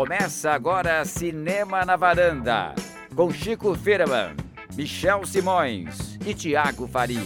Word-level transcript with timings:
Começa 0.00 0.52
agora 0.52 1.04
Cinema 1.04 1.84
na 1.84 1.94
Varanda, 1.94 2.74
com 3.14 3.30
Chico 3.30 3.74
Firman, 3.74 4.34
Michel 4.74 5.26
Simões 5.26 6.16
e 6.26 6.32
Tiago 6.32 6.88
Faria. 6.88 7.20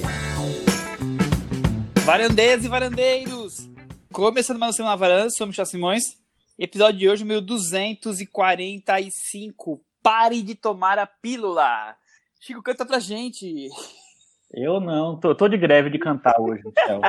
Varandeiras 2.04 2.64
e 2.64 2.68
varandeiros! 2.68 3.70
Começando 4.12 4.58
mais 4.58 4.70
um 4.70 4.72
Cinema 4.72 4.90
na 4.90 4.96
Varanda, 4.96 5.30
sou 5.30 5.46
Michel 5.46 5.66
Simões. 5.66 6.02
Episódio 6.58 6.98
de 6.98 7.08
hoje, 7.08 7.24
meu 7.24 7.40
245. 7.40 9.80
Pare 10.02 10.42
de 10.42 10.56
tomar 10.56 10.98
a 10.98 11.06
pílula. 11.06 11.94
Chico, 12.40 12.60
canta 12.60 12.84
pra 12.84 12.98
gente. 12.98 13.68
Eu 14.52 14.80
não, 14.80 15.16
tô, 15.16 15.32
tô 15.32 15.46
de 15.46 15.56
greve 15.56 15.90
de 15.90 15.98
cantar 16.00 16.40
hoje, 16.40 16.64
Michel. 16.64 17.00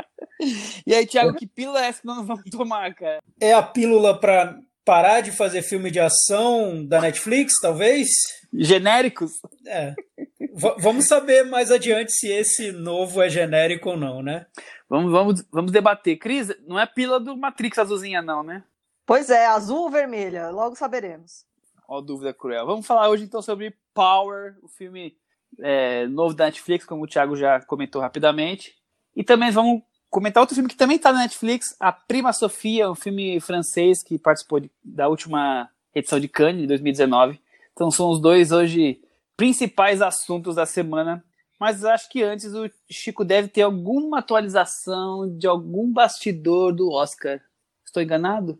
e 0.86 0.94
aí, 0.94 1.06
Thiago, 1.06 1.36
que 1.36 1.46
pílula 1.46 1.84
é 1.84 1.88
essa 1.88 2.00
que 2.00 2.06
nós 2.06 2.26
vamos 2.26 2.44
tomar, 2.50 2.94
cara? 2.94 3.22
É 3.38 3.52
a 3.52 3.62
pílula 3.62 4.18
pra 4.18 4.58
parar 4.86 5.20
de 5.20 5.32
fazer 5.32 5.62
filme 5.62 5.90
de 5.90 5.98
ação 5.98 6.86
da 6.86 7.00
Netflix, 7.00 7.54
talvez? 7.60 8.08
Genéricos? 8.54 9.32
É. 9.66 9.94
V 10.38 10.76
vamos 10.78 11.06
saber 11.06 11.42
mais 11.44 11.72
adiante 11.72 12.12
se 12.12 12.28
esse 12.28 12.70
novo 12.70 13.20
é 13.20 13.28
genérico 13.28 13.90
ou 13.90 13.96
não, 13.96 14.22
né? 14.22 14.46
Vamos, 14.88 15.10
vamos, 15.10 15.44
vamos 15.50 15.72
debater. 15.72 16.16
Cris, 16.16 16.54
não 16.66 16.78
é 16.78 16.84
a 16.84 16.86
pílula 16.86 17.18
do 17.18 17.36
Matrix 17.36 17.76
azulzinha, 17.78 18.22
não, 18.22 18.44
né? 18.44 18.62
Pois 19.04 19.28
é, 19.28 19.46
azul 19.46 19.82
ou 19.82 19.90
vermelha, 19.90 20.50
logo 20.50 20.76
saberemos. 20.76 21.44
Ó, 21.88 22.00
dúvida 22.00 22.32
cruel. 22.32 22.64
Vamos 22.64 22.86
falar 22.86 23.08
hoje 23.08 23.24
então 23.24 23.42
sobre 23.42 23.76
Power, 23.92 24.56
o 24.62 24.68
filme 24.68 25.16
é, 25.60 26.06
novo 26.06 26.34
da 26.34 26.46
Netflix, 26.46 26.84
como 26.84 27.04
o 27.04 27.06
Thiago 27.08 27.34
já 27.34 27.60
comentou 27.60 28.00
rapidamente. 28.00 28.74
E 29.16 29.24
também 29.24 29.50
vamos 29.50 29.82
comentar 30.10 30.40
outro 30.40 30.54
filme 30.54 30.68
que 30.68 30.76
também 30.76 30.96
está 30.96 31.12
na 31.12 31.20
Netflix, 31.20 31.76
A 31.78 31.92
Prima 31.92 32.32
Sofia, 32.32 32.90
um 32.90 32.94
filme 32.94 33.40
francês 33.40 34.02
que 34.02 34.18
participou 34.18 34.60
de, 34.60 34.70
da 34.84 35.08
última 35.08 35.68
edição 35.94 36.20
de 36.20 36.28
Cannes, 36.28 36.62
de 36.62 36.66
2019. 36.66 37.40
Então 37.72 37.90
são 37.90 38.10
os 38.10 38.20
dois 38.20 38.52
hoje 38.52 39.00
principais 39.36 40.00
assuntos 40.00 40.56
da 40.56 40.66
semana. 40.66 41.22
Mas 41.58 41.84
acho 41.84 42.10
que 42.10 42.22
antes 42.22 42.52
o 42.52 42.70
Chico 42.90 43.24
deve 43.24 43.48
ter 43.48 43.62
alguma 43.62 44.18
atualização 44.18 45.36
de 45.38 45.46
algum 45.46 45.90
bastidor 45.90 46.74
do 46.74 46.90
Oscar. 46.90 47.40
Estou 47.84 48.02
enganado? 48.02 48.58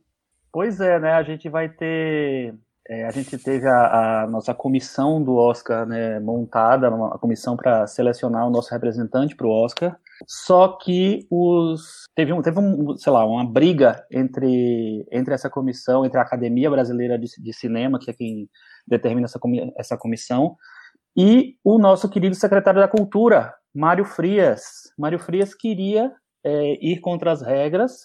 Pois 0.51 0.81
é, 0.81 0.99
né? 0.99 1.13
A 1.13 1.23
gente 1.23 1.49
vai 1.49 1.69
ter 1.69 2.55
é, 2.89 3.05
a 3.05 3.11
gente 3.11 3.37
teve 3.37 3.67
a, 3.67 4.23
a, 4.23 4.27
nossa 4.29 4.55
comissão 4.55 5.23
do 5.23 5.35
Oscar 5.35 5.85
né, 5.85 6.21
montada, 6.21 6.89
uma 6.89 7.19
comissão 7.19 7.57
para 7.57 7.87
selecionar 7.87 8.47
o 8.47 8.51
nosso 8.51 8.71
representante 8.71 9.35
para 9.35 9.47
o 9.47 9.51
Oscar. 9.51 9.99
Só 10.27 10.69
que 10.69 11.27
os 11.31 12.05
teve 12.15 12.33
um, 12.33 12.41
teve 12.41 12.59
um, 12.59 12.97
sei 12.97 13.13
lá, 13.13 13.25
uma 13.25 13.45
briga 13.45 14.05
entre, 14.11 15.07
entre 15.13 15.35
essa 15.35 15.51
comissão, 15.51 16.05
entre 16.05 16.19
a 16.19 16.23
Academia 16.23 16.71
Brasileira 16.71 17.19
de, 17.19 17.27
de 17.39 17.53
Cinema, 17.53 17.99
que 17.99 18.11
é 18.11 18.15
quem 18.15 18.49
determina 18.87 19.27
essa, 19.27 19.39
essa 19.77 19.97
comissão, 19.97 20.57
e 21.17 21.57
o 21.65 21.79
nosso 21.79 22.09
querido 22.09 22.35
secretário 22.35 22.81
da 22.81 22.89
Cultura, 22.89 23.55
Mário 23.75 24.05
Frias. 24.05 24.93
Mário 24.99 25.19
Frias 25.19 25.55
queria 25.55 26.13
é, 26.45 26.79
ir 26.81 27.01
contra 27.01 27.33
as 27.33 27.43
regras 27.43 28.03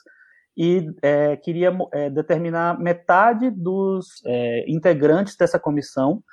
e 0.58 0.90
é, 1.02 1.38
queria 1.38 1.78
é, 1.94 2.10
determinar 2.10 2.80
metade 2.80 3.50
dos 3.50 4.22
é, 4.26 4.66
integrantes 4.70 5.36
dessa 5.36 5.60
comissão, 5.60 6.24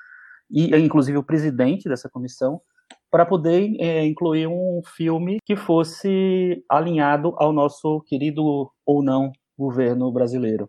e 0.51 0.75
inclusive 0.77 1.19
o 1.19 1.23
presidente 1.23 1.89
dessa 1.89 2.09
comissão, 2.09 2.61
para 3.11 3.25
poder 3.25 3.75
é, 3.81 4.05
incluir 4.05 4.47
um 4.47 4.81
filme 4.85 5.39
que 5.45 5.57
fosse 5.57 6.65
alinhado 6.69 7.35
ao 7.37 7.53
nosso 7.53 8.01
querido 8.03 8.71
ou 8.85 9.03
não 9.03 9.33
governo 9.57 10.11
brasileiro. 10.13 10.65
O 10.65 10.69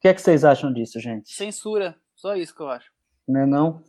que 0.00 0.08
é 0.08 0.14
que 0.14 0.20
vocês 0.20 0.44
acham 0.44 0.72
disso, 0.72 1.00
gente? 1.00 1.32
Censura, 1.32 1.96
só 2.14 2.36
isso 2.36 2.54
que 2.54 2.62
eu 2.62 2.68
acho. 2.68 2.90
Não 3.26 3.40
é 3.40 3.46
não? 3.46 3.82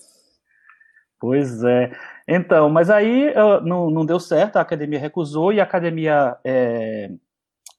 Pois 1.20 1.64
é. 1.64 1.92
Então, 2.28 2.70
mas 2.70 2.90
aí 2.90 3.34
não, 3.64 3.90
não 3.90 4.06
deu 4.06 4.20
certo, 4.20 4.58
a 4.58 4.62
academia 4.62 5.00
recusou 5.00 5.52
e 5.54 5.60
a 5.60 5.64
academia 5.64 6.38
é, 6.44 7.10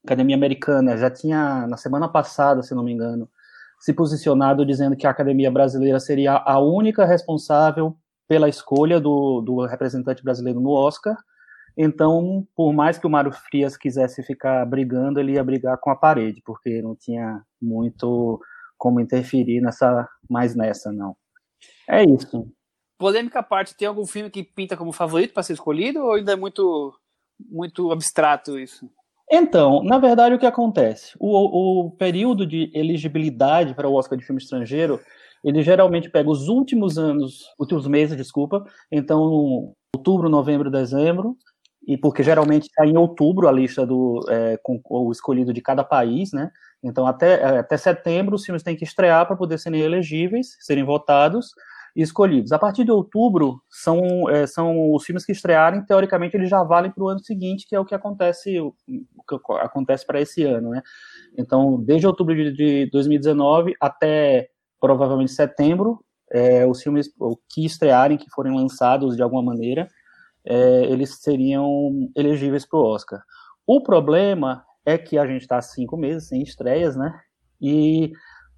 Academia 0.05 0.37
Americana 0.37 0.99
já 0.99 1.11
tinha, 1.11 1.67
na 1.67 1.79
semana 1.79 2.07
passada, 2.07 2.63
se 2.63 2.75
não 2.75 2.85
me 2.85 2.93
engano, 2.93 3.29
se 3.81 3.93
posicionado 3.95 4.65
dizendo 4.65 4.97
que 4.97 5.07
a 5.07 5.11
Academia 5.11 5.51
Brasileira 5.51 5.99
seria 5.99 6.37
a 6.37 6.59
única 6.59 7.07
responsável 7.07 7.97
pela 8.29 8.49
escolha 8.49 9.01
do, 9.01 9.41
do 9.41 9.65
representante 9.67 10.23
brasileiro 10.23 10.61
no 10.61 10.71
Oscar. 10.71 11.17
Então, 11.77 12.47
por 12.55 12.73
mais 12.73 12.99
que 12.99 13.07
o 13.07 13.11
Mário 13.11 13.33
Frias 13.33 13.77
quisesse 13.77 14.23
ficar 14.23 14.65
brigando, 14.65 15.19
ele 15.19 15.33
ia 15.33 15.45
brigar 15.45 15.77
com 15.79 15.91
a 15.91 15.97
parede, 15.97 16.41
porque 16.45 16.81
não 16.81 16.95
tinha 16.95 17.43
muito 17.61 18.41
como 18.79 19.01
interferir 19.01 19.61
nessa 19.61 20.09
mais 20.29 20.55
nessa, 20.55 20.93
não. 20.93 21.17
É 21.89 22.05
isso. 22.05 22.49
Polêmica 22.99 23.41
à 23.41 23.43
parte, 23.43 23.77
tem 23.77 23.89
algum 23.89 24.07
filme 24.07 24.31
que 24.31 24.45
pinta 24.45 24.77
como 24.77 24.93
favorito 24.93 25.35
para 25.35 25.43
ser 25.43 25.55
escolhido 25.55 26.01
ou 26.01 26.13
ainda 26.13 26.33
é 26.33 26.37
muito 26.37 26.95
muito 27.51 27.91
abstrato 27.91 28.59
isso? 28.59 28.89
Então, 29.31 29.83
na 29.83 29.99
verdade, 29.99 30.35
o 30.35 30.39
que 30.39 30.47
acontece? 30.47 31.17
O, 31.19 31.87
o 31.87 31.91
período 31.93 32.47
de 32.47 32.71
elegibilidade 32.75 33.75
para 33.75 33.89
o 33.89 33.95
Oscar 33.95 34.19
de 34.19 34.25
filme 34.25 34.41
estrangeiro, 34.41 35.01
ele 35.45 35.63
geralmente 35.63 36.09
pega 36.09 36.31
os 36.31 36.49
últimos 36.49 36.99
anos, 36.99 37.45
últimos 37.59 37.87
meses, 37.87 38.17
desculpa, 38.17 38.65
então 38.91 39.75
outubro, 39.95 40.29
novembro, 40.29 40.71
dezembro, 40.71 41.37
e 41.87 41.99
porque 41.99 42.23
geralmente 42.23 42.65
está 42.65 42.87
em 42.87 42.97
outubro 42.97 43.47
a 43.47 43.53
lista 43.53 43.87
do 43.87 44.25
é, 44.29 44.59
com 44.63 44.81
o 44.89 45.13
escolhido 45.13 45.53
de 45.53 45.61
cada 45.61 45.85
país, 45.85 46.33
né? 46.33 46.51
Então 46.83 47.07
até, 47.07 47.35
é, 47.35 47.59
até 47.59 47.77
setembro 47.77 48.37
os 48.37 48.45
filmes 48.45 48.63
têm 48.63 48.75
que 48.75 48.85
estrear 48.85 49.27
para 49.27 49.37
poder 49.37 49.59
serem 49.59 49.83
elegíveis, 49.83 50.57
serem 50.61 50.83
votados, 50.83 51.51
escolhidos. 51.95 52.51
A 52.53 52.59
partir 52.59 52.85
de 52.85 52.91
outubro, 52.91 53.63
são, 53.71 54.29
é, 54.29 54.47
são 54.47 54.93
os 54.93 55.05
filmes 55.05 55.25
que 55.25 55.33
estrearem, 55.33 55.85
teoricamente, 55.85 56.37
eles 56.37 56.51
já 56.51 56.63
valem 56.63 56.91
para 56.91 57.05
o 57.05 57.09
ano 57.09 57.21
seguinte, 57.21 57.67
que 57.69 57.77
é 57.77 57.79
o 57.81 57.85
que 57.85 57.95
acontece, 57.95 58.59
o, 58.59 58.75
que 59.29 59.37
acontece 59.61 60.05
para 60.05 60.21
esse 60.21 60.43
ano, 60.43 60.71
né? 60.71 60.83
Então, 61.39 61.81
desde 61.81 62.07
outubro 62.07 62.35
de, 62.35 62.53
de 62.53 62.91
2019 62.91 63.75
até 63.81 64.49
provavelmente 64.85 65.33
setembro, 65.33 66.05
é, 66.31 66.67
os 66.67 66.83
filmes 66.83 67.09
que 67.49 67.65
estrearem, 67.65 68.19
que 68.19 68.29
forem 68.29 68.55
lançados 68.55 69.17
de 69.17 69.23
alguma 69.23 69.43
maneira, 69.43 69.89
é, 70.45 70.85
eles 70.85 71.23
seriam 71.23 72.11
elegíveis 72.15 72.67
para 72.67 72.79
o 72.79 72.85
Oscar. 72.85 73.23
O 73.67 73.83
problema 73.83 74.63
é 74.85 74.99
que 74.99 75.17
a 75.17 75.27
gente 75.27 75.41
está 75.41 75.59
cinco 75.63 75.97
meses 75.97 76.29
sem 76.29 76.43
estreias, 76.43 76.97
né? 76.97 77.19
E 77.59 78.13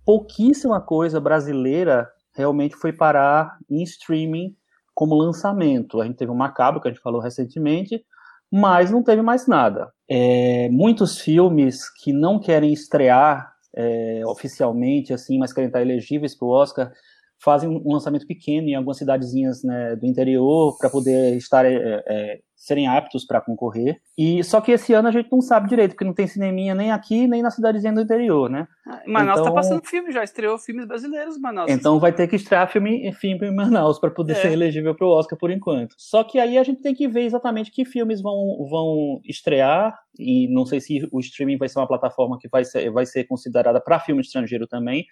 pouquíssima 0.05 0.81
coisa 0.81 1.21
brasileira 1.21 2.09
realmente 2.35 2.75
foi 2.75 2.93
parar 2.93 3.57
em 3.71 3.85
streaming 3.85 4.57
como 4.93 5.15
lançamento. 5.15 6.01
A 6.01 6.07
gente 6.07 6.17
teve 6.17 6.33
o 6.33 6.35
Macabro, 6.35 6.81
que 6.81 6.89
a 6.89 6.91
gente 6.91 7.01
falou 7.01 7.21
recentemente, 7.21 8.05
mas 8.51 8.91
não 8.91 9.01
teve 9.01 9.23
mais 9.23 9.47
nada. 9.47 9.93
É, 10.11 10.69
muitos 10.71 11.21
filmes 11.21 11.89
que 12.03 12.13
não 12.13 12.41
querem 12.41 12.73
estrear 12.73 13.56
é, 13.77 14.23
oficialmente, 14.27 15.13
assim, 15.13 15.39
mas 15.39 15.53
querem 15.53 15.69
estar 15.69 15.83
elegíveis 15.83 16.35
para 16.35 16.47
o 16.47 16.51
Oscar, 16.51 16.93
fazem 17.39 17.69
um 17.69 17.93
lançamento 17.93 18.27
pequeno 18.27 18.69
em 18.69 18.75
algumas 18.75 18.99
cidadezinhas 18.99 19.63
né, 19.63 19.97
do 19.97 20.07
interior 20.07 20.77
para 20.79 20.91
poder 20.91 21.37
estar 21.37 21.65
é, 21.65 22.03
é, 22.07 22.41
serem 22.57 22.89
aptos 22.89 23.25
para 23.25 23.41
concorrer. 23.41 24.01
E 24.17 24.43
só 24.43 24.61
que 24.61 24.73
esse 24.73 24.93
ano 24.95 25.09
a 25.09 25.11
gente 25.11 25.31
não 25.31 25.43
sabe 25.43 25.69
direito, 25.69 25.91
porque 25.93 26.05
não 26.05 26.15
tem 26.15 26.27
cineminha 26.27 26.75
nem 26.75 26.91
aqui 26.91 27.29
nem 27.29 27.43
na 27.43 27.51
cidadezinha 27.51 27.93
do 27.93 28.01
interior, 28.01 28.49
né? 28.49 28.67
Ah, 28.87 29.03
Manaus 29.07 29.37
tá 29.37 29.43
então, 29.43 29.55
passando 29.55 29.87
filme, 29.87 30.11
já 30.11 30.25
estreou 30.25 30.59
filmes 30.59 30.87
brasileiros 30.87 31.39
Manaus. 31.39 31.71
Então 31.71 32.01
vai 32.01 32.13
ter 32.13 32.27
que 32.27 32.37
estrear 32.37 32.71
filme, 32.71 33.13
filme 33.13 33.47
em 33.47 33.55
Manaus 33.55 33.99
para 33.99 34.11
poder 34.11 34.33
é. 34.33 34.37
ser 34.37 34.53
elegível 34.53 34.95
para 34.95 35.07
o 35.07 35.11
Oscar 35.11 35.39
por 35.39 35.51
enquanto. 35.51 35.95
Só 35.99 36.25
que 36.25 36.39
aí 36.39 36.57
a 36.57 36.65
gente 36.65 36.81
tem 36.81 36.95
que 36.95 37.07
ver 37.07 37.23
exatamente 37.23 37.71
que 37.71 37.85
filmes 37.85 38.23
vão, 38.23 38.67
vão 38.69 39.21
estrear 39.25 39.95
e 40.19 40.49
não 40.49 40.65
sei 40.65 40.81
se 40.81 41.07
o 41.13 41.21
streaming 41.21 41.59
vai 41.59 41.69
ser 41.69 41.79
uma 41.79 41.87
plataforma 41.87 42.39
que 42.41 42.49
vai 42.49 42.65
ser, 42.65 42.91
vai 42.91 43.05
ser 43.05 43.25
considerada 43.25 43.81
para 43.81 44.01
filme 44.01 44.23
estrangeiro 44.23 44.67
também 44.67 45.07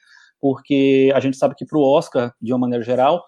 porque 0.44 1.10
a 1.14 1.20
gente 1.20 1.38
sabe 1.38 1.54
que 1.54 1.64
para 1.64 1.78
o 1.78 1.82
Oscar, 1.82 2.34
de 2.38 2.52
uma 2.52 2.58
maneira 2.58 2.84
geral, 2.84 3.24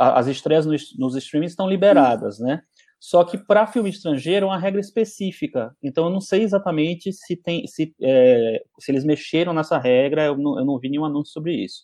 as 0.00 0.26
estreias 0.28 0.64
nos, 0.64 0.96
nos 0.98 1.14
streamings 1.14 1.52
estão 1.52 1.68
liberadas, 1.68 2.38
né? 2.38 2.62
Só 2.98 3.22
que 3.22 3.36
para 3.36 3.66
filme 3.66 3.90
estrangeiro 3.90 4.46
é 4.46 4.48
uma 4.48 4.58
regra 4.58 4.80
específica. 4.80 5.76
Então 5.82 6.06
eu 6.06 6.10
não 6.10 6.22
sei 6.22 6.42
exatamente 6.42 7.12
se 7.12 7.36
tem, 7.36 7.66
se, 7.66 7.94
é, 8.00 8.62
se 8.80 8.90
eles 8.90 9.04
mexeram 9.04 9.52
nessa 9.52 9.76
regra. 9.76 10.24
Eu 10.24 10.38
não, 10.38 10.58
eu 10.58 10.64
não 10.64 10.78
vi 10.78 10.88
nenhum 10.88 11.04
anúncio 11.04 11.34
sobre 11.34 11.52
isso. 11.52 11.82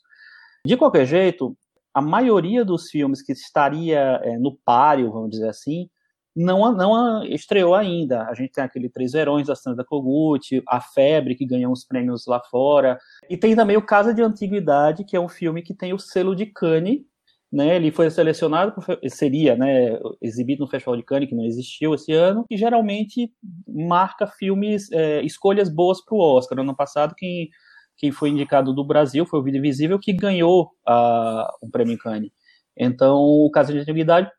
De 0.66 0.78
qualquer 0.78 1.04
jeito, 1.04 1.54
a 1.92 2.00
maioria 2.00 2.64
dos 2.64 2.88
filmes 2.88 3.20
que 3.20 3.32
estaria 3.32 4.18
é, 4.24 4.38
no 4.38 4.56
páreo, 4.64 5.12
vamos 5.12 5.28
dizer 5.28 5.50
assim, 5.50 5.90
não, 6.34 6.72
não 6.74 7.24
estreou 7.24 7.74
ainda. 7.74 8.24
A 8.24 8.34
gente 8.34 8.52
tem 8.52 8.64
aquele 8.64 8.88
Três 8.88 9.12
Verões 9.12 9.46
da 9.46 9.56
Sandra 9.56 9.84
Kogut, 9.84 10.62
A 10.68 10.80
Febre, 10.80 11.34
que 11.34 11.46
ganhou 11.46 11.72
uns 11.72 11.84
prêmios 11.84 12.26
lá 12.26 12.40
fora. 12.40 12.98
E 13.28 13.36
tem 13.36 13.56
também 13.56 13.76
o 13.76 13.84
Casa 13.84 14.14
de 14.14 14.22
Antiguidade, 14.22 15.04
que 15.04 15.16
é 15.16 15.20
um 15.20 15.28
filme 15.28 15.62
que 15.62 15.74
tem 15.74 15.92
o 15.92 15.98
selo 15.98 16.34
de 16.34 16.46
Cannes, 16.46 17.00
né, 17.52 17.76
ele 17.76 17.90
foi 17.90 18.08
selecionado, 18.10 18.74
seria 19.08 19.56
né, 19.56 19.98
exibido 20.22 20.60
no 20.60 20.70
Festival 20.70 20.96
de 20.96 21.02
Cannes, 21.02 21.28
que 21.28 21.34
não 21.34 21.44
existiu 21.44 21.94
esse 21.94 22.12
ano, 22.12 22.46
e 22.48 22.56
geralmente 22.56 23.32
marca 23.66 24.26
filmes, 24.26 24.90
é, 24.92 25.20
escolhas 25.22 25.68
boas 25.68 26.04
para 26.04 26.14
o 26.14 26.20
Oscar. 26.20 26.54
No 26.56 26.62
ano 26.62 26.76
passado, 26.76 27.14
quem, 27.16 27.48
quem 27.96 28.12
foi 28.12 28.28
indicado 28.30 28.72
do 28.72 28.84
Brasil 28.84 29.26
foi 29.26 29.40
o 29.40 29.42
Vida 29.42 29.58
Invisível, 29.58 29.98
que 29.98 30.12
ganhou 30.12 30.70
uh, 30.88 31.44
um 31.62 31.70
prêmio 31.70 31.98
Cannes. 31.98 32.30
Então, 32.76 33.16
o 33.16 33.50
Caso 33.50 33.72
de 33.72 33.80
Antiguidade, 33.80 34.30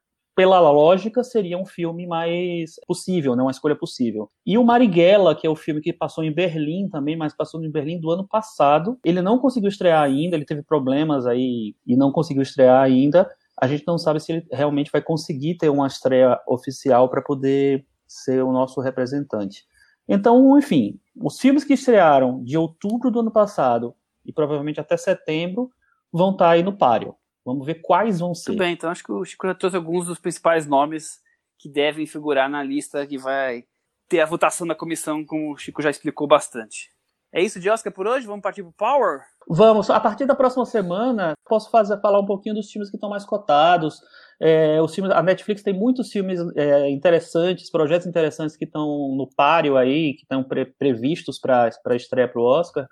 pela 0.41 0.59
lógica, 0.59 1.23
seria 1.23 1.55
um 1.55 1.67
filme 1.67 2.07
mais 2.07 2.71
possível, 2.87 3.35
né, 3.35 3.43
uma 3.43 3.51
escolha 3.51 3.75
possível. 3.75 4.27
E 4.43 4.57
o 4.57 4.63
Marighella, 4.63 5.35
que 5.35 5.45
é 5.45 5.49
o 5.51 5.55
filme 5.55 5.81
que 5.81 5.93
passou 5.93 6.23
em 6.23 6.33
Berlim 6.33 6.89
também, 6.89 7.15
mas 7.15 7.31
passou 7.31 7.63
em 7.63 7.69
Berlim 7.69 7.99
do 7.99 8.09
ano 8.09 8.27
passado, 8.27 8.97
ele 9.05 9.21
não 9.21 9.37
conseguiu 9.37 9.69
estrear 9.69 10.01
ainda, 10.01 10.35
ele 10.35 10.43
teve 10.43 10.63
problemas 10.63 11.27
aí 11.27 11.75
e 11.85 11.95
não 11.95 12.11
conseguiu 12.11 12.41
estrear 12.41 12.81
ainda. 12.81 13.29
A 13.55 13.67
gente 13.67 13.83
não 13.85 13.99
sabe 13.99 14.19
se 14.19 14.31
ele 14.31 14.47
realmente 14.51 14.89
vai 14.91 14.99
conseguir 14.99 15.57
ter 15.57 15.69
uma 15.69 15.85
estreia 15.85 16.39
oficial 16.47 17.07
para 17.07 17.21
poder 17.21 17.85
ser 18.07 18.43
o 18.43 18.51
nosso 18.51 18.81
representante. 18.81 19.63
Então, 20.09 20.57
enfim, 20.57 20.99
os 21.21 21.39
filmes 21.39 21.63
que 21.63 21.73
estrearam 21.73 22.43
de 22.43 22.57
outubro 22.57 23.11
do 23.11 23.19
ano 23.19 23.29
passado 23.29 23.93
e 24.25 24.33
provavelmente 24.33 24.79
até 24.79 24.97
setembro 24.97 25.69
vão 26.11 26.31
estar 26.31 26.45
tá 26.45 26.51
aí 26.51 26.63
no 26.63 26.75
páreo. 26.75 27.15
Vamos 27.45 27.65
ver 27.65 27.75
quais 27.75 28.19
vão 28.19 28.35
ser. 28.35 28.51
Muito 28.51 28.59
bem, 28.59 28.73
então 28.73 28.89
acho 28.89 29.03
que 29.03 29.11
o 29.11 29.25
Chico 29.25 29.47
já 29.47 29.55
trouxe 29.55 29.75
alguns 29.75 30.05
dos 30.05 30.19
principais 30.19 30.67
nomes 30.67 31.19
que 31.57 31.69
devem 31.69 32.05
figurar 32.05 32.49
na 32.49 32.63
lista 32.63 33.05
que 33.05 33.17
vai 33.17 33.63
ter 34.07 34.19
a 34.19 34.25
votação 34.25 34.67
da 34.67 34.75
comissão, 34.75 35.25
como 35.25 35.53
o 35.53 35.57
Chico 35.57 35.81
já 35.81 35.89
explicou 35.89 36.27
bastante. 36.27 36.89
É 37.33 37.41
isso 37.41 37.59
de 37.59 37.69
Oscar 37.69 37.93
por 37.93 38.05
hoje? 38.05 38.27
Vamos 38.27 38.41
partir 38.41 38.61
pro 38.61 38.73
Power? 38.73 39.21
Vamos. 39.47 39.89
A 39.89 39.99
partir 39.99 40.25
da 40.25 40.35
próxima 40.35 40.65
semana, 40.65 41.33
posso 41.47 41.71
fazer, 41.71 41.99
falar 42.01 42.19
um 42.19 42.25
pouquinho 42.25 42.55
dos 42.55 42.69
filmes 42.69 42.89
que 42.89 42.97
estão 42.97 43.09
mais 43.09 43.23
cotados. 43.23 44.01
É, 44.39 44.81
os 44.81 44.93
filmes, 44.93 45.13
a 45.13 45.23
Netflix 45.23 45.63
tem 45.63 45.73
muitos 45.73 46.11
filmes 46.11 46.41
é, 46.57 46.89
interessantes, 46.89 47.71
projetos 47.71 48.05
interessantes 48.05 48.57
que 48.57 48.65
estão 48.65 48.85
no 49.15 49.29
páreo 49.33 49.77
aí, 49.77 50.13
que 50.13 50.23
estão 50.23 50.43
pre, 50.43 50.65
previstos 50.65 51.39
para 51.39 51.95
estreia 51.95 52.27
para 52.27 52.41
o 52.41 52.43
Oscar 52.43 52.85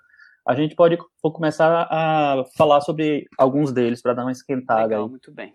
a 0.46 0.54
gente 0.54 0.74
pode 0.74 0.98
começar 1.22 1.86
a 1.90 2.44
falar 2.56 2.80
sobre 2.80 3.26
alguns 3.38 3.72
deles 3.72 4.00
para 4.00 4.14
dar 4.14 4.22
uma 4.22 4.32
esquentada. 4.32 4.82
Legal, 4.82 5.04
aí. 5.04 5.10
muito 5.10 5.32
bem. 5.32 5.52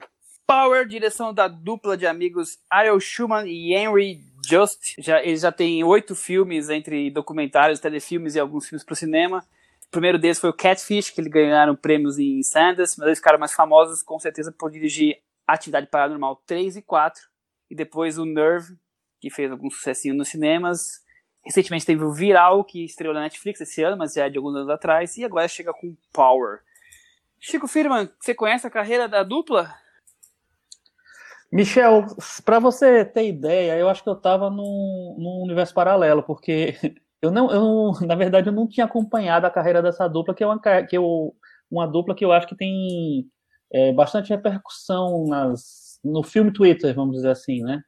Power, 0.47 0.87
direção 0.87 1.33
da 1.33 1.47
dupla 1.47 1.97
de 1.97 2.05
amigos 2.05 2.59
Ariel 2.69 2.99
Schumann 2.99 3.47
e 3.47 3.73
Henry 3.73 4.21
Just. 4.47 4.93
Já, 4.99 5.23
eles 5.23 5.41
já 5.41 5.51
têm 5.51 5.83
oito 5.83 6.15
filmes 6.15 6.69
entre 6.69 7.09
documentários, 7.09 7.79
telefilmes 7.79 8.35
e 8.35 8.39
alguns 8.39 8.67
filmes 8.67 8.83
para 8.83 8.93
o 8.93 8.95
cinema. 8.95 9.43
O 9.87 9.91
primeiro 9.91 10.19
deles 10.19 10.39
foi 10.39 10.49
o 10.49 10.55
Catfish, 10.55 11.09
que 11.09 11.19
eles 11.19 11.31
ganharam 11.31 11.75
prêmios 11.75 12.19
em 12.19 12.43
Sundance, 12.43 12.97
mas 12.97 13.07
eles 13.07 13.17
ficaram 13.17 13.39
mais 13.39 13.53
famosos 13.53 14.03
com 14.03 14.19
certeza 14.19 14.51
por 14.51 14.69
dirigir 14.69 15.17
Atividade 15.47 15.87
Paranormal 15.87 16.41
3 16.45 16.77
e 16.77 16.81
4. 16.81 17.21
E 17.69 17.75
depois 17.75 18.19
o 18.19 18.25
Nerve, 18.25 18.75
que 19.19 19.31
fez 19.31 19.51
algum 19.51 19.69
sucessinho 19.69 20.13
nos 20.13 20.29
cinemas. 20.29 21.03
Recentemente 21.45 21.85
teve 21.85 22.03
o 22.03 22.11
Viral, 22.11 22.63
que 22.63 22.83
estreou 22.83 23.13
na 23.13 23.21
Netflix 23.21 23.61
esse 23.61 23.83
ano, 23.83 23.97
mas 23.97 24.13
já 24.13 24.25
é 24.25 24.29
de 24.29 24.37
alguns 24.37 24.55
anos 24.55 24.69
atrás, 24.69 25.15
e 25.17 25.23
agora 25.23 25.47
chega 25.47 25.71
com 25.71 25.95
Power. 26.11 26.59
Chico 27.39 27.67
Firman, 27.67 28.09
você 28.19 28.33
conhece 28.33 28.65
a 28.65 28.71
carreira 28.71 29.07
da 29.07 29.21
dupla? 29.21 29.73
Michel, 31.51 32.07
para 32.43 32.59
você 32.59 33.05
ter 33.05 33.27
ideia, 33.27 33.77
eu 33.77 33.87
acho 33.87 34.03
que 34.03 34.09
eu 34.09 34.13
estava 34.13 34.49
num, 34.49 35.15
num, 35.17 35.43
universo 35.43 35.73
paralelo, 35.73 36.23
porque 36.23 36.75
eu 37.21 37.31
não, 37.31 37.51
eu, 37.51 37.91
na 38.05 38.15
verdade, 38.15 38.49
eu 38.49 38.53
não 38.53 38.67
tinha 38.67 38.85
acompanhado 38.85 39.45
a 39.45 39.51
carreira 39.51 39.81
dessa 39.81 40.07
dupla, 40.07 40.33
que 40.33 40.43
é 40.43 40.47
uma, 40.47 40.59
que 40.59 40.97
eu, 40.97 41.35
uma 41.69 41.87
dupla 41.87 42.15
que 42.15 42.25
eu 42.25 42.31
acho 42.31 42.47
que 42.47 42.55
tem 42.55 43.29
é, 43.71 43.93
bastante 43.93 44.29
repercussão 44.29 45.25
nas, 45.27 45.99
no 46.03 46.23
filme 46.23 46.51
Twitter, 46.51 46.93
vamos 46.95 47.15
dizer 47.15 47.29
assim, 47.29 47.61
né? 47.61 47.81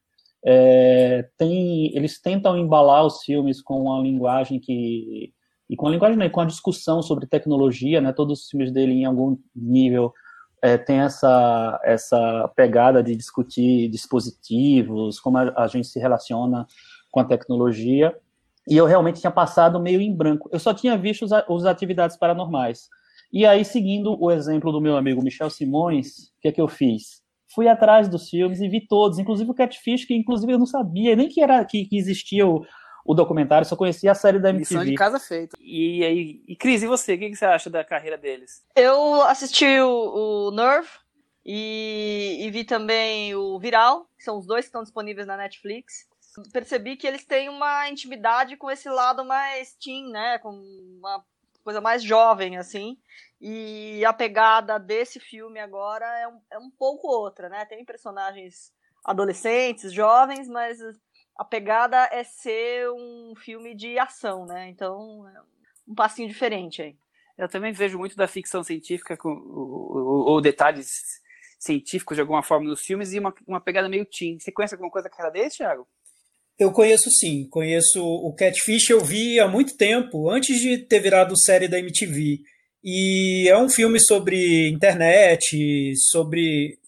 É, 0.50 1.28
tem, 1.38 1.94
eles 1.94 2.22
tentam 2.22 2.58
embalar 2.58 3.06
os 3.06 3.22
filmes 3.22 3.62
com 3.62 3.82
uma 3.82 4.02
linguagem 4.02 4.62
que 4.62 5.34
e 5.70 5.76
com 5.76 5.88
a 5.88 5.92
linguagem, 5.92 6.18
né, 6.18 6.30
com 6.30 6.40
a 6.40 6.46
discussão 6.46 7.02
sobre 7.02 7.28
tecnologia, 7.28 8.00
né, 8.00 8.14
todos 8.14 8.44
os 8.44 8.50
filmes 8.50 8.72
dele 8.72 8.94
em 8.94 9.04
algum 9.04 9.38
nível 9.54 10.14
é, 10.62 10.78
tem 10.78 11.00
essa 11.00 11.82
essa 11.84 12.50
pegada 12.56 13.04
de 13.04 13.14
discutir 13.14 13.90
dispositivos, 13.90 15.20
como 15.20 15.38
a, 15.38 15.54
a, 15.58 15.68
gente 15.68 15.88
se 15.90 16.00
relaciona 16.00 16.66
com 17.12 17.20
a 17.20 17.26
tecnologia. 17.26 18.16
E 18.70 18.78
eu 18.78 18.86
realmente 18.86 19.20
tinha 19.20 19.32
passado 19.32 19.82
meio 19.82 20.00
em 20.00 20.16
branco. 20.16 20.50
Eu 20.52 20.60
só 20.60 20.74
tinha 20.74 20.98
visto 20.98 21.26
os, 21.26 21.32
os 21.50 21.66
atividades 21.66 22.16
paranormais. 22.16 22.88
E 23.34 23.46
aí, 23.46 23.66
seguindo 23.66 24.18
o 24.18 24.32
exemplo 24.32 24.72
do 24.72 24.80
meu 24.80 24.96
amigo 24.96 25.22
Michel 25.22 25.50
Simões, 25.50 26.30
o 26.38 26.42
que 26.42 26.48
é 26.48 26.52
que 26.54 26.62
eu 26.62 26.68
fiz? 26.70 27.22
Fui 27.54 27.68
atrás 27.68 28.08
dos 28.08 28.30
filmes 28.30 28.60
e 28.60 28.68
vi 28.68 28.86
todos, 28.86 29.20
inclusive 29.20 29.50
o 29.50 29.54
Catfish, 29.54 30.06
que 30.06 30.16
inclusive 30.16 30.52
eu 30.52 30.60
não 30.60 30.66
sabia 30.66 31.16
nem 31.16 31.30
que 31.30 31.42
era 31.42 31.64
que, 31.66 31.86
que 31.86 31.98
existia 31.98 32.46
o, 32.46 32.66
o 33.06 33.14
documentário, 33.14 33.66
só 33.68 33.76
conhecia 33.76 34.12
a 34.12 34.16
série 34.16 34.40
da 34.40 34.50
MTV. 34.50 34.76
Missão 34.76 34.86
de 34.86 34.96
casa 34.96 35.20
feita. 35.20 35.58
E 35.60 36.04
aí, 36.04 36.44
e 36.48 36.56
Cris, 36.56 36.84
e 36.84 36.88
você? 36.88 37.14
O 37.14 37.20
que, 37.20 37.30
que 37.30 37.36
você 37.36 37.46
acha 37.46 37.70
da 37.70 37.84
carreira 37.84 38.18
deles? 38.18 38.64
Eu 38.76 39.22
assisti 39.24 39.80
o, 39.80 40.50
o 40.50 40.52
Nerve 40.52 40.90
e, 41.46 42.40
e 42.42 42.52
vi 42.52 42.66
também 42.66 43.34
o 43.34 43.58
Viral, 43.58 44.06
que 44.18 44.24
são 44.24 44.38
os 44.38 44.46
dois 44.46 44.66
que 44.66 44.70
estão 44.70 44.84
disponíveis 44.84 45.26
na 45.26 45.38
Netflix. 45.38 46.06
Percebi 46.52 46.98
que 46.98 47.08
eles 47.08 47.26
têm 47.26 47.50
uma 47.50 47.90
intimidade 47.90 48.58
com 48.58 48.70
esse 48.70 48.90
lado 48.90 49.24
mais 49.24 49.74
teen, 49.76 50.12
né? 50.12 50.38
Com 50.40 50.52
uma 50.52 51.24
coisa 51.68 51.82
mais 51.82 52.02
jovem, 52.02 52.58
assim. 52.58 52.98
E 53.42 54.06
a 54.06 54.14
pegada 54.14 54.80
desse 54.80 55.20
filme 55.20 55.60
agora 55.60 56.06
é 56.18 56.26
um, 56.26 56.42
é 56.52 56.58
um 56.58 56.72
pouco 56.72 57.10
outra, 57.10 57.50
né? 57.50 57.66
Tem 57.66 57.84
personagens 57.84 58.72
adolescentes, 59.04 59.92
jovens, 59.92 60.48
mas 60.48 60.80
a 61.38 61.44
pegada 61.44 62.08
é 62.10 62.24
ser 62.24 62.90
um 62.90 63.34
filme 63.36 63.76
de 63.76 64.00
ação, 64.00 64.46
né? 64.46 64.70
Então, 64.70 65.28
é 65.28 65.42
um 65.86 65.94
passinho 65.94 66.30
diferente 66.30 66.82
aí. 66.82 66.98
Eu 67.38 67.50
também 67.50 67.74
vejo 67.74 67.98
muito 67.98 68.16
da 68.16 68.30
ficção 68.30 68.64
científica 68.64 69.18
com, 69.18 69.30
ou, 69.30 70.30
ou 70.30 70.42
detalhes 70.42 71.22
científicos 71.60 72.16
de 72.16 72.22
alguma 72.22 72.42
forma 72.42 72.70
nos 72.70 72.80
filmes 72.80 73.12
e 73.12 73.20
uma, 73.20 73.34
uma 73.46 73.60
pegada 73.60 73.90
meio 73.90 74.06
teen. 74.06 74.40
Você 74.40 74.54
conhece 74.54 74.74
alguma 74.74 74.90
coisa 74.90 75.10
da 75.10 75.16
cara 75.16 75.30
desse, 75.30 75.58
Thiago? 75.58 75.86
Eu 76.60 76.72
conheço 76.72 77.12
sim, 77.12 77.48
conheço 77.50 78.04
o 78.04 78.34
Catfish, 78.34 78.90
eu 78.90 79.04
vi 79.04 79.40
há 79.40 79.48
muito 79.48 79.78
tempo, 79.78 80.30
antes 80.30 80.60
de 80.60 80.80
ter 80.80 81.00
virado 81.00 81.38
série 81.40 81.68
da 81.68 81.78
MTV. 81.78 82.40
E 82.84 83.48
é 83.48 83.56
um 83.56 83.70
filme 83.70 84.00
sobre 84.00 84.68
internet, 84.70 85.94
sobre 86.10 86.80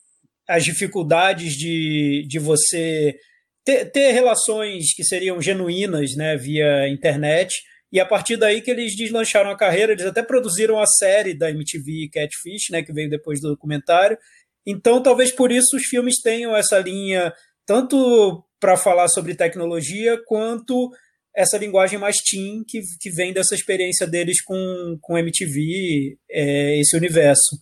as 0.48 0.64
dificuldades 0.64 1.54
de, 1.54 2.26
de 2.28 2.40
você 2.40 3.16
ter, 3.64 3.86
ter 3.92 4.12
relações 4.12 4.92
que 4.96 5.04
seriam 5.04 5.40
genuínas 5.40 6.16
né, 6.16 6.36
via 6.36 6.90
internet. 6.90 7.62
E 7.92 8.00
a 8.00 8.06
partir 8.06 8.38
daí 8.38 8.62
que 8.62 8.72
eles 8.72 8.96
deslancharam 8.96 9.52
a 9.52 9.58
carreira, 9.58 9.92
eles 9.92 10.06
até 10.06 10.24
produziram 10.24 10.80
a 10.80 10.88
série 10.88 11.36
da 11.36 11.52
MTV 11.52 12.10
Catfish, 12.12 12.70
né, 12.72 12.82
que 12.82 12.92
veio 12.92 13.10
depois 13.10 13.40
do 13.40 13.50
documentário. 13.50 14.18
Então, 14.66 15.04
talvez 15.04 15.32
por 15.32 15.52
isso 15.52 15.78
os 15.78 15.86
filmes 15.86 16.20
tenham 16.22 16.56
essa 16.56 16.80
linha, 16.80 17.32
tanto 17.68 18.44
para 18.60 18.78
falar 18.78 19.08
sobre 19.08 19.36
tecnologia, 19.36 20.22
quanto 20.26 20.92
essa 21.36 21.58
linguagem 21.58 21.98
mais 21.98 22.18
teen 22.18 22.64
que, 22.68 22.82
que 23.00 23.10
vem 23.10 23.32
dessa 23.32 23.56
experiência 23.56 24.06
deles 24.06 24.42
com, 24.42 24.98
com 25.02 25.18
MTV, 25.18 26.18
é, 26.30 26.80
esse 26.80 26.98
universo. 26.98 27.58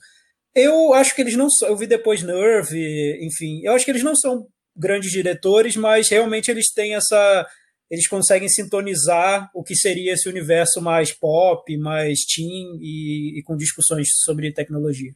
Eu 0.55 0.93
acho 0.93 1.13
que 1.15 1.21
eles 1.21 1.35
não 1.35 1.49
são. 1.49 1.69
Eu 1.69 1.77
vi 1.77 1.85
depois 1.85 2.23
Nerve, 2.23 3.19
enfim. 3.21 3.61
Eu 3.63 3.73
acho 3.73 3.85
que 3.85 3.91
eles 3.91 4.03
não 4.03 4.15
são 4.15 4.47
grandes 4.75 5.11
diretores, 5.11 5.75
mas 5.75 6.09
realmente 6.09 6.49
eles 6.49 6.71
têm 6.73 6.95
essa. 6.95 7.47
Eles 7.89 8.07
conseguem 8.07 8.49
sintonizar 8.49 9.49
o 9.53 9.63
que 9.63 9.75
seria 9.75 10.13
esse 10.13 10.27
universo 10.27 10.81
mais 10.81 11.13
pop, 11.13 11.77
mais 11.77 12.25
teen 12.25 12.77
e, 12.81 13.39
e 13.39 13.43
com 13.43 13.55
discussões 13.55 14.07
sobre 14.23 14.51
tecnologia. 14.51 15.13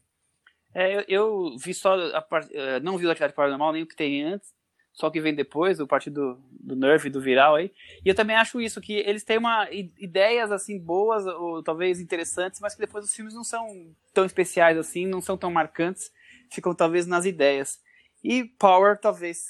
É, 0.74 0.98
eu, 0.98 1.04
eu, 1.08 1.58
vi 1.58 1.74
só. 1.74 1.96
A, 1.96 2.26
eh, 2.54 2.80
não 2.80 2.98
vi 2.98 3.08
o 3.08 3.10
Atividade 3.10 3.34
Paranormal, 3.34 3.74
nem 3.74 3.84
o 3.84 3.88
que 3.88 3.96
tem 3.96 4.24
antes 4.24 4.48
só 4.94 5.10
que 5.10 5.22
vem 5.22 5.34
depois, 5.34 5.80
o 5.80 5.88
partido 5.88 6.42
do, 6.50 6.76
Nerve, 6.76 7.10
do 7.10 7.22
Viral 7.22 7.56
aí. 7.56 7.72
E 8.06 8.10
eu 8.10 8.16
também 8.16 8.36
acho 8.36 8.60
isso, 8.60 8.82
que 8.82 8.94
eles 8.94 9.24
têm 9.24 9.38
uma, 9.38 9.68
ideias 9.72 10.52
assim 10.52 10.78
boas, 10.78 11.26
ou 11.26 11.64
talvez 11.64 12.00
interessantes, 12.00 12.60
mas 12.60 12.76
que 12.76 12.82
depois 12.82 13.06
os 13.06 13.14
filmes 13.14 13.34
não 13.34 13.44
são 13.44 13.96
tão 14.14 14.26
especiais 14.26 14.78
assim, 14.78 15.08
não 15.08 15.22
são 15.22 15.38
tão 15.38 15.50
marcantes, 15.50 16.12
ficam 16.52 16.76
talvez 16.76 17.08
nas 17.08 17.26
ideias. 17.26 17.80
E 18.24 18.44
Power 18.44 19.00
talvez 19.00 19.44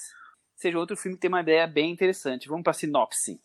seja 0.56 0.78
outro 0.78 0.96
filme 0.96 1.18
que 1.18 1.22
tem 1.22 1.28
uma 1.28 1.42
ideia 1.42 1.66
bem 1.66 1.92
interessante. 1.92 2.48
Vamos 2.48 2.64
para 2.64 2.72
a 2.72 2.76
sinopse. 2.76 3.42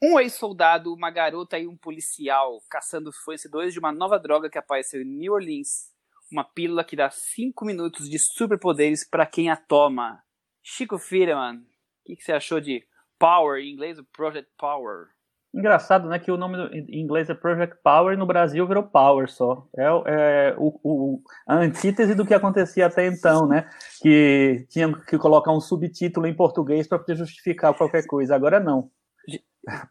Um 0.00 0.20
ex-soldado, 0.20 0.92
uma 0.92 1.10
garota 1.10 1.58
e 1.58 1.66
um 1.66 1.76
policial 1.76 2.60
caçando 2.68 3.10
fornecedores 3.24 3.72
de 3.72 3.78
uma 3.78 3.90
nova 3.90 4.18
droga 4.18 4.50
que 4.50 4.58
apareceu 4.58 5.00
em 5.00 5.06
New 5.06 5.32
Orleans. 5.32 5.90
Uma 6.30 6.44
pílula 6.44 6.84
que 6.84 6.94
dá 6.94 7.08
5 7.08 7.64
minutos 7.64 8.08
de 8.08 8.18
superpoderes 8.18 9.08
para 9.08 9.24
quem 9.24 9.48
a 9.48 9.56
toma. 9.56 10.22
Chico 10.68 10.98
Firman, 10.98 11.58
o 11.58 11.60
que, 12.04 12.16
que, 12.16 12.24
você 12.24 12.32
achou 12.32 12.60
de 12.60 12.82
Power, 13.20 13.62
em 13.62 13.72
inglês, 13.72 14.00
Project 14.12 14.50
Power? 14.58 15.06
Engraçado, 15.54 16.08
né, 16.08 16.18
que 16.18 16.30
o 16.30 16.36
nome 16.36 16.58
em 16.72 17.00
inglês 17.00 17.30
é 17.30 17.34
Project 17.34 17.76
Power 17.84 18.12
e 18.12 18.16
no 18.16 18.26
Brasil 18.26 18.66
virou 18.66 18.82
Power 18.82 19.30
só. 19.30 19.64
É, 19.76 19.84
é 19.84 20.54
o, 20.58 20.76
o, 20.82 21.22
a 21.46 21.54
antítese 21.54 22.16
do 22.16 22.26
que 22.26 22.34
acontecia 22.34 22.86
até 22.86 23.06
então, 23.06 23.46
né? 23.46 23.70
Que 24.02 24.66
tinha 24.68 24.92
que 24.92 25.16
colocar 25.16 25.52
um 25.52 25.60
subtítulo 25.60 26.26
em 26.26 26.34
português 26.34 26.88
para 26.88 26.98
poder 26.98 27.14
justificar 27.14 27.72
qualquer 27.72 28.04
coisa. 28.04 28.34
Agora 28.34 28.58
não. 28.58 28.90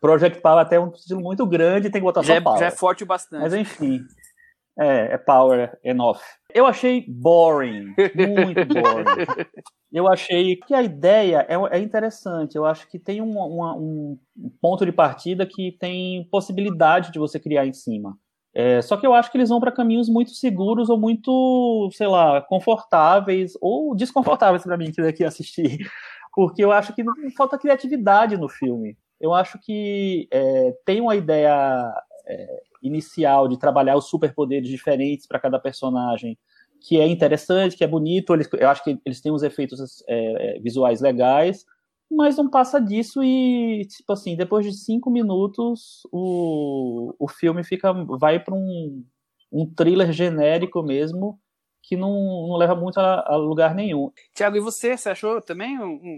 Project 0.01 0.41
Power 0.41 0.59
até 0.59 0.75
é 0.75 0.79
um 0.79 0.91
estilo 0.91 1.21
muito 1.21 1.47
grande, 1.47 1.89
tem 1.89 2.01
que 2.01 2.05
botar 2.05 2.21
já 2.21 2.35
só 2.35 2.41
Power. 2.41 2.57
É, 2.57 2.59
já 2.59 2.67
é 2.67 2.71
forte 2.71 3.03
o 3.03 3.07
bastante. 3.07 3.41
Mas 3.41 3.53
enfim, 3.53 4.05
é, 4.77 5.13
é 5.13 5.17
Power 5.17 5.77
enough. 5.83 6.19
Eu 6.53 6.65
achei 6.65 7.05
boring, 7.07 7.93
muito 8.15 8.65
boring. 8.65 9.47
Eu 9.91 10.07
achei 10.07 10.55
que 10.57 10.73
a 10.73 10.81
ideia 10.81 11.45
é, 11.49 11.77
é 11.77 11.79
interessante. 11.79 12.55
Eu 12.55 12.65
acho 12.65 12.87
que 12.87 12.99
tem 12.99 13.21
um, 13.21 13.37
um, 13.37 14.19
um, 14.37 14.49
ponto 14.61 14.85
de 14.85 14.91
partida 14.91 15.45
que 15.45 15.71
tem 15.79 16.27
possibilidade 16.29 17.11
de 17.11 17.19
você 17.19 17.39
criar 17.39 17.65
em 17.65 17.73
cima. 17.73 18.17
É, 18.53 18.81
só 18.81 18.95
que 18.95 19.05
eu 19.05 19.13
acho 19.13 19.29
que 19.29 19.37
eles 19.37 19.49
vão 19.49 19.59
para 19.59 19.71
caminhos 19.71 20.07
muito 20.07 20.31
seguros 20.31 20.89
ou 20.89 20.97
muito, 20.97 21.89
sei 21.91 22.07
lá, 22.07 22.41
confortáveis 22.41 23.51
ou 23.61 23.93
desconfortáveis 23.93 24.63
para 24.63 24.77
mim 24.77 24.91
que 24.93 25.01
daqui 25.01 25.25
assistir, 25.25 25.77
porque 26.33 26.63
eu 26.63 26.71
acho 26.71 26.95
que 26.95 27.03
falta 27.35 27.57
criatividade 27.57 28.37
no 28.37 28.47
filme. 28.47 28.97
Eu 29.19 29.33
acho 29.33 29.59
que 29.61 30.27
é, 30.31 30.73
tem 30.85 31.01
uma 31.01 31.17
ideia 31.17 31.93
é, 32.27 32.63
inicial 32.81 33.47
de 33.47 33.57
trabalhar 33.57 33.95
os 33.95 34.05
superpoderes 34.05 34.69
diferentes 34.69 35.27
para 35.27 35.39
cada 35.39 35.59
personagem, 35.59 36.37
que 36.81 36.99
é 36.99 37.07
interessante, 37.07 37.75
que 37.75 37.83
é 37.83 37.87
bonito. 37.87 38.33
Eles, 38.33 38.49
eu 38.53 38.69
acho 38.69 38.83
que 38.83 38.99
eles 39.05 39.21
têm 39.21 39.31
uns 39.31 39.43
efeitos 39.43 40.03
é, 40.07 40.57
é, 40.57 40.59
visuais 40.59 41.01
legais, 41.01 41.65
mas 42.09 42.37
não 42.37 42.49
passa 42.49 42.79
disso 42.79 43.23
e, 43.23 43.85
tipo 43.85 44.13
assim, 44.13 44.35
depois 44.35 44.65
de 44.65 44.73
cinco 44.73 45.09
minutos, 45.09 46.01
o, 46.11 47.13
o 47.19 47.27
filme 47.27 47.63
fica 47.63 47.91
vai 47.93 48.39
para 48.39 48.53
um, 48.53 49.03
um 49.51 49.65
thriller 49.65 50.11
genérico 50.11 50.83
mesmo, 50.83 51.39
que 51.81 51.95
não, 51.95 52.47
não 52.47 52.57
leva 52.57 52.75
muito 52.75 52.99
a, 52.99 53.23
a 53.27 53.35
lugar 53.35 53.73
nenhum. 53.75 54.11
Tiago, 54.33 54.57
e 54.57 54.59
você? 54.59 54.97
Você 54.97 55.09
achou 55.09 55.41
também 55.41 55.79
um, 55.79 55.93
um 55.93 56.17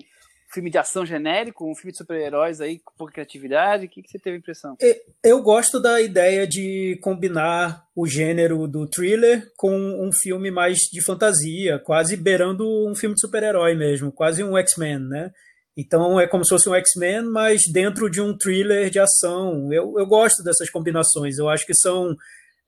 filme 0.50 0.70
de 0.70 0.78
ação 0.78 1.06
genérico, 1.06 1.70
um 1.70 1.76
filme 1.76 1.92
de 1.92 1.98
super-heróis 1.98 2.62
aí 2.62 2.80
com 2.80 2.94
pouca 2.98 3.14
criatividade? 3.14 3.86
O 3.86 3.90
que, 3.90 4.02
que 4.02 4.10
você 4.10 4.18
teve 4.18 4.38
a 4.38 4.40
impressão? 4.40 4.78
Eu 5.24 5.42
gosto 5.42 5.80
da 5.80 6.02
ideia 6.02 6.48
de 6.48 6.98
combinar 7.02 7.86
o 7.96 8.08
gênero 8.08 8.68
do 8.68 8.88
thriller 8.88 9.52
com 9.58 9.76
um 9.76 10.10
filme 10.12 10.50
mais 10.50 10.78
de 10.92 11.02
fantasia, 11.02 11.80
quase 11.80 12.16
beirando 12.16 12.66
um 12.88 12.96
filme 12.96 13.16
de 13.16 13.22
super-herói 13.22 13.76
mesmo, 13.76 14.12
quase 14.12 14.44
um 14.44 14.58
X-Men, 14.58 15.00
né? 15.00 15.32
Então 15.76 16.20
é 16.20 16.26
como 16.26 16.44
se 16.44 16.50
fosse 16.50 16.68
um 16.70 16.76
X-Men, 16.76 17.24
mas 17.24 17.62
dentro 17.72 18.10
de 18.10 18.20
um 18.20 18.36
thriller 18.36 18.90
de 18.90 19.00
ação. 19.00 19.72
Eu, 19.72 19.94
eu 19.98 20.08
gosto 20.08 20.44
dessas 20.44 20.70
combinações, 20.70 21.38
eu 21.38 21.50
acho 21.50 21.66
que 21.66 21.74
são 21.76 22.16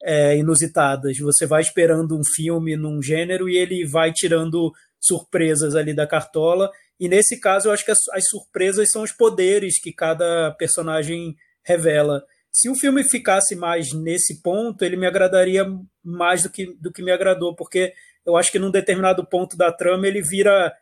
é, 0.03 0.38
inusitadas. 0.38 1.17
Você 1.17 1.45
vai 1.45 1.62
esperando 1.62 2.17
um 2.17 2.24
filme 2.24 2.75
num 2.75 3.01
gênero 3.01 3.50
e 3.50 3.57
ele 3.57 3.86
vai 3.86 4.12
tirando 4.12 4.71
surpresas 5.00 5.75
ali 5.75 5.93
da 5.93 6.05
cartola 6.05 6.69
e 7.00 7.08
nesse 7.08 7.39
caso, 7.39 7.70
eu 7.70 7.72
acho 7.72 7.86
que 7.86 7.91
as, 7.91 8.08
as 8.12 8.27
surpresas 8.27 8.89
são 8.91 9.03
os 9.03 9.12
poderes 9.12 9.79
que 9.79 9.94
cada 9.94 10.51
personagem 10.51 11.36
revela. 11.63 12.24
Se 12.51 12.68
o 12.70 12.75
filme 12.75 13.03
ficasse 13.03 13.56
mais 13.56 13.94
nesse 13.94 14.41
ponto, 14.41 14.84
ele 14.84 14.98
me 14.98 15.06
agradaria 15.08 15.65
mais 16.03 16.44
do 16.44 16.50
que, 16.50 16.75
do 16.82 16.91
que 16.91 17.01
me 17.01 17.12
agradou, 17.12 17.56
porque 17.56 17.94
eu 18.25 18.36
acho 18.36 18.51
que 18.51 18.60
num 18.60 18.72
determinado 18.72 19.25
ponto 19.25 19.56
da 19.56 19.72
trama 19.72 20.08
ele 20.08 20.22
vira. 20.22 20.74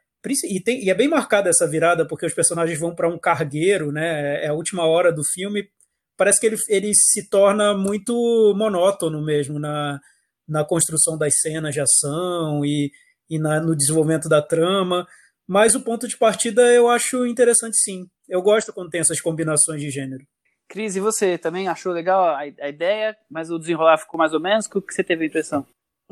E, 0.43 0.59
tem, 0.59 0.83
e 0.83 0.89
é 0.89 0.95
bem 0.95 1.07
marcada 1.07 1.50
essa 1.50 1.67
virada, 1.67 2.05
porque 2.05 2.25
os 2.25 2.33
personagens 2.33 2.79
vão 2.79 2.95
para 2.95 3.07
um 3.07 3.19
cargueiro, 3.19 3.91
né? 3.91 4.43
É 4.43 4.47
a 4.47 4.53
última 4.53 4.86
hora 4.86 5.12
do 5.12 5.21
filme. 5.24 5.69
Parece 6.17 6.39
que 6.39 6.47
ele, 6.47 6.57
ele 6.67 6.91
se 6.95 7.29
torna 7.29 7.77
muito 7.77 8.13
monótono 8.57 9.24
mesmo 9.24 9.59
na, 9.59 10.00
na 10.47 10.65
construção 10.65 11.17
das 11.17 11.33
cenas 11.39 11.74
de 11.74 11.79
ação 11.79 12.65
e, 12.65 12.91
e 13.29 13.38
na, 13.38 13.62
no 13.62 13.75
desenvolvimento 13.75 14.27
da 14.27 14.41
trama. 14.41 15.05
Mas 15.47 15.75
o 15.75 15.81
ponto 15.81 16.07
de 16.07 16.17
partida 16.17 16.61
eu 16.73 16.89
acho 16.89 17.25
interessante 17.25 17.77
sim. 17.77 18.05
Eu 18.27 18.41
gosto 18.41 18.73
quando 18.73 18.89
tem 18.89 18.99
essas 18.99 19.21
combinações 19.21 19.81
de 19.81 19.89
gênero. 19.89 20.25
Cris, 20.67 20.97
e 20.97 20.99
você 20.99 21.37
também 21.37 21.69
achou 21.69 21.93
legal 21.93 22.21
a, 22.25 22.39
a 22.39 22.69
ideia, 22.69 23.15
mas 23.29 23.49
o 23.49 23.57
desenrolar 23.57 23.97
ficou 23.97 24.17
mais 24.17 24.33
ou 24.33 24.39
menos? 24.39 24.65
O 24.65 24.81
que 24.81 24.93
você 24.93 25.03
teve 25.03 25.23
a 25.23 25.27
impressão? 25.27 25.65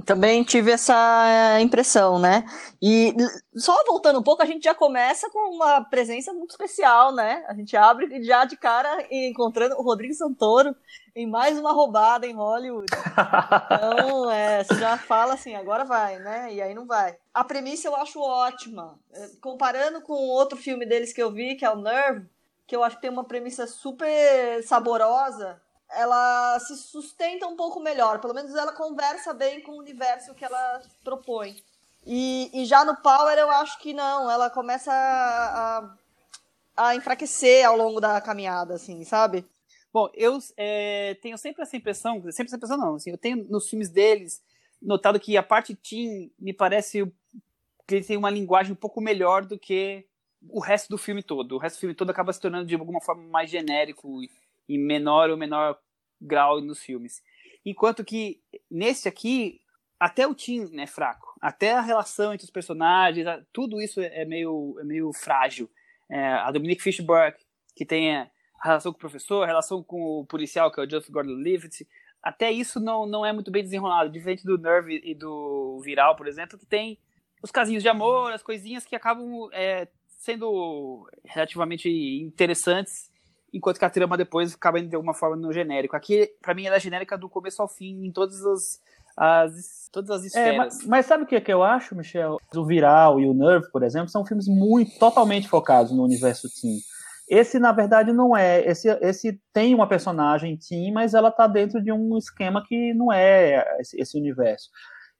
Também 0.03 0.43
tive 0.43 0.71
essa 0.71 1.57
impressão, 1.61 2.19
né? 2.19 2.43
E 2.81 3.15
só 3.55 3.73
voltando 3.87 4.19
um 4.19 4.23
pouco, 4.23 4.43
a 4.43 4.45
gente 4.45 4.63
já 4.63 4.75
começa 4.75 5.29
com 5.29 5.55
uma 5.55 5.85
presença 5.85 6.33
muito 6.33 6.51
especial, 6.51 7.13
né? 7.13 7.45
A 7.47 7.53
gente 7.53 7.77
abre 7.77 8.21
já 8.21 8.43
de 8.43 8.57
cara 8.57 9.07
encontrando 9.09 9.75
o 9.75 9.81
Rodrigo 9.81 10.13
Santoro 10.13 10.75
em 11.15 11.25
mais 11.25 11.57
uma 11.57 11.71
roubada 11.71 12.27
em 12.27 12.33
Hollywood. 12.33 12.85
Então, 12.91 14.29
é, 14.29 14.65
você 14.65 14.75
já 14.75 14.97
fala 14.97 15.33
assim, 15.33 15.55
agora 15.55 15.85
vai, 15.85 16.19
né? 16.19 16.53
E 16.53 16.61
aí 16.61 16.73
não 16.73 16.85
vai. 16.85 17.17
A 17.33 17.43
premissa 17.43 17.87
eu 17.87 17.95
acho 17.95 18.19
ótima. 18.19 18.99
É, 19.13 19.29
comparando 19.39 20.01
com 20.01 20.13
outro 20.13 20.57
filme 20.57 20.85
deles 20.85 21.13
que 21.13 21.23
eu 21.23 21.31
vi, 21.31 21.55
que 21.55 21.63
é 21.63 21.71
o 21.71 21.77
Nerve, 21.77 22.27
que 22.67 22.75
eu 22.75 22.83
acho 22.83 22.97
que 22.97 23.01
tem 23.03 23.11
uma 23.11 23.23
premissa 23.23 23.65
super 23.65 24.61
saborosa 24.63 25.61
ela 25.89 26.59
se 26.59 26.75
sustenta 26.77 27.47
um 27.47 27.55
pouco 27.55 27.79
melhor. 27.79 28.19
Pelo 28.19 28.33
menos 28.33 28.53
ela 28.55 28.73
conversa 28.73 29.33
bem 29.33 29.61
com 29.61 29.73
o 29.73 29.79
universo 29.79 30.33
que 30.33 30.45
ela 30.45 30.81
propõe. 31.03 31.55
E, 32.05 32.51
e 32.53 32.65
já 32.65 32.85
no 32.85 32.95
Power 32.97 33.37
eu 33.37 33.49
acho 33.49 33.79
que 33.79 33.93
não, 33.93 34.29
ela 34.29 34.49
começa 34.49 34.91
a, 34.91 35.95
a, 36.77 36.95
enfraquecer 36.95 37.65
ao 37.65 37.75
longo 37.75 37.99
da 37.99 38.21
caminhada, 38.21 38.75
assim, 38.75 39.03
sabe? 39.03 39.43
Bom, 39.91 40.09
eu 40.13 40.37
é, 40.55 41.17
tenho 41.21 41.37
sempre 41.37 41.63
essa 41.63 41.75
impressão, 41.75 42.21
sempre 42.31 42.45
essa 42.45 42.57
impressão 42.57 42.77
não, 42.77 42.95
assim, 42.95 43.09
eu 43.09 43.17
tenho 43.17 43.37
nos 43.49 43.67
filmes 43.67 43.89
deles 43.89 44.43
notado 44.79 45.19
que 45.19 45.35
a 45.35 45.41
parte 45.41 45.73
teen 45.73 46.31
me 46.37 46.53
parece 46.53 47.11
que 47.87 47.95
ele 47.95 48.05
tem 48.05 48.17
uma 48.17 48.29
linguagem 48.29 48.73
um 48.73 48.75
pouco 48.75 49.01
melhor 49.01 49.45
do 49.45 49.57
que 49.57 50.05
o 50.49 50.59
resto 50.59 50.89
do 50.89 50.97
filme 50.97 51.23
todo. 51.23 51.55
O 51.55 51.57
resto 51.57 51.77
do 51.77 51.79
filme 51.79 51.95
todo 51.95 52.09
acaba 52.09 52.31
se 52.31 52.39
tornando 52.39 52.67
de 52.67 52.75
alguma 52.75 53.01
forma 53.01 53.23
mais 53.23 53.49
genérico 53.49 54.21
em 54.67 54.77
menor 54.77 55.29
ou 55.29 55.38
menor 55.38 55.77
grau 56.22 56.62
nos 56.62 56.81
filmes. 56.81 57.22
Enquanto 57.65 58.03
que 58.03 58.41
nesse 58.69 59.07
aqui, 59.07 59.62
até 60.00 60.27
o 60.27 60.36
Tim 60.36 60.69
é 60.79 60.88
fraco. 60.88 61.34
Até 61.41 61.74
a 61.74 61.81
relação 61.81 62.34
entre 62.34 62.45
os 62.45 62.51
personagens, 62.51 63.27
tudo 63.51 63.81
isso 63.81 64.01
é 64.01 64.25
meio, 64.25 64.77
é 64.79 64.84
meio 64.84 65.12
frágil. 65.13 65.69
É, 66.10 66.34
a 66.34 66.51
Dominique 66.51 66.84
Fishburne, 66.84 67.36
que 67.75 67.86
tem 67.86 68.15
a 68.15 68.29
relação 68.63 68.91
com 68.91 68.98
o 68.98 69.00
professor, 69.00 69.43
a 69.43 69.48
relação 69.48 69.84
com 69.84 70.19
o 70.19 70.25
policial, 70.25 70.72
que 70.72 70.79
é 70.79 70.84
o 70.84 70.89
Joseph 70.89 71.10
Gordon-Levitt, 71.10 71.88
até 72.22 72.51
isso 72.51 72.79
não, 72.79 73.05
não 73.05 73.24
é 73.24 73.31
muito 73.31 73.51
bem 73.51 73.62
desenrolado, 73.62 74.10
diferente 74.10 74.43
do 74.43 74.57
Nerve 74.57 75.00
e 75.03 75.13
do 75.13 75.79
Viral, 75.84 76.15
por 76.15 76.27
exemplo, 76.27 76.57
que 76.57 76.65
tem 76.65 76.98
os 77.41 77.51
casinhos 77.51 77.84
de 77.84 77.89
amor, 77.89 78.34
as 78.34 78.41
coisinhas 78.41 78.84
que 78.84 78.95
acabam 78.95 79.48
é, 79.53 79.88
sendo 80.07 81.07
relativamente 81.24 81.88
interessantes 81.88 83.12
enquanto 83.53 83.79
que 83.79 83.85
a 83.85 83.89
trama 83.89 84.17
depois 84.17 84.53
acaba 84.53 84.79
indo 84.79 84.89
de 84.89 84.95
alguma 84.95 85.13
forma 85.13 85.35
no 85.35 85.51
genérico. 85.51 85.95
Aqui, 85.95 86.29
para 86.41 86.53
mim, 86.53 86.65
ela 86.65 86.75
é 86.75 86.79
genérica 86.79 87.17
do 87.17 87.29
começo 87.29 87.61
ao 87.61 87.67
fim, 87.67 88.05
em 88.05 88.11
todas 88.11 88.45
as, 88.45 88.81
as 89.17 89.89
todas 89.91 90.09
as 90.09 90.23
esferas. 90.25 90.53
É, 90.53 90.57
mas, 90.57 90.85
mas, 90.85 91.05
sabe 91.05 91.23
o 91.23 91.27
que, 91.27 91.39
que 91.39 91.53
eu 91.53 91.63
acho, 91.63 91.95
Michel? 91.95 92.37
O 92.53 92.65
Viral 92.65 93.19
e 93.19 93.27
o 93.27 93.33
Nerve, 93.33 93.71
por 93.71 93.83
exemplo, 93.83 94.09
são 94.09 94.25
filmes 94.25 94.47
muito, 94.47 94.97
totalmente 94.99 95.47
focados 95.47 95.91
no 95.91 96.03
universo 96.03 96.47
teen. 96.61 96.79
Esse, 97.27 97.57
na 97.57 97.71
verdade, 97.71 98.13
não 98.13 98.37
é. 98.37 98.63
Esse, 98.65 98.87
esse 99.01 99.41
tem 99.51 99.73
uma 99.73 99.87
personagem 99.87 100.57
teen, 100.57 100.91
mas 100.91 101.13
ela 101.13 101.29
está 101.29 101.47
dentro 101.47 101.81
de 101.81 101.91
um 101.91 102.17
esquema 102.17 102.63
que 102.63 102.93
não 102.93 103.11
é 103.11 103.65
esse, 103.79 103.99
esse 103.99 104.17
universo. 104.17 104.69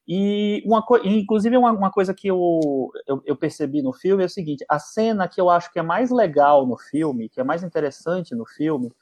E, 0.08 0.62
uma, 0.64 0.84
inclusive, 1.04 1.56
uma, 1.56 1.72
uma 1.72 1.90
coisa 1.90 2.14
que 2.14 2.28
eu, 2.28 2.90
eu, 3.06 3.22
eu, 3.24 3.36
percebi 3.36 3.82
no 3.82 3.92
filme 3.92 4.22
é 4.22 4.26
o 4.26 4.30
seguinte: 4.30 4.64
a 4.68 4.78
cena 4.78 5.26
que 5.26 5.40
eu 5.40 5.50
acho 5.50 5.72
que 5.72 5.80
é 5.80 5.82
mais 5.82 6.10
legal 6.10 6.64
no 6.64 6.78
filme, 6.78 7.28
que 7.28 7.40
é 7.40 7.44
mais 7.44 7.64
interessante 7.64 8.34
no 8.34 8.46
filme, 8.46 8.92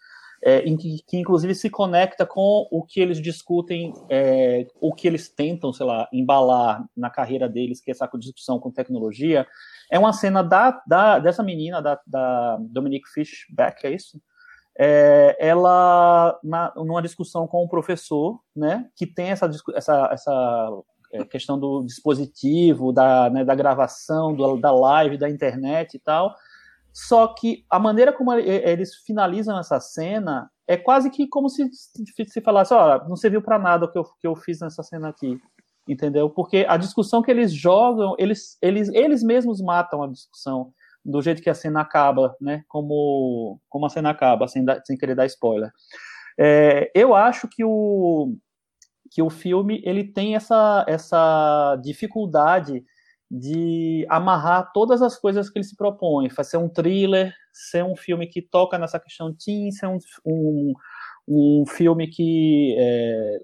é, 0.42 0.60
em 0.60 0.76
que, 0.76 1.02
que, 1.06 1.16
inclusive 1.18 1.54
se 1.54 1.68
conecta 1.68 2.24
com 2.24 2.66
o 2.70 2.82
que 2.82 3.00
eles 3.00 3.20
discutem, 3.20 3.92
é, 4.10 4.66
o 4.80 4.94
que 4.94 5.06
eles 5.06 5.28
tentam, 5.28 5.72
sei 5.72 5.84
lá, 5.84 6.08
embalar 6.12 6.84
na 6.96 7.10
carreira 7.10 7.48
deles, 7.48 7.80
que 7.80 7.90
é 7.90 7.92
essa 7.92 8.08
discussão 8.18 8.58
com 8.58 8.70
tecnologia, 8.70 9.46
é 9.90 9.98
uma 9.98 10.12
cena 10.12 10.42
da, 10.42 10.82
da 10.86 11.18
dessa 11.18 11.42
menina, 11.42 11.82
da, 11.82 12.00
da 12.06 12.58
Dominique 12.60 13.08
Fishback, 13.08 13.86
é 13.86 13.92
isso? 13.94 14.20
É, 14.76 15.36
ela, 15.38 16.38
na, 16.42 16.72
numa 16.76 17.00
discussão 17.00 17.46
com 17.46 17.62
o 17.62 17.68
professor, 17.68 18.40
né, 18.54 18.90
que 18.96 19.06
tem 19.06 19.30
essa, 19.30 19.50
essa, 19.74 20.08
essa 20.12 20.82
é, 21.14 21.24
questão 21.24 21.58
do 21.58 21.84
dispositivo, 21.84 22.92
da, 22.92 23.30
né, 23.30 23.44
da 23.44 23.54
gravação, 23.54 24.34
do, 24.34 24.56
da 24.56 24.72
live, 24.72 25.16
da 25.16 25.30
internet 25.30 25.94
e 25.94 25.98
tal. 26.00 26.34
Só 26.92 27.28
que 27.28 27.64
a 27.70 27.78
maneira 27.78 28.12
como 28.12 28.32
eles 28.32 28.96
finalizam 28.96 29.58
essa 29.58 29.78
cena 29.80 30.50
é 30.66 30.76
quase 30.76 31.10
que 31.10 31.28
como 31.28 31.48
se, 31.48 31.68
se 31.72 32.40
falasse: 32.40 32.74
ó, 32.74 33.06
não 33.08 33.16
serviu 33.16 33.40
para 33.40 33.58
nada 33.58 33.84
o 33.86 33.90
que 33.90 33.98
eu, 33.98 34.04
que 34.04 34.26
eu 34.26 34.34
fiz 34.34 34.60
nessa 34.60 34.82
cena 34.82 35.08
aqui. 35.08 35.40
Entendeu? 35.88 36.30
Porque 36.30 36.64
a 36.68 36.76
discussão 36.76 37.22
que 37.22 37.30
eles 37.30 37.52
jogam, 37.52 38.14
eles, 38.18 38.56
eles, 38.62 38.88
eles 38.88 39.22
mesmos 39.22 39.60
matam 39.60 40.02
a 40.02 40.08
discussão 40.08 40.72
do 41.04 41.20
jeito 41.20 41.42
que 41.42 41.50
a 41.50 41.54
cena 41.54 41.82
acaba, 41.82 42.34
né? 42.40 42.64
Como, 42.68 43.60
como 43.68 43.86
a 43.86 43.90
cena 43.90 44.10
acaba, 44.10 44.48
sem, 44.48 44.64
dar, 44.64 44.80
sem 44.84 44.96
querer 44.96 45.14
dar 45.14 45.26
spoiler. 45.26 45.70
É, 46.38 46.90
eu 46.94 47.14
acho 47.14 47.46
que 47.48 47.64
o, 47.64 48.34
que 49.14 49.22
o 49.22 49.30
filme 49.30 49.80
ele 49.84 50.02
tem 50.02 50.34
essa, 50.34 50.84
essa 50.88 51.76
dificuldade 51.76 52.84
de 53.30 54.04
amarrar 54.10 54.72
todas 54.72 55.00
as 55.02 55.16
coisas 55.16 55.48
que 55.48 55.56
ele 55.56 55.64
se 55.64 55.76
propõe, 55.76 56.28
fazer 56.28 56.56
um 56.56 56.68
thriller, 56.68 57.32
ser 57.52 57.84
um 57.84 57.94
filme 57.94 58.26
que 58.26 58.42
toca 58.42 58.76
nessa 58.76 58.98
questão 58.98 59.32
teen, 59.32 59.70
ser 59.70 59.86
um, 59.86 59.98
um, 60.26 60.72
um 61.28 61.64
filme 61.64 62.08
que 62.08 62.74
é, 62.76 63.38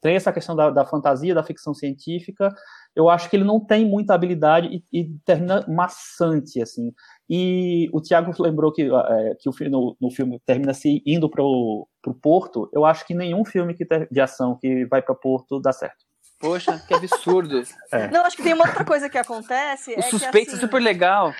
tem 0.00 0.14
essa 0.14 0.32
questão 0.32 0.54
da, 0.54 0.70
da, 0.70 0.86
fantasia, 0.86 1.34
da 1.34 1.42
ficção 1.42 1.74
científica. 1.74 2.54
Eu 2.94 3.08
acho 3.08 3.30
que 3.30 3.36
ele 3.36 3.44
não 3.44 3.60
tem 3.60 3.84
muita 3.84 4.14
habilidade 4.14 4.68
e, 4.68 5.00
e 5.00 5.08
termina 5.24 5.64
maçante, 5.68 6.60
assim. 6.60 6.92
E 7.28 7.88
o 7.92 8.00
Tiago 8.00 8.32
lembrou 8.42 8.72
que, 8.72 8.82
é, 8.82 9.34
que 9.38 9.48
o, 9.48 9.70
no, 9.70 9.96
no 10.00 10.10
filme 10.10 10.40
termina 10.44 10.74
se 10.74 11.02
indo 11.06 11.30
para 11.30 11.42
o 11.42 11.86
porto. 12.20 12.68
Eu 12.72 12.84
acho 12.84 13.06
que 13.06 13.14
nenhum 13.14 13.44
filme 13.44 13.74
que 13.74 13.86
ter, 13.86 14.08
de 14.10 14.20
ação 14.20 14.58
que 14.60 14.84
vai 14.86 15.00
para 15.00 15.14
Porto 15.14 15.60
dá 15.60 15.72
certo. 15.72 16.10
Poxa, 16.40 16.82
que 16.88 16.94
absurdo. 16.94 17.62
É. 17.92 18.08
Não, 18.08 18.24
acho 18.24 18.34
que 18.34 18.42
tem 18.42 18.54
uma 18.54 18.66
outra 18.66 18.82
coisa 18.82 19.10
que 19.10 19.18
acontece. 19.18 19.92
O 19.94 19.98
é 19.98 20.02
suspeito 20.02 20.46
que, 20.46 20.56
assim, 20.56 20.64
é 20.64 20.66
super 20.66 20.80
legal. 20.80 21.34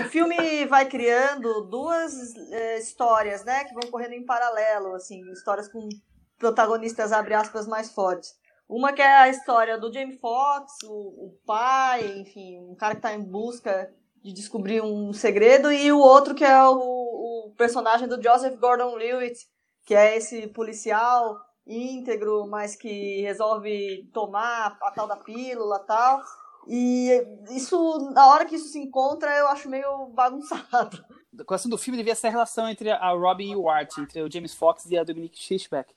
O 0.00 0.04
filme 0.08 0.66
vai 0.66 0.86
criando 0.86 1.62
duas 1.62 2.36
é, 2.50 2.78
histórias, 2.78 3.44
né, 3.44 3.64
que 3.64 3.72
vão 3.72 3.88
correndo 3.88 4.14
em 4.14 4.26
paralelo, 4.26 4.94
assim, 4.96 5.22
histórias 5.30 5.68
com 5.68 5.88
protagonistas, 6.36 7.12
abre 7.12 7.34
aspas, 7.34 7.68
mais 7.68 7.92
fortes. 7.92 8.39
Uma 8.70 8.92
que 8.92 9.02
é 9.02 9.16
a 9.16 9.28
história 9.28 9.76
do 9.76 9.92
Jamie 9.92 10.16
Foxx, 10.16 10.84
o, 10.84 10.92
o 10.92 11.38
pai, 11.44 12.06
enfim, 12.20 12.60
um 12.60 12.76
cara 12.76 12.94
que 12.94 13.00
está 13.00 13.12
em 13.12 13.20
busca 13.20 13.92
de 14.22 14.32
descobrir 14.32 14.80
um 14.80 15.12
segredo, 15.12 15.72
e 15.72 15.90
o 15.90 15.98
outro 15.98 16.36
que 16.36 16.44
é 16.44 16.62
o, 16.62 16.76
o 16.78 17.54
personagem 17.56 18.06
do 18.06 18.22
Joseph 18.22 18.56
Gordon-Levitt, 18.60 19.40
que 19.84 19.92
é 19.92 20.16
esse 20.16 20.46
policial 20.46 21.36
íntegro, 21.66 22.46
mas 22.46 22.76
que 22.76 23.22
resolve 23.22 24.08
tomar 24.12 24.78
a 24.80 24.90
tal 24.92 25.08
da 25.08 25.16
pílula 25.16 25.80
tal. 25.80 26.20
E 26.68 27.10
isso, 27.50 28.12
na 28.14 28.28
hora 28.28 28.44
que 28.44 28.54
isso 28.54 28.68
se 28.68 28.78
encontra, 28.78 29.36
eu 29.36 29.48
acho 29.48 29.68
meio 29.68 30.10
bagunçado. 30.14 31.04
A 31.36 31.44
questão 31.44 31.70
do 31.70 31.78
filme 31.78 31.98
devia 31.98 32.14
ser 32.14 32.28
a 32.28 32.30
relação 32.30 32.68
entre 32.68 32.88
a 32.90 33.10
Robin 33.10 33.50
e 33.50 33.56
o 33.56 33.68
Art, 33.68 33.98
entre 33.98 34.22
o 34.22 34.30
James 34.30 34.54
Fox 34.54 34.84
e 34.84 34.96
a 34.96 35.02
Dominique 35.02 35.44
Fishback. 35.44 35.92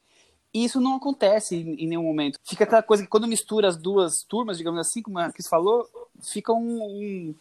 E 0.53 0.63
isso 0.63 0.79
não 0.79 0.95
acontece 0.95 1.55
em, 1.55 1.87
nenhum 1.87 2.03
momento. 2.03 2.39
Fica 2.43 2.63
aquela 2.63 2.83
coisa 2.83 3.03
que 3.03 3.09
quando 3.09 3.27
mistura 3.27 3.67
as 3.67 3.75
duas 3.75 4.23
turmas, 4.23 4.57
digamos 4.57 4.79
assim, 4.79 5.01
como 5.01 5.17
a 5.17 5.31
Cris 5.31 5.47
falou, 5.47 5.87
fica 6.21 6.53
um, 6.53 6.83
um, 6.83 7.35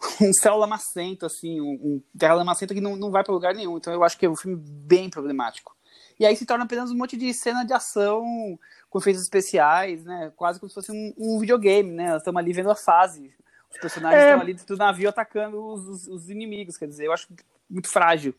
um 0.20 0.32
céu 0.34 0.56
lamacento, 0.56 1.24
assim, 1.24 1.60
um, 1.60 1.72
um 1.72 2.02
terra 2.18 2.34
lamacenta 2.34 2.74
que 2.74 2.80
não, 2.80 2.96
não 2.96 3.10
vai 3.10 3.24
para 3.24 3.32
lugar 3.32 3.54
nenhum. 3.54 3.78
Então 3.78 3.92
eu 3.92 4.04
acho 4.04 4.18
que 4.18 4.26
é 4.26 4.30
um 4.30 4.36
filme 4.36 4.56
bem 4.58 5.08
problemático. 5.08 5.74
E 6.18 6.26
aí 6.26 6.36
se 6.36 6.44
torna 6.44 6.64
apenas 6.64 6.90
um 6.90 6.96
monte 6.96 7.16
de 7.16 7.32
cena 7.32 7.64
de 7.64 7.72
ação 7.72 8.58
com 8.90 8.98
efeitos 8.98 9.22
especiais, 9.22 10.04
né? 10.04 10.30
Quase 10.36 10.60
como 10.60 10.68
se 10.68 10.74
fosse 10.74 10.92
um, 10.92 11.14
um 11.16 11.38
videogame, 11.38 11.90
né? 11.90 12.10
Nós 12.10 12.18
estamos 12.18 12.38
ali 12.38 12.52
vendo 12.52 12.70
a 12.70 12.76
fase. 12.76 13.32
Os 13.72 13.80
personagens 13.80 14.22
é... 14.22 14.28
estão 14.28 14.40
ali 14.42 14.52
do 14.52 14.76
navio 14.76 15.08
atacando 15.08 15.64
os, 15.64 15.86
os, 15.86 16.08
os, 16.08 16.28
inimigos. 16.28 16.76
Quer 16.76 16.88
dizer, 16.88 17.06
eu 17.06 17.12
acho 17.14 17.26
muito 17.70 17.88
frágil. 17.88 18.34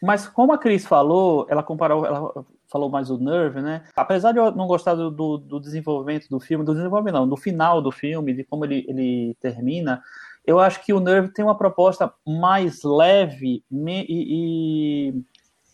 Mas 0.00 0.28
como 0.28 0.52
a 0.52 0.58
Cris 0.58 0.86
falou, 0.86 1.46
ela 1.48 1.64
comparou, 1.64 2.06
ela 2.06 2.46
falou 2.76 2.90
mais 2.90 3.08
do 3.08 3.18
Nerve, 3.18 3.60
né? 3.60 3.82
Apesar 3.96 4.32
de 4.32 4.38
eu 4.38 4.52
não 4.52 4.66
gostar 4.66 4.94
do, 4.94 5.10
do, 5.10 5.38
do 5.38 5.60
desenvolvimento 5.60 6.28
do 6.28 6.38
filme, 6.38 6.64
do 6.64 6.74
desenvolvimento 6.74 7.14
não, 7.14 7.28
do 7.28 7.36
final 7.36 7.80
do 7.80 7.90
filme, 7.90 8.34
de 8.34 8.44
como 8.44 8.64
ele, 8.64 8.84
ele 8.88 9.36
termina, 9.40 10.02
eu 10.46 10.60
acho 10.60 10.84
que 10.84 10.92
o 10.92 11.00
Nerve 11.00 11.32
tem 11.32 11.44
uma 11.44 11.56
proposta 11.56 12.12
mais 12.24 12.82
leve 12.84 13.64
e, 13.70 15.12
e 15.12 15.24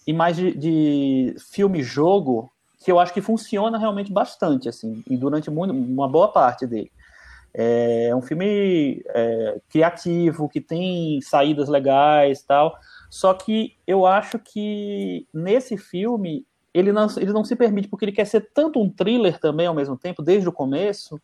e 0.07 0.13
mais 0.13 0.37
de, 0.37 0.53
de 0.53 1.35
filme-jogo 1.39 2.51
que 2.85 2.91
eu 2.91 2.99
acho 2.99 3.15
que 3.15 3.21
funciona 3.21 3.79
realmente 3.79 4.13
bastante, 4.13 4.69
assim, 4.69 5.03
e 5.09 5.17
durante 5.17 5.51
muito, 5.51 5.73
uma 5.73 6.09
boa 6.09 6.29
parte 6.29 6.67
dele. 6.67 6.91
É 7.55 8.13
um 8.17 8.23
filme 8.23 9.05
é, 9.09 9.61
criativo, 9.69 10.49
que 10.49 10.61
tem 10.61 11.21
saídas 11.21 11.69
legais 11.69 12.43
tal, 12.43 12.75
só 13.11 13.33
que 13.35 13.77
eu 13.87 14.07
acho 14.07 14.39
que 14.39 15.27
nesse 15.33 15.77
filme 15.77 16.47
ele 16.75 16.93
não, 16.93 17.07
ele 17.17 17.33
não 17.33 17.45
se 17.45 17.55
permite, 17.55 17.89
porque 17.89 18.05
ele 18.05 18.13
quer 18.13 18.27
ser 18.27 18.49
tanto 18.55 18.81
um 18.81 18.91
thriller 18.91 19.39
também 19.39 19.67
ao 19.67 19.75
mesmo 19.75 19.97
tempo, 19.97 20.23
desde 20.23 20.49
o 20.49 20.53
começo, 20.53 21.21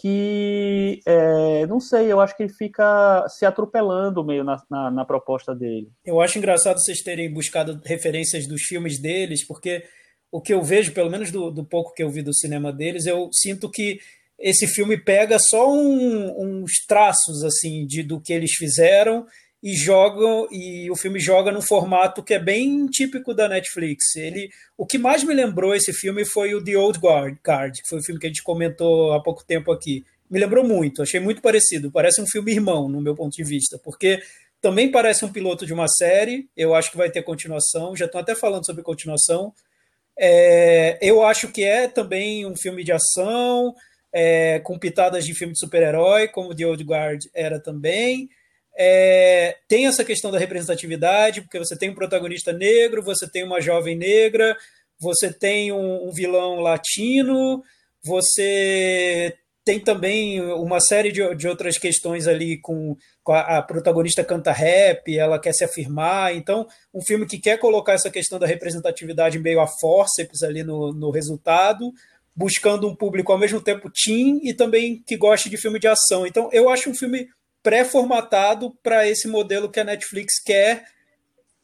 que, 0.00 1.00
é, 1.06 1.66
não 1.66 1.78
sei, 1.78 2.10
eu 2.10 2.20
acho 2.20 2.36
que 2.36 2.42
ele 2.42 2.52
fica 2.52 3.26
se 3.28 3.46
atropelando 3.46 4.24
meio 4.24 4.42
na, 4.42 4.60
na, 4.68 4.90
na, 4.90 5.04
proposta 5.04 5.54
dele. 5.54 5.88
Eu 6.04 6.20
acho 6.20 6.36
engraçado 6.36 6.78
vocês 6.78 7.00
terem 7.00 7.32
buscado 7.32 7.80
referências 7.84 8.46
dos 8.48 8.62
filmes 8.62 9.00
deles, 9.00 9.46
porque 9.46 9.84
o 10.32 10.40
que 10.40 10.52
eu 10.52 10.62
vejo, 10.62 10.92
pelo 10.92 11.10
menos 11.10 11.30
do, 11.30 11.50
do 11.50 11.64
pouco 11.64 11.94
que 11.94 12.02
eu 12.02 12.10
vi 12.10 12.22
do 12.22 12.34
cinema 12.34 12.72
deles, 12.72 13.06
eu 13.06 13.28
sinto 13.32 13.70
que 13.70 14.00
esse 14.36 14.66
filme 14.66 14.96
pega 14.96 15.38
só 15.38 15.72
um, 15.72 16.62
uns 16.62 16.84
traços 16.88 17.44
assim 17.44 17.86
de 17.86 18.02
do 18.02 18.20
que 18.20 18.32
eles 18.32 18.50
fizeram 18.52 19.24
e 19.64 19.74
jogam 19.74 20.46
e 20.50 20.90
o 20.90 20.94
filme 20.94 21.18
joga 21.18 21.50
num 21.50 21.62
formato 21.62 22.22
que 22.22 22.34
é 22.34 22.38
bem 22.38 22.86
típico 22.86 23.32
da 23.32 23.48
Netflix. 23.48 24.14
Ele, 24.14 24.50
o 24.76 24.84
que 24.84 24.98
mais 24.98 25.24
me 25.24 25.32
lembrou 25.32 25.74
esse 25.74 25.90
filme 25.90 26.22
foi 26.26 26.54
o 26.54 26.62
The 26.62 26.76
Old 26.76 26.98
Guard, 26.98 27.38
Card, 27.42 27.80
que 27.80 27.88
foi 27.88 27.98
o 27.98 28.02
filme 28.02 28.20
que 28.20 28.26
a 28.26 28.28
gente 28.28 28.42
comentou 28.42 29.14
há 29.14 29.22
pouco 29.22 29.42
tempo 29.42 29.72
aqui. 29.72 30.04
Me 30.30 30.38
lembrou 30.38 30.62
muito, 30.64 31.00
achei 31.00 31.18
muito 31.18 31.40
parecido. 31.40 31.90
Parece 31.90 32.20
um 32.20 32.26
filme 32.26 32.52
irmão, 32.52 32.90
no 32.90 33.00
meu 33.00 33.14
ponto 33.14 33.34
de 33.34 33.42
vista, 33.42 33.80
porque 33.82 34.22
também 34.60 34.90
parece 34.90 35.24
um 35.24 35.32
piloto 35.32 35.64
de 35.64 35.72
uma 35.72 35.88
série. 35.88 36.46
Eu 36.54 36.74
acho 36.74 36.90
que 36.90 36.98
vai 36.98 37.10
ter 37.10 37.22
continuação. 37.22 37.96
Já 37.96 38.04
estão 38.04 38.20
até 38.20 38.34
falando 38.34 38.66
sobre 38.66 38.82
continuação. 38.82 39.50
É, 40.18 40.98
eu 41.00 41.24
acho 41.24 41.48
que 41.48 41.64
é 41.64 41.88
também 41.88 42.44
um 42.44 42.54
filme 42.54 42.84
de 42.84 42.92
ação, 42.92 43.74
é, 44.12 44.58
com 44.58 44.78
pitadas 44.78 45.24
de 45.24 45.32
filme 45.32 45.54
de 45.54 45.58
super-herói, 45.58 46.28
como 46.28 46.54
The 46.54 46.66
Old 46.66 46.84
Guard 46.84 47.24
era 47.32 47.58
também. 47.58 48.28
É, 48.76 49.56
tem 49.68 49.86
essa 49.86 50.04
questão 50.04 50.30
da 50.30 50.38
representatividade, 50.38 51.42
porque 51.42 51.58
você 51.58 51.76
tem 51.76 51.90
um 51.90 51.94
protagonista 51.94 52.52
negro, 52.52 53.02
você 53.02 53.28
tem 53.28 53.44
uma 53.44 53.60
jovem 53.60 53.96
negra, 53.96 54.56
você 54.98 55.32
tem 55.32 55.72
um, 55.72 56.08
um 56.08 56.12
vilão 56.12 56.60
latino, 56.60 57.62
você 58.02 59.36
tem 59.64 59.80
também 59.80 60.42
uma 60.42 60.78
série 60.78 61.10
de, 61.10 61.34
de 61.34 61.48
outras 61.48 61.78
questões 61.78 62.28
ali 62.28 62.60
com, 62.60 62.96
com 63.22 63.32
a, 63.32 63.58
a, 63.58 63.62
protagonista 63.62 64.22
canta 64.22 64.52
rap, 64.52 65.16
ela 65.16 65.38
quer 65.38 65.54
se 65.54 65.64
afirmar. 65.64 66.36
Então, 66.36 66.66
um 66.92 67.00
filme 67.00 67.24
que 67.24 67.38
quer 67.38 67.58
colocar 67.58 67.94
essa 67.94 68.10
questão 68.10 68.38
da 68.38 68.46
representatividade 68.46 69.38
meio 69.38 69.60
a 69.60 69.66
forceps 69.66 70.42
ali 70.42 70.62
no, 70.62 70.92
no 70.92 71.10
resultado, 71.10 71.90
buscando 72.36 72.86
um 72.86 72.94
público 72.94 73.32
ao 73.32 73.38
mesmo 73.38 73.60
tempo 73.60 73.90
teen 73.90 74.38
e 74.42 74.52
também 74.52 75.02
que 75.06 75.16
goste 75.16 75.48
de 75.48 75.56
filme 75.56 75.78
de 75.78 75.88
ação. 75.88 76.26
Então, 76.26 76.50
eu 76.52 76.68
acho 76.68 76.90
um 76.90 76.94
filme 76.94 77.28
pré-formatado 77.64 78.70
para 78.82 79.08
esse 79.08 79.26
modelo 79.26 79.70
que 79.70 79.80
a 79.80 79.84
Netflix 79.84 80.34
quer 80.38 80.84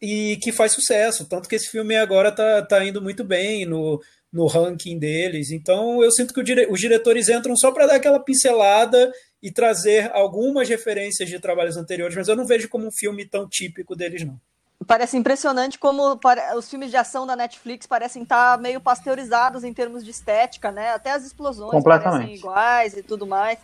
e 0.01 0.39
que 0.39 0.51
faz 0.51 0.73
sucesso. 0.73 1.29
Tanto 1.29 1.47
que 1.47 1.55
esse 1.55 1.69
filme 1.69 1.95
agora 1.95 2.31
está 2.31 2.63
tá 2.63 2.85
indo 2.85 3.03
muito 3.03 3.23
bem 3.23 3.67
no, 3.67 4.01
no 4.33 4.47
ranking 4.47 4.99
deles. 4.99 5.51
Então 5.51 6.03
eu 6.03 6.11
sinto 6.11 6.33
que 6.33 6.43
dire 6.43 6.67
os 6.71 6.81
diretores 6.81 7.29
entram 7.29 7.55
só 7.55 7.71
para 7.71 7.87
dar 7.87 7.97
aquela 7.97 8.19
pincelada 8.19 9.13
e 9.43 9.53
trazer 9.53 10.11
algumas 10.15 10.69
referências 10.69 11.29
de 11.29 11.39
trabalhos 11.39 11.77
anteriores, 11.77 12.17
mas 12.17 12.29
eu 12.29 12.37
não 12.37 12.47
vejo 12.47 12.69
como 12.69 12.87
um 12.87 12.93
filme 12.93 13.27
tão 13.27 13.47
típico 13.49 13.95
deles, 13.95 14.25
não. 14.25 14.41
Parece 14.87 15.17
impressionante 15.19 15.79
como 15.79 16.19
os 16.57 16.71
filmes 16.71 16.91
de 16.91 16.97
ação 16.97 17.27
da 17.27 17.37
Netflix 17.37 17.87
parecem 17.87 18.23
estar 18.23 18.57
tá 18.57 18.63
meio 18.63 18.81
pasteurizados 18.81 19.63
em 19.63 19.75
termos 19.75 20.03
de 20.03 20.11
estética, 20.11 20.73
né? 20.73 20.93
Até 20.93 21.11
as 21.13 21.25
explosões 21.25 21.85
parecem 21.85 22.35
iguais 22.35 22.97
e 22.97 23.03
tudo 23.03 23.27
mais. 23.27 23.59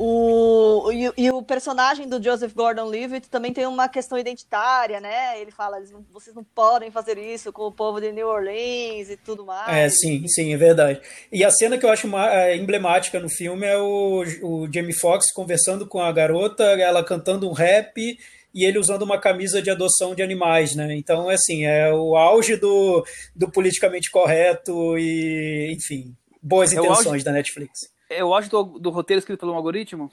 O, 0.00 0.92
e, 0.92 1.24
e, 1.24 1.30
o 1.32 1.42
personagem 1.42 2.08
do 2.08 2.22
Joseph 2.22 2.54
Gordon-Levitt 2.54 3.28
também 3.28 3.52
tem 3.52 3.66
uma 3.66 3.88
questão 3.88 4.16
identitária, 4.16 5.00
né? 5.00 5.40
Ele 5.40 5.50
fala, 5.50 5.80
não, 5.90 6.06
vocês 6.12 6.36
não 6.36 6.44
podem 6.44 6.88
fazer 6.88 7.18
isso 7.18 7.52
com 7.52 7.62
o 7.62 7.72
povo 7.72 8.00
de 8.00 8.12
New 8.12 8.28
Orleans 8.28 9.10
e 9.10 9.16
tudo 9.16 9.44
mais. 9.44 9.76
É, 9.76 9.88
sim, 9.90 10.24
sim, 10.28 10.54
é 10.54 10.56
verdade. 10.56 11.00
E 11.32 11.44
a 11.44 11.50
cena 11.50 11.76
que 11.76 11.84
eu 11.84 11.90
acho 11.90 12.06
uma, 12.06 12.32
é, 12.32 12.56
emblemática 12.56 13.18
no 13.18 13.28
filme 13.28 13.66
é 13.66 13.76
o, 13.76 14.22
o 14.40 14.72
Jamie 14.72 14.94
Foxx 14.94 15.32
conversando 15.32 15.84
com 15.84 16.00
a 16.00 16.12
garota, 16.12 16.62
ela 16.62 17.02
cantando 17.02 17.48
um 17.48 17.52
rap 17.52 18.16
e 18.54 18.64
ele 18.64 18.78
usando 18.78 19.02
uma 19.02 19.18
camisa 19.18 19.60
de 19.60 19.68
adoção 19.68 20.14
de 20.14 20.22
animais, 20.22 20.76
né? 20.76 20.94
Então, 20.94 21.28
assim, 21.28 21.66
é 21.66 21.92
o 21.92 22.16
auge 22.16 22.54
do, 22.54 23.04
do 23.34 23.50
politicamente 23.50 24.12
correto 24.12 24.96
e, 24.96 25.72
enfim, 25.76 26.14
boas 26.40 26.72
é 26.72 26.76
intenções 26.76 27.24
da 27.24 27.32
Netflix. 27.32 27.97
É 28.08 28.24
o 28.24 28.34
auge 28.34 28.48
do, 28.48 28.62
do 28.62 28.90
roteiro 28.90 29.18
escrito 29.18 29.40
pelo 29.40 29.52
um 29.52 29.56
algoritmo? 29.56 30.10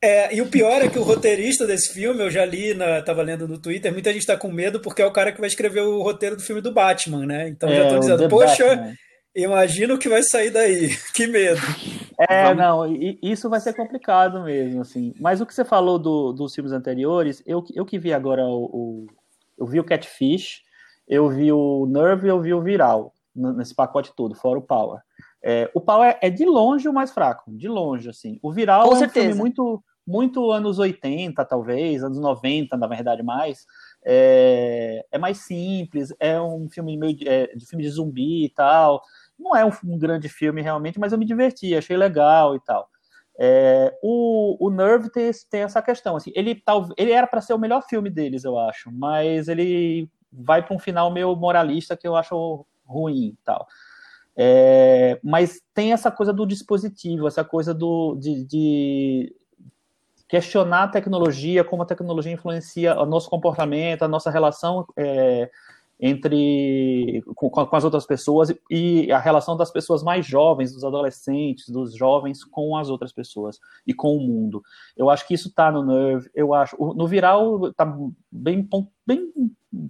É, 0.00 0.34
e 0.34 0.40
o 0.40 0.48
pior 0.48 0.80
é 0.80 0.88
que 0.88 0.98
o 0.98 1.02
roteirista 1.02 1.66
desse 1.66 1.92
filme, 1.92 2.22
eu 2.22 2.30
já 2.30 2.44
li, 2.44 2.72
na, 2.72 3.02
tava 3.02 3.20
lendo 3.22 3.48
no 3.48 3.58
Twitter, 3.58 3.92
muita 3.92 4.12
gente 4.12 4.26
tá 4.26 4.36
com 4.36 4.50
medo 4.50 4.80
porque 4.80 5.02
é 5.02 5.06
o 5.06 5.12
cara 5.12 5.32
que 5.32 5.40
vai 5.40 5.48
escrever 5.48 5.80
o 5.80 6.02
roteiro 6.02 6.36
do 6.36 6.42
filme 6.42 6.60
do 6.60 6.72
Batman, 6.72 7.26
né? 7.26 7.48
Então 7.48 7.68
é, 7.68 7.74
já 7.74 7.88
tô 7.88 7.98
dizendo, 7.98 8.28
poxa, 8.28 8.64
Batman. 8.64 8.94
imagina 9.34 9.94
o 9.94 9.98
que 9.98 10.08
vai 10.08 10.22
sair 10.22 10.50
daí. 10.50 10.90
que 11.12 11.26
medo. 11.26 11.60
É, 12.28 12.44
Vamos... 12.44 12.58
não, 12.58 13.18
isso 13.20 13.50
vai 13.50 13.58
ser 13.58 13.74
complicado 13.74 14.44
mesmo, 14.44 14.82
assim. 14.82 15.12
Mas 15.18 15.40
o 15.40 15.46
que 15.46 15.54
você 15.54 15.64
falou 15.64 15.98
do, 15.98 16.32
dos 16.32 16.54
filmes 16.54 16.72
anteriores, 16.72 17.42
eu, 17.44 17.64
eu 17.74 17.84
que 17.84 17.98
vi 17.98 18.12
agora 18.12 18.44
o, 18.44 18.64
o 18.66 19.06
Eu 19.58 19.66
vi 19.66 19.80
o 19.80 19.84
Catfish, 19.84 20.62
eu 21.08 21.28
vi 21.28 21.50
o 21.50 21.86
Nerve 21.86 22.26
e 22.26 22.30
eu 22.30 22.40
vi 22.40 22.54
o 22.54 22.62
Viral, 22.62 23.12
nesse 23.34 23.74
pacote 23.74 24.12
todo, 24.14 24.36
fora 24.36 24.60
o 24.60 24.62
Power. 24.62 25.00
É, 25.50 25.70
o 25.72 25.80
Power 25.80 26.18
é 26.20 26.28
de 26.28 26.44
longe 26.44 26.86
o 26.86 26.92
mais 26.92 27.10
fraco, 27.10 27.50
de 27.56 27.68
longe, 27.68 28.10
assim. 28.10 28.38
O 28.42 28.52
Viral 28.52 28.86
Com 28.86 28.92
é 28.92 28.96
um 28.96 28.98
certeza. 28.98 29.28
filme 29.28 29.40
muito, 29.40 29.82
muito 30.06 30.50
anos 30.50 30.78
80, 30.78 31.42
talvez, 31.46 32.04
anos 32.04 32.20
90, 32.20 32.76
na 32.76 32.86
verdade, 32.86 33.22
mais. 33.22 33.64
É, 34.04 35.06
é 35.10 35.16
mais 35.16 35.38
simples, 35.38 36.14
é 36.20 36.38
um 36.38 36.68
filme 36.68 36.98
meio 36.98 37.16
de, 37.16 37.26
é, 37.26 37.46
de 37.56 37.64
filme 37.64 37.82
de 37.82 37.88
zumbi 37.88 38.44
e 38.44 38.50
tal. 38.50 39.00
Não 39.38 39.56
é 39.56 39.64
um, 39.64 39.70
um 39.86 39.96
grande 39.96 40.28
filme 40.28 40.60
realmente, 40.60 41.00
mas 41.00 41.14
eu 41.14 41.18
me 41.18 41.24
diverti, 41.24 41.74
achei 41.74 41.96
legal 41.96 42.54
e 42.54 42.60
tal. 42.60 42.86
É, 43.40 43.96
o, 44.02 44.66
o 44.66 44.68
Nerve 44.68 45.10
tem, 45.10 45.30
tem, 45.50 45.62
essa 45.62 45.80
questão, 45.80 46.16
assim, 46.16 46.30
ele, 46.34 46.56
tal, 46.56 46.90
ele 46.94 47.12
era 47.12 47.26
para 47.26 47.40
ser 47.40 47.54
o 47.54 47.58
melhor 47.58 47.82
filme 47.88 48.10
deles, 48.10 48.44
eu 48.44 48.58
acho, 48.58 48.92
mas 48.92 49.48
ele 49.48 50.10
vai 50.30 50.62
para 50.62 50.76
um 50.76 50.78
final 50.78 51.10
meio 51.10 51.34
moralista 51.34 51.96
que 51.96 52.06
eu 52.06 52.14
acho 52.14 52.66
ruim 52.84 53.34
tal. 53.44 53.66
É, 54.40 55.18
mas 55.24 55.60
tem 55.74 55.92
essa 55.92 56.12
coisa 56.12 56.32
do 56.32 56.46
dispositivo, 56.46 57.26
essa 57.26 57.42
coisa 57.42 57.74
do, 57.74 58.14
de, 58.14 58.44
de, 58.44 59.34
questionar 60.28 60.84
a 60.84 60.88
tecnologia, 60.88 61.64
como 61.64 61.82
a 61.82 61.86
tecnologia 61.86 62.32
influencia 62.32 62.94
o 63.00 63.04
nosso 63.04 63.28
comportamento, 63.28 64.04
a 64.04 64.08
nossa 64.08 64.30
relação 64.30 64.86
é, 64.96 65.50
entre 65.98 67.20
com, 67.34 67.50
com, 67.50 67.76
as 67.76 67.82
outras 67.82 68.06
pessoas 68.06 68.54
e 68.70 69.10
a 69.10 69.18
relação 69.18 69.56
das 69.56 69.72
pessoas 69.72 70.04
mais 70.04 70.24
jovens, 70.24 70.72
dos 70.72 70.84
adolescentes, 70.84 71.68
dos 71.68 71.96
jovens 71.96 72.44
com 72.44 72.76
as 72.76 72.88
outras 72.88 73.12
pessoas 73.12 73.58
e 73.84 73.92
com 73.92 74.16
o 74.16 74.20
mundo. 74.20 74.62
Eu 74.96 75.10
acho 75.10 75.26
que 75.26 75.34
isso 75.34 75.48
está 75.48 75.72
no 75.72 75.84
Nerve, 75.84 76.30
eu 76.32 76.54
acho. 76.54 76.76
No 76.94 77.08
Viral 77.08 77.68
está 77.70 77.92
bem, 78.30 78.68
bem 79.08 79.32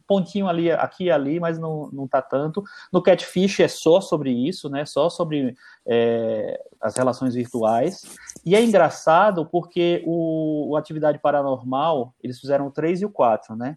pontinho 0.07 0.47
ali, 0.47 0.71
aqui 0.71 1.05
e 1.05 1.11
ali, 1.11 1.41
mas 1.41 1.59
não, 1.59 1.91
não 1.93 2.07
tá 2.07 2.23
tanto. 2.23 2.63
No 2.93 3.03
Catfish 3.03 3.61
é 3.61 3.69
só 3.69 4.01
sobre 4.01 4.31
isso, 4.31 4.69
né? 4.71 4.87
Só 4.87 5.11
sobre 5.11 5.57
é, 5.85 6.61
as 6.81 6.97
relações 6.97 7.35
virtuais. 7.35 8.03
E 8.47 8.55
é 8.55 8.63
engraçado 8.63 9.45
porque 9.45 10.03
o, 10.07 10.71
o 10.71 10.77
Atividade 10.77 11.19
Paranormal, 11.19 12.15
eles 12.23 12.39
fizeram 12.39 12.69
o 12.69 12.71
3 12.71 13.03
e 13.03 13.07
o 13.07 13.11
4, 13.11 13.57
né? 13.57 13.77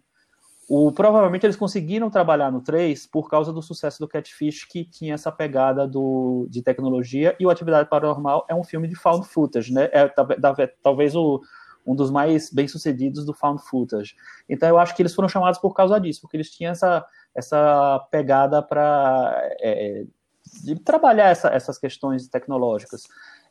O, 0.68 0.92
provavelmente 0.92 1.44
eles 1.44 1.56
conseguiram 1.56 2.08
trabalhar 2.08 2.50
no 2.50 2.60
3 2.62 3.06
por 3.08 3.28
causa 3.28 3.52
do 3.52 3.60
sucesso 3.60 3.98
do 3.98 4.08
Catfish, 4.08 4.64
que 4.64 4.84
tinha 4.84 5.14
essa 5.14 5.30
pegada 5.32 5.88
do, 5.88 6.46
de 6.48 6.62
tecnologia, 6.62 7.36
e 7.38 7.44
o 7.44 7.50
Atividade 7.50 7.88
Paranormal 7.88 8.46
é 8.48 8.54
um 8.54 8.62
filme 8.62 8.86
de 8.86 8.94
found 8.94 9.26
footage, 9.26 9.72
né? 9.72 9.88
É, 9.92 10.08
talvez 10.82 11.16
o, 11.16 11.42
um 11.86 11.94
dos 11.94 12.10
mais 12.10 12.50
bem-sucedidos 12.50 13.24
do 13.24 13.34
found 13.34 13.62
footage. 13.62 14.14
Então 14.48 14.68
eu 14.68 14.78
acho 14.78 14.94
que 14.94 15.02
eles 15.02 15.14
foram 15.14 15.28
chamados 15.28 15.58
por 15.58 15.74
causa 15.74 15.98
disso, 16.00 16.20
porque 16.20 16.36
eles 16.36 16.50
tinham 16.50 16.72
essa, 16.72 17.04
essa 17.34 17.98
pegada 18.10 18.62
para 18.62 19.32
é, 19.60 20.04
de 20.64 20.74
trabalhar 20.76 21.28
essa, 21.28 21.48
essas 21.48 21.78
questões 21.78 22.28
tecnológicas. 22.28 23.02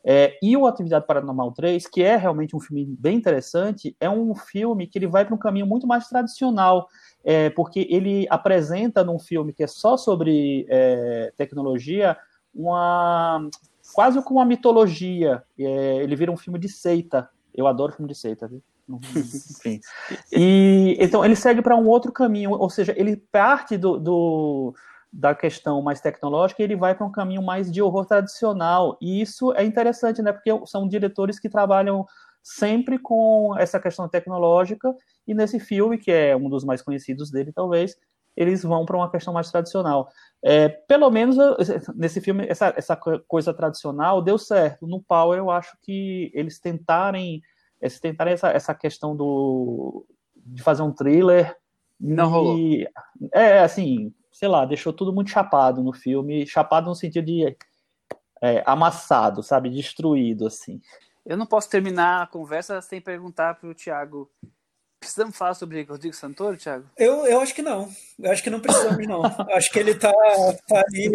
É, 0.04 0.36
e 0.42 0.56
o 0.56 0.66
Atividade 0.66 1.06
Paranormal 1.06 1.52
3, 1.52 1.86
que 1.86 2.02
é 2.02 2.16
realmente 2.16 2.56
um 2.56 2.60
filme 2.60 2.84
bem 2.98 3.16
interessante, 3.16 3.96
é 4.00 4.10
um 4.10 4.34
filme 4.34 4.86
que 4.86 4.98
ele 4.98 5.06
vai 5.06 5.24
para 5.24 5.34
um 5.34 5.38
caminho 5.38 5.66
muito 5.66 5.86
mais 5.86 6.08
tradicional, 6.08 6.88
é, 7.24 7.50
porque 7.50 7.86
ele 7.88 8.26
apresenta 8.28 9.04
num 9.04 9.18
filme 9.18 9.52
que 9.52 9.62
é 9.62 9.66
só 9.66 9.96
sobre 9.96 10.66
é, 10.68 11.32
tecnologia 11.36 12.16
uma 12.54 13.48
quase 13.94 14.20
como 14.22 14.40
uma 14.40 14.46
mitologia. 14.46 15.42
É, 15.58 15.96
ele 16.02 16.16
vira 16.16 16.32
um 16.32 16.36
filme 16.36 16.58
de 16.58 16.68
seita. 16.68 17.28
Eu 17.54 17.66
adoro 17.66 17.92
filme 17.92 18.10
de 18.10 18.18
seita, 18.18 18.48
viu? 18.48 18.62
Enfim. 18.88 19.80
E 20.32 20.96
então 20.98 21.24
ele 21.24 21.36
segue 21.36 21.62
para 21.62 21.76
um 21.76 21.86
outro 21.86 22.12
caminho, 22.12 22.52
ou 22.52 22.70
seja, 22.70 22.94
ele 22.96 23.16
parte 23.16 23.76
do, 23.76 23.98
do 23.98 24.74
da 25.12 25.34
questão 25.34 25.82
mais 25.82 26.00
tecnológica, 26.00 26.62
ele 26.62 26.74
vai 26.74 26.94
para 26.94 27.06
um 27.06 27.12
caminho 27.12 27.42
mais 27.42 27.70
de 27.70 27.82
horror 27.82 28.06
tradicional. 28.06 28.96
E 29.00 29.20
isso 29.20 29.52
é 29.52 29.62
interessante, 29.62 30.22
né? 30.22 30.32
Porque 30.32 30.50
são 30.66 30.88
diretores 30.88 31.38
que 31.38 31.50
trabalham 31.50 32.06
sempre 32.42 32.98
com 32.98 33.54
essa 33.58 33.78
questão 33.78 34.08
tecnológica, 34.08 34.92
e 35.26 35.34
nesse 35.34 35.60
filme, 35.60 35.98
que 35.98 36.10
é 36.10 36.34
um 36.34 36.48
dos 36.48 36.64
mais 36.64 36.82
conhecidos 36.82 37.30
dele, 37.30 37.52
talvez, 37.52 37.96
eles 38.36 38.62
vão 38.62 38.84
para 38.84 38.96
uma 38.96 39.10
questão 39.10 39.32
mais 39.32 39.50
tradicional. 39.50 40.08
É, 40.44 40.68
pelo 40.68 41.08
menos 41.08 41.36
nesse 41.94 42.20
filme, 42.20 42.46
essa, 42.48 42.74
essa 42.76 42.96
coisa 42.96 43.54
tradicional 43.54 44.20
deu 44.20 44.36
certo. 44.36 44.86
No 44.86 45.00
Power, 45.00 45.38
eu 45.38 45.50
acho 45.50 45.76
que 45.82 46.32
eles 46.34 46.58
tentarem, 46.58 47.40
eles 47.80 48.00
tentarem 48.00 48.34
essa, 48.34 48.48
essa 48.48 48.74
questão 48.74 49.14
do, 49.14 50.04
de 50.34 50.62
fazer 50.62 50.82
um 50.82 50.92
thriller. 50.92 51.56
Não 52.00 52.28
rolou. 52.28 52.58
É, 53.32 53.60
assim, 53.60 54.12
sei 54.32 54.48
lá, 54.48 54.64
deixou 54.64 54.92
tudo 54.92 55.12
muito 55.12 55.30
chapado 55.30 55.82
no 55.82 55.92
filme, 55.92 56.44
chapado 56.46 56.88
no 56.88 56.94
sentido 56.96 57.26
de 57.26 57.56
é, 58.42 58.62
amassado, 58.66 59.42
sabe, 59.42 59.70
destruído, 59.70 60.46
assim. 60.46 60.80
Eu 61.24 61.36
não 61.36 61.46
posso 61.46 61.70
terminar 61.70 62.22
a 62.22 62.26
conversa 62.26 62.80
sem 62.82 63.00
perguntar 63.00 63.54
para 63.54 63.68
o 63.68 63.74
Thiago 63.74 64.28
Precisamos 65.02 65.36
falar 65.36 65.54
sobre 65.54 65.82
Rodrigo 65.82 66.14
Santoro, 66.14 66.56
Thiago? 66.56 66.84
Eu, 66.96 67.26
eu 67.26 67.40
acho 67.40 67.52
que 67.52 67.60
não. 67.60 67.90
Eu 68.20 68.30
acho 68.30 68.40
que 68.40 68.48
não 68.48 68.60
precisamos, 68.60 69.04
não. 69.04 69.20
acho 69.52 69.68
que 69.72 69.80
ele 69.80 69.96
tá, 69.96 70.12
tá 70.68 70.80
ali. 70.86 71.10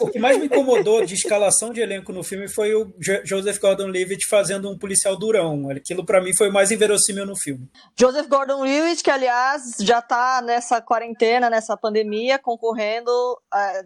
O 0.00 0.10
que 0.10 0.18
mais 0.18 0.36
me 0.38 0.46
incomodou 0.46 1.06
de 1.06 1.14
escalação 1.14 1.72
de 1.72 1.80
elenco 1.80 2.12
no 2.12 2.24
filme 2.24 2.48
foi 2.48 2.74
o 2.74 2.92
Joseph 3.24 3.60
Gordon-Levitt 3.60 4.28
fazendo 4.28 4.68
um 4.68 4.76
policial 4.76 5.16
durão. 5.16 5.70
Aquilo, 5.70 6.04
para 6.04 6.20
mim, 6.20 6.32
foi 6.36 6.48
o 6.48 6.52
mais 6.52 6.72
inverossímil 6.72 7.24
no 7.24 7.36
filme. 7.36 7.70
Joseph 7.96 8.26
Gordon-Levitt, 8.26 9.04
que, 9.04 9.10
aliás, 9.10 9.76
já 9.78 10.02
tá 10.02 10.42
nessa 10.42 10.82
quarentena, 10.82 11.48
nessa 11.48 11.76
pandemia, 11.76 12.40
concorrendo, 12.40 13.10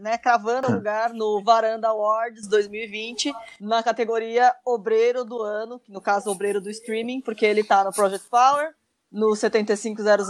né, 0.01 0.17
cravando 0.17 0.73
lugar 0.73 1.13
no 1.13 1.43
Varanda 1.45 1.89
Awards 1.89 2.49
2020, 2.49 3.35
na 3.61 3.83
categoria 3.83 4.51
Obreiro 4.65 5.27
do 5.27 5.43
Ano, 5.43 5.79
no 5.87 6.01
caso, 6.01 6.31
Obreiro 6.31 6.59
do 6.59 6.71
Streaming, 6.71 7.21
porque 7.21 7.45
ele 7.45 7.63
tá 7.63 7.85
no 7.85 7.93
Project 7.93 8.31
Power, 8.31 8.73
no 9.13 9.35
7500, 9.37 10.29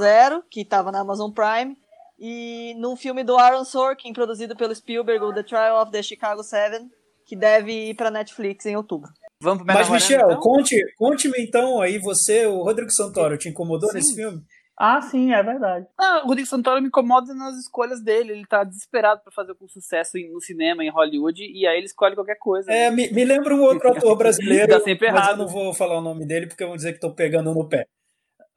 que 0.51 0.61
estava 0.63 0.91
na 0.91 1.01
Amazon 1.01 1.31
Prime, 1.31 1.77
e 2.19 2.75
num 2.79 2.97
filme 2.97 3.25
do 3.25 3.37
Aaron 3.37 3.65
Sorkin, 3.65 4.13
produzido 4.13 4.57
pelo 4.57 4.75
Spielberg, 4.75 5.25
o 5.25 5.33
The 5.33 5.43
Trial 5.43 5.83
of 5.83 5.91
the 5.91 6.03
Chicago 6.03 6.43
Seven, 6.43 6.91
que 7.25 7.37
deve 7.37 7.91
ir 7.91 7.95
para 7.95 8.11
Netflix 8.11 8.67
em 8.67 8.77
outubro. 8.77 9.11
Vamos 9.41 9.65
Mas, 9.65 9.91
Michel, 9.91 10.31
então? 10.31 10.41
conte, 10.41 10.77
conte-me 10.97 11.35
então 11.41 11.81
aí, 11.81 11.99
você, 11.99 12.47
o 12.47 12.63
Rodrigo 12.63 12.93
Santoro, 12.93 13.37
te 13.37 13.49
incomodou 13.49 13.91
sim. 13.91 13.97
nesse 13.97 14.15
filme? 14.15 14.41
Ah, 14.79 15.01
sim, 15.01 15.33
é 15.33 15.43
verdade. 15.43 15.87
Ah, 15.99 16.23
o 16.25 16.29
Rodrigo 16.29 16.49
Santoro 16.49 16.81
me 16.81 16.89
incomoda 16.89 17.35
nas 17.35 17.57
escolhas 17.57 18.03
dele. 18.03 18.33
Ele 18.33 18.47
tá 18.47 18.65
desesperado 18.65 19.21
para 19.23 19.33
fazer 19.33 19.55
com 19.55 19.69
sucesso 19.69 20.13
no 20.33 20.41
cinema, 20.41 20.83
em 20.83 20.91
Hollywood, 20.91 21.43
e 21.43 21.67
aí 21.67 21.77
ele 21.77 21.87
escolhe 21.87 22.15
qualquer 22.15 22.39
coisa. 22.39 22.73
É, 22.73 22.89
né? 22.89 22.97
me, 22.97 23.11
me 23.11 23.25
lembra 23.25 23.55
um 23.55 23.63
outro 23.63 23.91
ator 23.93 24.17
brasileiro, 24.17 24.73
tá 24.73 24.81
sempre 24.81 25.09
errado. 25.09 25.21
mas 25.21 25.31
eu 25.31 25.37
não 25.37 25.49
vou 25.49 25.75
falar 25.75 25.99
o 25.99 26.03
nome 26.03 26.27
dele 26.27 26.47
porque 26.47 26.65
vão 26.65 26.77
dizer 26.77 26.91
que 26.93 26.97
estou 26.97 27.15
pegando 27.15 27.53
no 27.53 27.69
pé. 27.69 27.87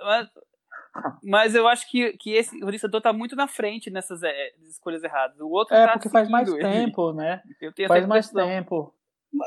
Mas, 0.06 0.28
mas 1.24 1.56
eu 1.56 1.68
acho 1.68 1.90
que, 1.90 2.14
que 2.18 2.34
esse 2.34 2.64
o 2.64 2.70
Rissador 2.70 3.02
tá 3.02 3.12
muito 3.12 3.36
na 3.36 3.48
frente 3.48 3.90
nessas 3.90 4.22
é, 4.24 4.52
escolhas 4.70 5.04
erradas. 5.04 5.40
O 5.40 5.50
outro 5.50 5.76
é, 5.76 5.86
tá 5.86 5.94
porque 5.94 6.10
faz 6.10 6.30
mais 6.30 6.52
tempo, 6.54 7.12
né? 7.14 7.42
faz 7.88 8.08
mais 8.08 8.30
tempo. 8.30 8.94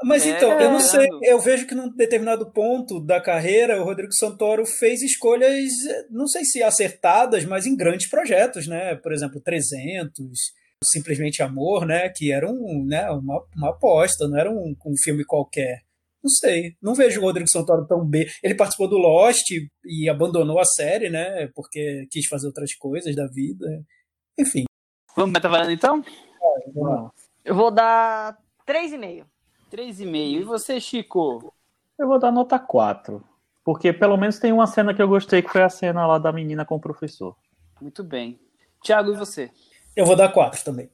Mas 0.05 0.27
é, 0.27 0.37
então, 0.37 0.53
eu 0.61 0.71
não 0.71 0.81
sei, 0.81 1.09
eu 1.23 1.41
vejo 1.41 1.67
que 1.67 1.75
num 1.75 1.89
determinado 1.89 2.51
ponto 2.53 3.01
da 3.01 3.23
carreira 3.23 3.81
o 3.81 3.85
Rodrigo 3.85 4.13
Santoro 4.13 4.67
fez 4.67 5.01
escolhas, 5.01 5.73
não 6.11 6.27
sei 6.27 6.45
se 6.45 6.63
acertadas, 6.63 7.47
mas 7.47 7.65
em 7.65 7.75
grandes 7.75 8.07
projetos, 8.07 8.67
né? 8.67 8.97
Por 8.97 9.13
exemplo, 9.13 9.41
300, 9.41 10.19
Simplesmente 10.85 11.43
Amor, 11.43 11.87
né? 11.87 12.11
Que 12.11 12.31
era 12.31 12.47
um, 12.47 12.85
né, 12.87 13.09
uma, 13.11 13.43
uma 13.57 13.71
aposta, 13.71 14.29
não 14.29 14.39
era 14.39 14.51
um, 14.51 14.77
um 14.85 14.97
filme 15.03 15.25
qualquer. 15.25 15.88
Não 16.23 16.31
sei. 16.31 16.77
Não 16.83 16.95
vejo 16.95 17.21
o 17.21 17.25
Rodrigo 17.25 17.49
Santoro 17.49 17.87
tão 17.87 18.05
bem. 18.05 18.27
Ele 18.43 18.55
participou 18.55 18.89
do 18.89 18.99
Lost 18.99 19.51
e 19.85 20.09
abandonou 20.09 20.59
a 20.59 20.65
série, 20.65 21.09
né? 21.09 21.49
Porque 21.55 22.07
quis 22.11 22.27
fazer 22.27 22.47
outras 22.47 22.75
coisas 22.75 23.15
da 23.15 23.27
vida. 23.27 23.85
Enfim. 24.39 24.65
Vamos 25.17 25.33
metavarando 25.33 25.71
então? 25.71 26.03
É, 26.43 26.71
Eu 27.45 27.55
vou 27.55 27.71
dar 27.71 28.37
3,5. 28.67 29.25
3,5. 29.71 30.41
E 30.41 30.43
você, 30.45 30.81
Chico? 30.81 31.53
Eu 31.99 32.09
vou 32.09 32.19
dar 32.19 32.33
nota 32.33 32.59
4. 32.59 33.23
Porque 33.65 33.93
pelo 33.93 34.17
menos 34.17 34.39
tem 34.39 34.53
uma 34.53 34.67
cena 34.67 34.95
que 34.95 35.03
eu 35.03 35.09
gostei, 35.09 35.43
que 35.43 35.51
foi 35.51 35.63
a 35.63 35.69
cena 35.69 36.07
lá 36.07 36.19
da 36.19 36.33
menina 36.33 36.65
com 36.65 36.77
o 36.77 36.81
professor. 36.81 37.37
Muito 37.81 38.03
bem. 38.03 38.39
Tiago, 38.83 39.13
e 39.13 39.17
você? 39.17 39.51
Eu 39.95 40.07
vou 40.07 40.17
dar 40.17 40.33
4 40.33 40.65
também. 40.65 40.89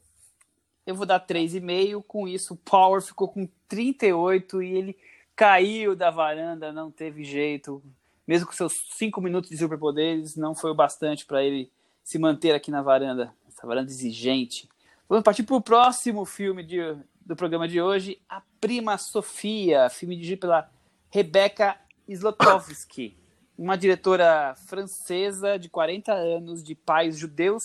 Eu 0.86 0.94
vou 0.94 1.06
dar 1.06 1.20
3,5. 1.20 2.02
Com 2.02 2.26
isso, 2.26 2.54
o 2.54 2.56
Power 2.56 3.00
ficou 3.00 3.28
com 3.28 3.48
38 3.68 4.62
e 4.62 4.76
ele 4.76 4.96
caiu 5.36 5.94
da 5.94 6.10
varanda, 6.10 6.72
não 6.72 6.90
teve 6.90 7.24
jeito. 7.24 7.82
Mesmo 8.26 8.46
com 8.46 8.52
seus 8.52 8.72
cinco 8.92 9.20
minutos 9.20 9.50
de 9.50 9.58
superpoderes, 9.58 10.36
não 10.36 10.54
foi 10.54 10.70
o 10.70 10.74
bastante 10.74 11.26
para 11.26 11.42
ele 11.42 11.70
se 12.02 12.18
manter 12.18 12.54
aqui 12.54 12.70
na 12.70 12.82
varanda. 12.82 13.34
Essa 13.48 13.66
varanda 13.66 13.90
exigente. 13.90 14.68
Vamos 15.08 15.24
partir 15.24 15.42
para 15.42 15.56
o 15.56 15.60
próximo 15.60 16.24
filme 16.24 16.62
de, 16.62 16.78
do 17.24 17.36
programa 17.36 17.68
de 17.68 17.80
hoje, 17.80 18.18
A 18.28 18.42
Prima 18.60 18.96
Sofia, 18.96 19.90
filme 19.90 20.16
dirigido 20.16 20.40
pela 20.40 20.70
Rebecca 21.10 21.78
Slotowski, 22.08 23.16
uma 23.56 23.76
diretora 23.76 24.54
francesa 24.66 25.58
de 25.58 25.68
40 25.68 26.12
anos, 26.12 26.64
de 26.64 26.74
pais 26.74 27.18
judeus 27.18 27.64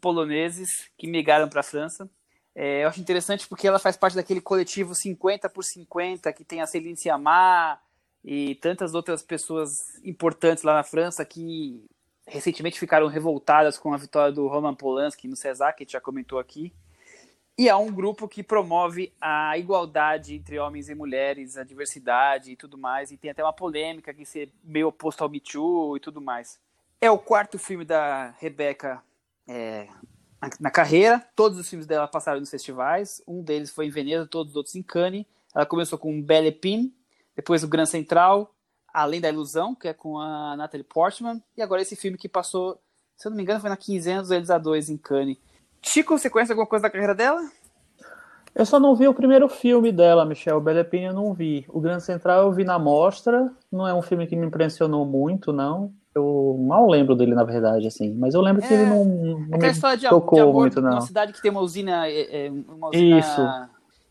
poloneses 0.00 0.90
que 0.96 1.06
migraram 1.06 1.48
para 1.48 1.60
a 1.60 1.64
França. 1.64 2.08
É, 2.54 2.84
eu 2.84 2.88
acho 2.88 3.00
interessante 3.00 3.46
porque 3.46 3.66
ela 3.66 3.78
faz 3.78 3.96
parte 3.96 4.16
daquele 4.16 4.40
coletivo 4.40 4.94
50 4.94 5.48
por 5.48 5.62
50 5.62 6.32
que 6.32 6.44
tem 6.44 6.60
a 6.60 6.66
Céline 6.66 6.96
Sciamma 6.96 7.80
e 8.24 8.56
tantas 8.56 8.94
outras 8.94 9.22
pessoas 9.22 9.98
importantes 10.04 10.64
lá 10.64 10.74
na 10.74 10.82
França 10.82 11.24
que 11.24 11.84
recentemente 12.26 12.78
ficaram 12.78 13.06
revoltadas 13.06 13.78
com 13.78 13.92
a 13.92 13.96
vitória 13.96 14.32
do 14.32 14.46
Roman 14.46 14.74
Polanski 14.74 15.26
no 15.26 15.36
César, 15.36 15.72
que 15.72 15.82
a 15.82 15.84
gente 15.84 15.92
já 15.92 16.00
comentou 16.00 16.38
aqui. 16.38 16.72
E 17.58 17.68
há 17.68 17.76
um 17.76 17.92
grupo 17.92 18.26
que 18.26 18.42
promove 18.42 19.12
a 19.20 19.58
igualdade 19.58 20.34
entre 20.34 20.58
homens 20.58 20.88
e 20.88 20.94
mulheres, 20.94 21.58
a 21.58 21.64
diversidade 21.64 22.52
e 22.52 22.56
tudo 22.56 22.78
mais. 22.78 23.10
E 23.10 23.18
tem 23.18 23.30
até 23.30 23.42
uma 23.42 23.52
polêmica 23.52 24.14
que 24.14 24.24
ser 24.24 24.50
meio 24.64 24.88
oposto 24.88 25.22
ao 25.22 25.28
Me 25.28 25.40
Too 25.40 25.96
e 25.96 26.00
tudo 26.00 26.20
mais. 26.20 26.58
É 27.00 27.10
o 27.10 27.18
quarto 27.18 27.58
filme 27.58 27.84
da 27.84 28.30
Rebecca 28.38 29.02
é, 29.46 29.88
na 30.58 30.70
carreira. 30.70 31.24
Todos 31.34 31.58
os 31.58 31.68
filmes 31.68 31.86
dela 31.86 32.08
passaram 32.08 32.40
nos 32.40 32.50
festivais. 32.50 33.22
Um 33.26 33.42
deles 33.42 33.70
foi 33.70 33.86
em 33.86 33.90
Veneza, 33.90 34.26
todos 34.26 34.52
os 34.52 34.56
outros 34.56 34.74
em 34.74 34.82
Cannes. 34.82 35.26
Ela 35.54 35.66
começou 35.66 35.98
com 35.98 36.22
Belle 36.22 36.48
Épine, 36.48 36.94
depois 37.34 37.64
o 37.64 37.68
Gran 37.68 37.86
Central, 37.86 38.54
Além 38.92 39.20
da 39.20 39.28
Ilusão, 39.28 39.74
que 39.74 39.88
é 39.88 39.92
com 39.92 40.18
a 40.18 40.56
Natalie 40.56 40.84
Portman. 40.84 41.42
E 41.56 41.62
agora 41.62 41.82
esse 41.82 41.94
filme 41.94 42.18
que 42.18 42.28
passou, 42.28 42.80
se 43.16 43.26
eu 43.26 43.30
não 43.30 43.36
me 43.36 43.42
engano, 43.42 43.60
foi 43.60 43.70
na 43.70 43.76
quinzena 43.76 44.20
dos 44.20 44.30
Eles 44.30 44.48
A2 44.48 44.88
em 44.88 44.96
Cannes. 44.96 45.36
Chico, 45.82 46.18
você 46.18 46.28
conhece 46.28 46.52
alguma 46.52 46.66
coisa 46.66 46.82
da 46.84 46.90
carreira 46.90 47.14
dela? 47.14 47.40
Eu 48.54 48.66
só 48.66 48.80
não 48.80 48.96
vi 48.96 49.06
o 49.06 49.14
primeiro 49.14 49.48
filme 49.48 49.92
dela, 49.92 50.24
Michel 50.24 50.60
Belepine, 50.60 51.06
eu 51.06 51.14
não 51.14 51.32
vi. 51.32 51.64
O 51.68 51.80
Grande 51.80 52.02
Central 52.02 52.42
eu 52.42 52.52
vi 52.52 52.64
na 52.64 52.78
mostra, 52.78 53.52
não 53.70 53.86
é 53.86 53.94
um 53.94 54.02
filme 54.02 54.26
que 54.26 54.34
me 54.34 54.46
impressionou 54.46 55.06
muito, 55.06 55.52
não. 55.52 55.94
Eu 56.14 56.58
mal 56.66 56.88
lembro 56.88 57.14
dele, 57.14 57.34
na 57.34 57.44
verdade, 57.44 57.86
assim. 57.86 58.12
Mas 58.14 58.34
eu 58.34 58.40
lembro 58.40 58.64
é, 58.64 58.68
que 58.68 58.74
ele 58.74 58.86
não, 58.86 59.04
não 59.04 59.58
me 59.58 59.70
história 59.70 59.96
de, 59.96 60.08
tocou 60.08 60.36
de 60.36 60.42
amor, 60.42 60.54
muito, 60.54 60.80
não. 60.80 60.92
Uma 60.92 61.00
cidade 61.02 61.32
que 61.32 61.40
tem 61.40 61.50
uma 61.50 61.60
usina... 61.60 62.08
É, 62.08 62.46
é, 62.46 62.50
uma 62.50 62.88
usina 62.88 63.18
Isso. 63.18 63.40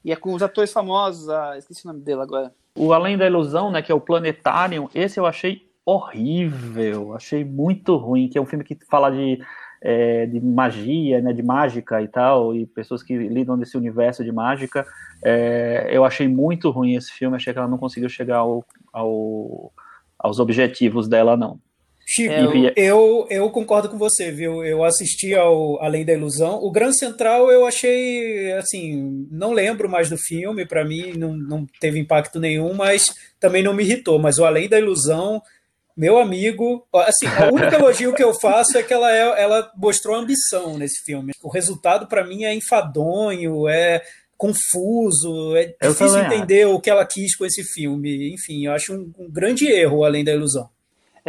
E 0.03 0.11
é 0.11 0.15
com 0.15 0.33
os 0.33 0.41
atores 0.41 0.71
famosos, 0.71 1.29
ah, 1.29 1.57
esqueci 1.57 1.85
o 1.85 1.89
nome 1.89 2.01
dele 2.01 2.21
agora. 2.21 2.53
O 2.75 2.93
Além 2.93 3.17
da 3.17 3.25
Ilusão, 3.27 3.69
né, 3.69 3.81
que 3.81 3.91
é 3.91 3.95
o 3.95 3.99
Planetário, 3.99 4.89
esse 4.95 5.19
eu 5.19 5.25
achei 5.25 5.67
horrível, 5.85 7.15
achei 7.15 7.43
muito 7.43 7.97
ruim, 7.97 8.29
que 8.29 8.37
é 8.37 8.41
um 8.41 8.45
filme 8.45 8.63
que 8.63 8.77
fala 8.89 9.09
de 9.09 9.39
é, 9.81 10.25
de 10.25 10.39
magia, 10.41 11.21
né, 11.21 11.33
de 11.33 11.41
mágica 11.41 12.01
e 12.01 12.07
tal, 12.07 12.53
e 12.53 12.65
pessoas 12.65 13.01
que 13.01 13.17
lidam 13.17 13.55
nesse 13.55 13.77
universo 13.77 14.23
de 14.23 14.31
mágica. 14.31 14.85
É, 15.23 15.89
eu 15.91 16.03
achei 16.03 16.27
muito 16.27 16.69
ruim 16.69 16.95
esse 16.95 17.11
filme, 17.11 17.35
achei 17.35 17.53
que 17.53 17.59
ela 17.59 17.67
não 17.67 17.77
conseguiu 17.77 18.09
chegar 18.09 18.37
ao, 18.37 18.65
ao, 18.91 19.71
aos 20.17 20.39
objetivos 20.39 21.07
dela, 21.07 21.37
não. 21.37 21.59
Chico, 22.11 22.33
É, 22.33 22.73
eu, 22.75 23.27
eu 23.29 23.51
concordo 23.51 23.87
com 23.87 23.95
você, 23.95 24.31
viu? 24.31 24.65
Eu 24.65 24.83
assisti 24.83 25.35
ao 25.35 25.79
Além 25.79 26.03
da 26.03 26.11
Ilusão. 26.11 26.55
O 26.55 26.71
Gran 26.71 26.91
Central 26.91 27.51
eu 27.51 27.67
achei, 27.67 28.51
assim, 28.53 29.27
não 29.29 29.53
lembro 29.53 29.87
mais 29.87 30.09
do 30.09 30.17
filme, 30.17 30.65
para 30.65 30.83
mim 30.83 31.13
não, 31.13 31.37
não 31.37 31.67
teve 31.79 31.99
impacto 31.99 32.39
nenhum, 32.39 32.73
mas 32.73 33.13
também 33.39 33.61
não 33.61 33.75
me 33.75 33.83
irritou. 33.83 34.17
Mas 34.17 34.39
o 34.39 34.45
Além 34.45 34.67
da 34.67 34.79
Ilusão, 34.79 35.39
meu 35.95 36.17
amigo, 36.17 36.83
assim, 36.95 37.27
o 37.27 37.53
único 37.53 37.75
elogio 37.75 38.15
que 38.15 38.23
eu 38.23 38.33
faço 38.33 38.75
é 38.75 38.81
que 38.81 38.91
ela, 38.91 39.15
é, 39.15 39.43
ela 39.43 39.71
mostrou 39.77 40.15
ambição 40.15 40.79
nesse 40.79 41.05
filme. 41.05 41.31
O 41.43 41.49
resultado 41.49 42.07
para 42.07 42.25
mim 42.25 42.43
é 42.43 42.55
enfadonho, 42.55 43.69
é 43.69 44.01
confuso, 44.35 45.55
é 45.55 45.75
Eu 45.79 45.91
difícil 45.91 46.21
entender 46.21 46.65
o 46.65 46.79
que 46.79 46.89
ela 46.89 47.05
quis 47.05 47.35
com 47.35 47.45
esse 47.45 47.63
filme. 47.63 48.33
Enfim, 48.33 48.65
eu 48.65 48.71
acho 48.71 48.95
um, 48.95 49.11
um 49.19 49.29
grande 49.29 49.67
erro 49.67 50.03
Além 50.03 50.23
da 50.23 50.31
Ilusão. 50.31 50.71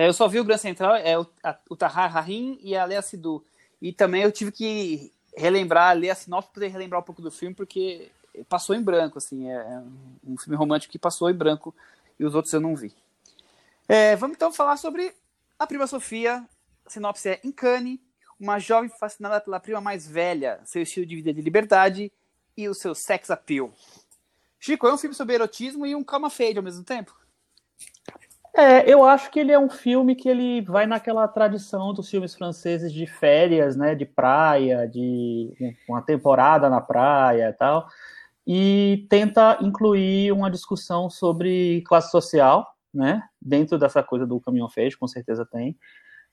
É, 0.01 0.09
eu 0.09 0.15
só 0.15 0.27
vi 0.27 0.41
o 0.41 0.45
Gran 0.45 0.57
Central, 0.57 0.97
é 0.97 1.19
o, 1.19 1.27
a, 1.45 1.59
o 1.69 1.77
Tahar 1.77 2.11
Rahim 2.11 2.59
e 2.63 2.75
a 2.75 2.87
Lea 2.87 3.03
Sidhu. 3.03 3.45
E 3.83 3.93
também 3.93 4.23
eu 4.23 4.33
tive 4.33 4.51
que 4.51 5.13
relembrar, 5.37 5.95
ler 5.95 6.09
a 6.09 6.15
sinopse 6.15 6.49
para 6.49 6.55
poder 6.55 6.69
relembrar 6.69 7.03
um 7.03 7.05
pouco 7.05 7.21
do 7.21 7.31
filme, 7.31 7.55
porque 7.55 8.11
passou 8.49 8.75
em 8.75 8.81
branco, 8.81 9.19
assim, 9.19 9.51
é, 9.51 9.57
é 9.57 9.83
um 10.27 10.39
filme 10.39 10.57
romântico 10.57 10.91
que 10.91 10.99
passou 10.99 11.29
em 11.29 11.35
branco 11.35 11.75
e 12.19 12.25
os 12.25 12.35
outros 12.35 12.55
eu 12.55 12.63
não 12.63 12.75
vi. 12.75 12.95
É, 13.87 14.17
vamos 14.17 14.37
então 14.37 14.51
falar 14.51 14.79
sobre 14.79 15.15
a 15.59 15.67
prima 15.67 15.87
Sofia. 15.87 16.49
A 16.87 16.89
sinopse 16.89 17.29
é 17.29 17.41
em 17.45 17.53
Cannes, 17.53 17.99
uma 18.41 18.59
jovem 18.59 18.89
fascinada 18.89 19.39
pela 19.39 19.61
prima 19.61 19.83
mais 19.83 20.09
velha, 20.09 20.63
seu 20.65 20.81
estilo 20.81 21.05
de 21.05 21.17
vida 21.17 21.35
de 21.35 21.43
liberdade 21.43 22.11
e 22.57 22.67
o 22.71 22.73
seu 22.73 22.95
sex 22.95 23.31
appeal. 23.31 23.71
Chico, 24.59 24.87
é 24.87 24.95
um 24.95 24.97
filme 24.97 25.15
sobre 25.15 25.35
erotismo 25.35 25.85
e 25.85 25.95
um 25.95 26.03
calma 26.03 26.31
fade 26.31 26.57
ao 26.57 26.65
mesmo 26.65 26.85
tempo? 26.85 27.20
É, 28.57 28.93
eu 28.93 29.05
acho 29.05 29.31
que 29.31 29.39
ele 29.39 29.53
é 29.53 29.59
um 29.59 29.71
filme 29.71 30.15
que 30.17 30.29
ele 30.29 30.61
vai 30.63 30.85
naquela 30.87 31.27
tradição 31.29 31.95
dos 31.95 32.11
filmes 32.11 32.35
franceses 32.35 32.93
de 32.93 33.07
férias, 33.07 33.77
né, 33.77 33.95
de 33.95 34.05
praia, 34.05 34.89
de 34.89 35.77
uma 35.89 36.03
temporada 36.03 36.69
na 36.69 36.81
praia 36.81 37.51
e 37.51 37.53
tal, 37.53 37.87
e 38.47 39.07
tenta 39.09 39.59
incluir 39.61 40.33
uma 40.33 40.51
discussão 40.51 41.09
sobre 41.09 41.83
classe 41.87 42.11
social, 42.11 42.67
né, 42.93 43.23
dentro 43.41 43.79
dessa 43.79 44.03
coisa 44.03 44.27
do 44.27 44.41
caminhão 44.41 44.69
fez, 44.69 44.97
com 44.97 45.07
certeza 45.07 45.47
tem. 45.47 45.77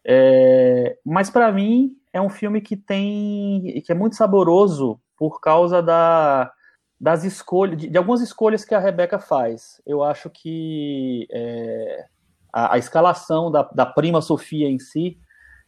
É, 0.04 0.98
mas 1.06 1.30
para 1.30 1.52
mim 1.52 1.96
é 2.12 2.20
um 2.20 2.30
filme 2.30 2.62
que 2.62 2.76
tem, 2.76 3.82
que 3.86 3.92
é 3.92 3.96
muito 3.96 4.16
saboroso 4.16 5.00
por 5.16 5.40
causa 5.40 5.84
da 5.84 6.52
das 7.00 7.24
escolhas, 7.24 7.78
de, 7.78 7.88
de, 7.90 7.98
algumas 7.98 8.22
escolhas 8.22 8.66
que 8.66 8.74
a 8.74 8.80
Rebeca 8.80 9.20
faz. 9.20 9.82
Eu 9.86 10.04
acho 10.04 10.30
que 10.30 11.28
é, 11.32 12.06
a, 12.52 12.74
a, 12.74 12.78
escalação 12.78 13.52
da, 13.52 13.64
da, 13.64 13.86
prima 13.86 14.22
Sofia 14.22 14.68
em 14.68 14.80
si, 14.80 15.18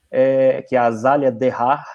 é, 0.10 0.64
que 0.64 0.76
é 0.76 0.80
a 0.80 0.90
Zália 0.92 1.32
Derrar, 1.32 1.86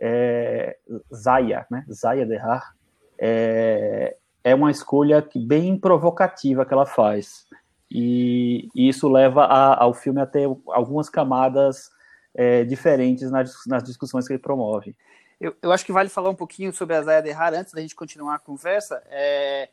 é, 0.00 0.78
Zaya, 1.14 1.66
né? 1.70 1.84
Zaya 1.92 2.24
Derrar, 2.24 2.74
é, 3.18 4.16
é 4.42 4.54
uma 4.54 4.70
escolha 4.70 5.20
que, 5.20 5.38
bem 5.38 5.78
provocativa 5.78 6.64
que 6.64 6.72
ela 6.72 6.86
faz. 6.86 7.46
E, 7.90 8.68
e 8.74 8.88
isso 8.88 9.08
leva 9.08 9.44
a, 9.44 9.82
ao 9.82 9.92
filme 9.92 10.20
a 10.20 10.26
ter 10.26 10.48
algumas 10.68 11.10
camadas 11.10 11.90
é, 12.34 12.64
diferentes 12.64 13.30
nas, 13.30 13.52
nas 13.66 13.82
discussões 13.82 14.26
que 14.26 14.32
ele 14.32 14.42
promove. 14.42 14.96
Eu, 15.40 15.56
eu, 15.62 15.72
acho 15.72 15.86
que 15.86 15.92
vale 15.92 16.10
falar 16.10 16.28
um 16.28 16.34
pouquinho 16.34 16.72
sobre 16.72 16.94
a 16.94 17.02
Zaya 17.02 17.22
Derrar 17.22 17.54
antes 17.54 17.72
da 17.72 17.80
gente 17.80 17.94
continuar 17.94 18.34
a 18.34 18.38
conversa. 18.38 19.02
É, 19.06 19.70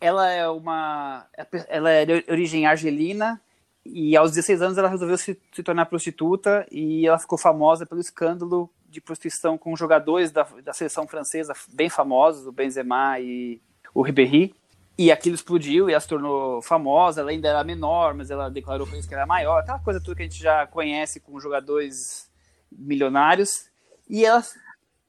ela 0.00 0.30
é 0.30 0.48
uma. 0.48 1.26
Ela 1.68 1.90
é 1.90 2.06
de 2.06 2.24
origem 2.30 2.66
argelina 2.66 3.40
e 3.84 4.16
aos 4.16 4.32
16 4.32 4.62
anos 4.62 4.78
ela 4.78 4.88
resolveu 4.88 5.18
se, 5.18 5.38
se, 5.52 5.62
tornar 5.62 5.86
prostituta 5.86 6.66
e 6.70 7.06
ela 7.06 7.18
ficou 7.18 7.38
famosa 7.38 7.86
pelo 7.86 8.00
escândalo 8.00 8.70
de 8.88 9.00
prostituição 9.00 9.58
com 9.58 9.76
jogadores 9.76 10.32
da, 10.32 10.44
da 10.64 10.72
seleção 10.72 11.06
francesa 11.06 11.52
bem 11.68 11.88
famosos, 11.88 12.46
o 12.46 12.52
Benzema 12.52 13.20
e 13.20 13.60
o 13.94 14.02
Ribéry. 14.02 14.54
E 14.98 15.12
aquilo 15.12 15.34
explodiu 15.34 15.90
e 15.90 15.92
ela 15.92 16.00
se 16.00 16.08
tornou 16.08 16.62
famosa. 16.62 17.20
Ela 17.20 17.30
ainda 17.30 17.48
era 17.48 17.62
menor, 17.62 18.14
mas 18.14 18.30
ela 18.30 18.48
declarou 18.48 18.86
que 18.86 19.14
era 19.14 19.26
maior. 19.26 19.60
Aquela 19.60 19.78
coisa 19.78 20.00
tudo 20.00 20.16
que 20.16 20.22
a 20.22 20.24
gente 20.26 20.42
já 20.42 20.66
conhece 20.66 21.20
com 21.20 21.38
jogadores 21.38 22.30
milionários. 22.72 23.68
E 24.08 24.24
ela 24.24 24.42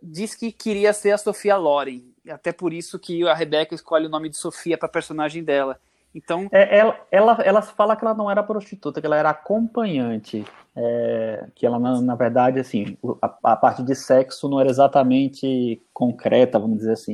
disse 0.01 0.38
que 0.38 0.51
queria 0.51 0.93
ser 0.93 1.12
a 1.12 1.17
Sofia 1.17 1.57
Loren. 1.57 2.03
Até 2.29 2.51
por 2.51 2.73
isso 2.73 2.99
que 2.99 3.27
a 3.27 3.33
Rebeca 3.33 3.73
escolhe 3.73 4.05
o 4.05 4.10
nome 4.10 4.29
de 4.29 4.38
Sofia 4.38 4.77
para 4.77 4.89
personagem 4.89 5.43
dela. 5.43 5.79
Então, 6.13 6.47
é, 6.51 6.79
ela, 6.79 6.99
ela, 7.12 7.38
ela 7.43 7.62
fala 7.62 7.95
que 7.95 8.03
ela 8.03 8.13
não 8.13 8.29
era 8.29 8.41
prostituta, 8.41 8.99
que 8.99 9.05
ela 9.05 9.17
era 9.17 9.29
acompanhante. 9.29 10.45
É, 10.75 11.47
que 11.55 11.65
ela, 11.65 11.79
na, 11.79 12.01
na, 12.01 12.15
verdade, 12.15 12.60
assim, 12.60 12.97
a, 13.21 13.36
a, 13.43 13.55
parte 13.55 13.83
de 13.83 13.95
sexo 13.95 14.47
não 14.47 14.60
era 14.60 14.69
exatamente 14.69 15.81
concreta, 15.93 16.60
vamos 16.60 16.77
dizer 16.79 16.93
assim. 16.93 17.13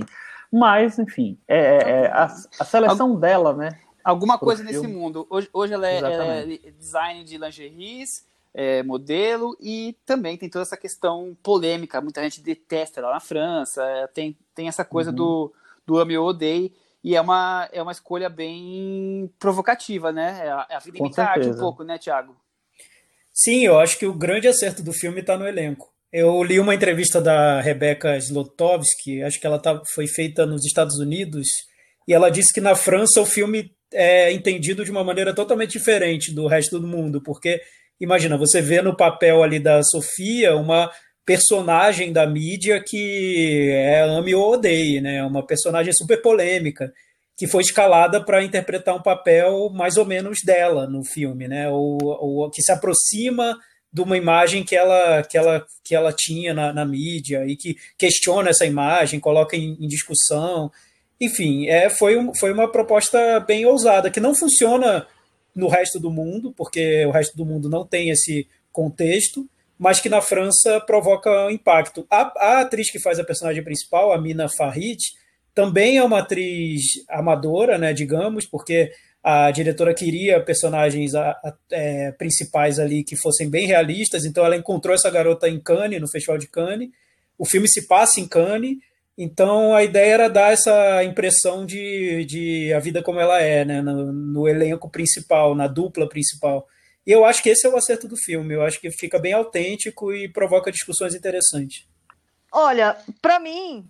Mas, 0.52 1.00
enfim, 1.00 1.38
é, 1.48 1.58
é, 1.58 1.89
é 2.04 2.08
a, 2.12 2.26
a, 2.26 2.65
seleção 2.65 3.10
Alg 3.10 3.22
dela, 3.22 3.54
né? 3.54 3.80
Alguma 4.04 4.38
coisa 4.38 4.63
filme. 4.63 4.78
nesse 4.78 4.93
mundo. 4.93 5.26
Hoje, 5.30 5.50
hoje 5.54 5.74
ela, 5.74 5.88
é, 5.88 5.98
ela 5.98 6.13
é 6.13 6.46
design 6.78 7.24
de 7.24 7.38
lingeries, 7.38 8.26
é, 8.54 8.84
modelo 8.84 9.58
e 9.60 9.98
também 10.06 10.38
tem 10.38 10.50
toda 10.50 10.63
essa 10.63 10.78
questão 10.78 11.36
polêmica. 11.42 12.02
Muita 12.02 12.22
gente 12.22 12.42
detesta 12.42 13.00
ela 13.00 13.13
na 13.13 13.20
França. 13.20 13.84
É, 13.84 14.08
tem, 14.08 14.38
tem 14.54 14.68
essa 14.68 14.86
coisa 14.86 15.10
uhum. 15.10 15.16
do, 15.16 15.54
do 15.86 15.98
ame 15.98 16.18
ou 16.18 16.28
odeie. 16.28 16.74
E 17.04 17.16
é 17.16 17.22
uma, 17.22 17.68
é 17.74 17.82
uma 17.82 17.92
escolha 17.92 18.30
bem 18.30 19.30
provocativa, 19.38 20.12
né? 20.12 20.42
É 20.46 20.52
a, 20.52 20.68
é 20.70 20.76
a 20.76 20.80
vida 20.80 20.98
imita 20.98 21.24
arte 21.24 21.50
um 21.50 21.58
pouco, 21.58 21.84
né, 21.84 21.98
Thiago? 21.98 22.36
Sim, 23.34 23.66
eu 23.66 23.80
acho 23.80 23.98
que 23.98 24.06
o 24.06 24.13
grande 24.13 24.48
acerto 24.48 24.82
do 24.82 24.94
filme 24.94 25.20
está 25.20 25.38
no 25.38 25.48
elenco. 25.48 25.92
Eu 26.13 26.44
li 26.44 26.60
uma 26.60 26.76
entrevista 26.76 27.20
da 27.20 27.60
Rebecca 27.60 28.18
Zlotowski, 28.20 29.24
acho 29.24 29.39
que 29.39 29.48
ela 29.48 29.58
tá, 29.58 29.82
foi 29.94 30.06
feita 30.08 30.46
nos 30.46 30.63
Estados 30.63 31.00
Unidos, 31.00 31.48
e 32.08 32.13
ela 32.13 32.30
disse 32.30 32.54
que 32.54 32.62
na 32.62 32.76
França 32.76 33.20
o 33.20 33.26
filme 33.26 33.72
é 33.92 34.32
entendido 34.32 34.86
de 34.86 34.92
uma 34.92 35.04
maneira 35.04 35.34
totalmente 35.34 35.72
diferente 35.72 36.32
do 36.32 36.48
resto 36.48 36.80
do 36.80 36.88
mundo, 36.88 37.22
porque 37.22 37.60
imagina, 38.00 38.38
você 38.38 38.62
vê 38.62 38.82
no 38.82 38.96
papel 38.96 39.44
ali 39.44 39.60
da 39.60 39.82
Sofia 39.84 40.56
uma 40.56 40.92
personagem 41.26 42.12
da 42.12 42.28
mídia 42.28 42.84
que 42.86 43.70
é 43.72 44.02
ame 44.02 44.36
ou 44.36 44.54
odeie, 44.54 45.00
né? 45.00 45.24
Uma 45.24 45.46
personagem 45.46 45.94
super 45.94 46.22
polêmica 46.22 46.92
que 47.38 47.48
foi 47.48 47.62
escalada 47.64 48.24
para 48.24 48.44
interpretar 48.44 48.96
um 48.96 49.02
papel 49.02 49.70
mais 49.74 49.98
ou 49.98 50.06
menos 50.06 50.40
dela 50.46 50.88
no 50.88 51.04
filme, 51.04 51.48
né? 51.48 51.70
Ou, 51.70 51.98
ou 52.02 52.50
que 52.50 52.62
se 52.62 52.72
aproxima 52.72 53.58
de 53.92 54.02
uma 54.02 54.18
imagem 54.18 54.64
que 54.64 54.76
ela, 54.76 55.24
que 55.24 55.38
ela, 55.38 55.66
que 55.84 55.96
ela 55.96 56.12
tinha 56.12 56.54
na, 56.54 56.74
na 56.74 56.86
mídia 56.86 57.46
e 57.46 57.56
que 57.56 57.76
questiona 57.98 58.50
essa 58.50 58.66
imagem, 58.66 59.20
coloca 59.20 59.56
em, 59.56 59.78
em 59.80 59.88
discussão. 59.88 60.72
Enfim, 61.22 61.68
é, 61.68 61.90
foi, 61.90 62.18
um, 62.18 62.34
foi 62.36 62.52
uma 62.52 62.72
proposta 62.72 63.40
bem 63.40 63.66
ousada, 63.66 64.10
que 64.10 64.20
não 64.20 64.36
funciona 64.36 65.06
no 65.56 65.68
resto 65.68 66.00
do 66.00 66.12
mundo, 66.12 66.54
porque 66.56 67.06
o 67.06 67.12
resto 67.12 67.36
do 67.38 67.46
mundo 67.46 67.70
não 67.70 67.86
tem 67.86 68.10
esse 68.10 68.48
contexto, 68.72 69.48
mas 69.78 70.00
que 70.00 70.10
na 70.10 70.22
França 70.22 70.80
provoca 70.82 71.52
impacto. 71.52 72.06
A, 72.10 72.32
a 72.38 72.62
atriz 72.62 72.92
que 72.92 73.00
faz 73.00 73.20
a 73.20 73.24
personagem 73.24 73.63
principal, 73.63 74.12
a 74.12 74.22
Mina 74.22 74.50
Farid, 74.50 75.00
também 75.54 75.98
é 75.98 76.04
uma 76.04 76.20
atriz 76.20 76.82
amadora, 77.08 77.78
né, 77.78 77.94
digamos, 77.94 78.46
porque 78.46 78.92
a 79.24 79.52
diretora 79.52 79.94
queria 79.94 80.42
personagens 80.42 81.16
a, 81.16 81.32
a, 81.32 81.54
é, 81.72 82.12
principais 82.12 82.80
ali 82.80 83.04
que 83.04 83.16
fossem 83.16 83.50
bem 83.50 83.68
realistas, 83.68 84.26
então 84.26 84.46
ela 84.46 84.58
encontrou 84.58 84.94
essa 84.94 85.10
garota 85.10 85.48
em 85.48 85.60
Cannes, 85.60 86.02
no 86.02 86.10
Festival 86.10 86.38
de 86.38 86.48
Cannes. 86.48 86.89
O 87.38 87.46
filme 87.46 87.68
se 87.68 87.88
passa 87.88 88.20
em 88.20 88.28
Cannes, 88.28 88.78
então 89.17 89.76
a 89.76 89.84
ideia 89.84 90.13
era 90.13 90.30
dar 90.30 90.52
essa 90.52 91.04
impressão 91.04 91.65
de, 91.65 92.26
de 92.26 92.73
a 92.73 92.80
vida 92.80 93.04
como 93.04 93.19
ela 93.19 93.39
é, 93.39 93.63
né, 93.63 93.82
no, 93.82 94.12
no 94.12 94.47
elenco 94.47 94.89
principal, 94.89 95.54
na 95.54 95.67
dupla 95.67 96.10
principal. 96.10 96.67
E 97.06 97.12
eu 97.12 97.26
acho 97.26 97.43
que 97.43 97.49
esse 97.49 97.67
é 97.67 97.69
o 97.69 97.76
acerto 97.76 98.08
do 98.08 98.15
filme. 98.15 98.54
Eu 98.54 98.63
acho 98.63 98.80
que 98.80 98.89
fica 98.89 99.19
bem 99.19 99.34
autêntico 99.34 100.13
e 100.13 100.28
provoca 100.30 100.71
discussões 100.71 101.13
interessantes. 101.13 101.86
Olha, 102.52 102.97
para 103.21 103.39
mim, 103.39 103.88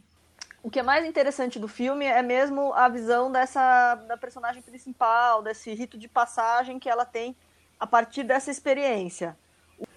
o 0.64 0.70
que 0.70 0.80
é 0.80 0.84
mais 0.84 1.06
interessante 1.06 1.60
do 1.60 1.68
filme 1.68 2.06
é 2.06 2.22
mesmo 2.22 2.74
a 2.74 2.90
visão 2.90 3.32
dessa 3.32 3.96
da 4.08 4.18
personagem 4.18 4.62
principal, 4.62 5.44
desse 5.44 5.74
rito 5.74 5.98
de 5.98 6.08
passagem 6.08 6.80
que 6.80 6.90
ela 6.90 7.06
tem 7.06 7.36
a 7.80 7.86
partir 7.86 8.24
dessa 8.24 8.50
experiência. 8.50 9.38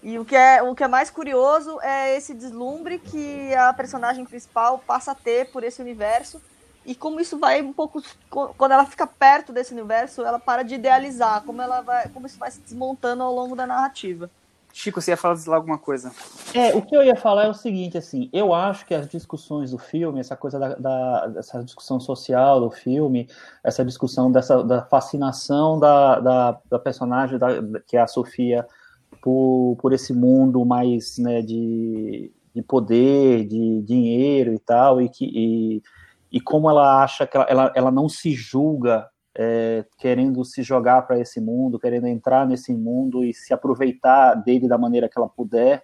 E 0.01 0.19
o 0.19 0.25
que 0.25 0.35
é, 0.35 0.61
o 0.61 0.75
que 0.75 0.83
é 0.83 0.87
mais 0.87 1.09
curioso 1.09 1.79
é 1.81 2.15
esse 2.15 2.33
deslumbre 2.33 2.99
que 2.99 3.53
a 3.55 3.73
personagem 3.73 4.25
principal 4.25 4.77
passa 4.85 5.11
a 5.11 5.15
ter 5.15 5.51
por 5.51 5.63
esse 5.63 5.81
universo 5.81 6.41
e 6.85 6.95
como 6.95 7.19
isso 7.19 7.37
vai 7.37 7.61
um 7.61 7.73
pouco 7.73 8.01
quando 8.29 8.71
ela 8.71 8.85
fica 8.85 9.05
perto 9.05 9.51
desse 9.51 9.73
universo, 9.73 10.23
ela 10.23 10.39
para 10.39 10.63
de 10.63 10.75
idealizar, 10.75 11.43
como 11.43 11.61
ela 11.61 11.81
vai, 11.81 12.07
como 12.07 12.25
isso 12.25 12.39
vai 12.39 12.49
se 12.49 12.61
desmontando 12.61 13.23
ao 13.23 13.33
longo 13.33 13.57
da 13.57 13.67
narrativa. 13.67 14.29
Chico, 14.71 15.01
você 15.01 15.11
ia 15.11 15.17
falar 15.17 15.35
alguma 15.47 15.77
coisa? 15.77 16.11
É, 16.53 16.73
o 16.75 16.81
que 16.81 16.95
eu 16.95 17.03
ia 17.03 17.15
falar 17.15 17.45
é 17.45 17.49
o 17.49 17.53
seguinte, 17.53 17.97
assim, 17.97 18.29
eu 18.31 18.53
acho 18.53 18.85
que 18.85 18.93
as 18.93 19.07
discussões 19.09 19.71
do 19.71 19.77
filme, 19.77 20.19
essa 20.19 20.37
coisa 20.37 20.59
da, 20.59 20.75
da 20.75 21.33
essa 21.35 21.61
discussão 21.63 21.99
social 21.99 22.61
do 22.61 22.69
filme, 22.69 23.27
essa 23.63 23.83
discussão 23.83 24.31
dessa 24.31 24.63
da 24.63 24.83
fascinação 24.83 25.79
da, 25.79 26.19
da, 26.19 26.57
da 26.69 26.79
personagem 26.79 27.37
da, 27.37 27.49
que 27.85 27.97
é 27.97 28.01
a 28.01 28.07
Sofia 28.07 28.65
por, 29.21 29.77
por 29.79 29.93
esse 29.93 30.13
mundo 30.13 30.65
mais 30.65 31.17
né, 31.17 31.41
de, 31.41 32.31
de 32.53 32.61
poder, 32.61 33.45
de 33.45 33.81
dinheiro 33.81 34.53
e 34.53 34.59
tal, 34.59 35.01
e 35.01 35.09
que 35.09 35.25
e, 35.25 35.81
e 36.31 36.41
como 36.41 36.69
ela 36.69 37.03
acha 37.03 37.25
que 37.25 37.37
ela, 37.37 37.45
ela, 37.49 37.73
ela 37.75 37.91
não 37.91 38.07
se 38.07 38.31
julga 38.33 39.07
é, 39.37 39.85
querendo 39.99 40.43
se 40.43 40.63
jogar 40.63 41.03
para 41.03 41.19
esse 41.19 41.39
mundo, 41.39 41.79
querendo 41.79 42.07
entrar 42.07 42.47
nesse 42.47 42.73
mundo 42.73 43.23
e 43.23 43.33
se 43.33 43.53
aproveitar 43.53 44.33
dele 44.33 44.67
da 44.67 44.77
maneira 44.77 45.07
que 45.07 45.17
ela 45.17 45.29
puder. 45.29 45.83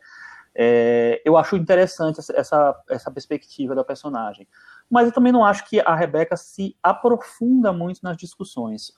É, 0.55 1.21
eu 1.23 1.37
acho 1.37 1.55
interessante 1.55 2.19
essa, 2.19 2.75
essa 2.89 3.11
perspectiva 3.11 3.75
da 3.75 3.83
personagem. 3.83 4.47
Mas 4.89 5.07
eu 5.07 5.13
também 5.13 5.31
não 5.31 5.45
acho 5.45 5.67
que 5.67 5.79
a 5.79 5.95
Rebeca 5.95 6.35
se 6.35 6.75
aprofunda 6.81 7.71
muito 7.71 7.99
nas 8.03 8.17
discussões. 8.17 8.91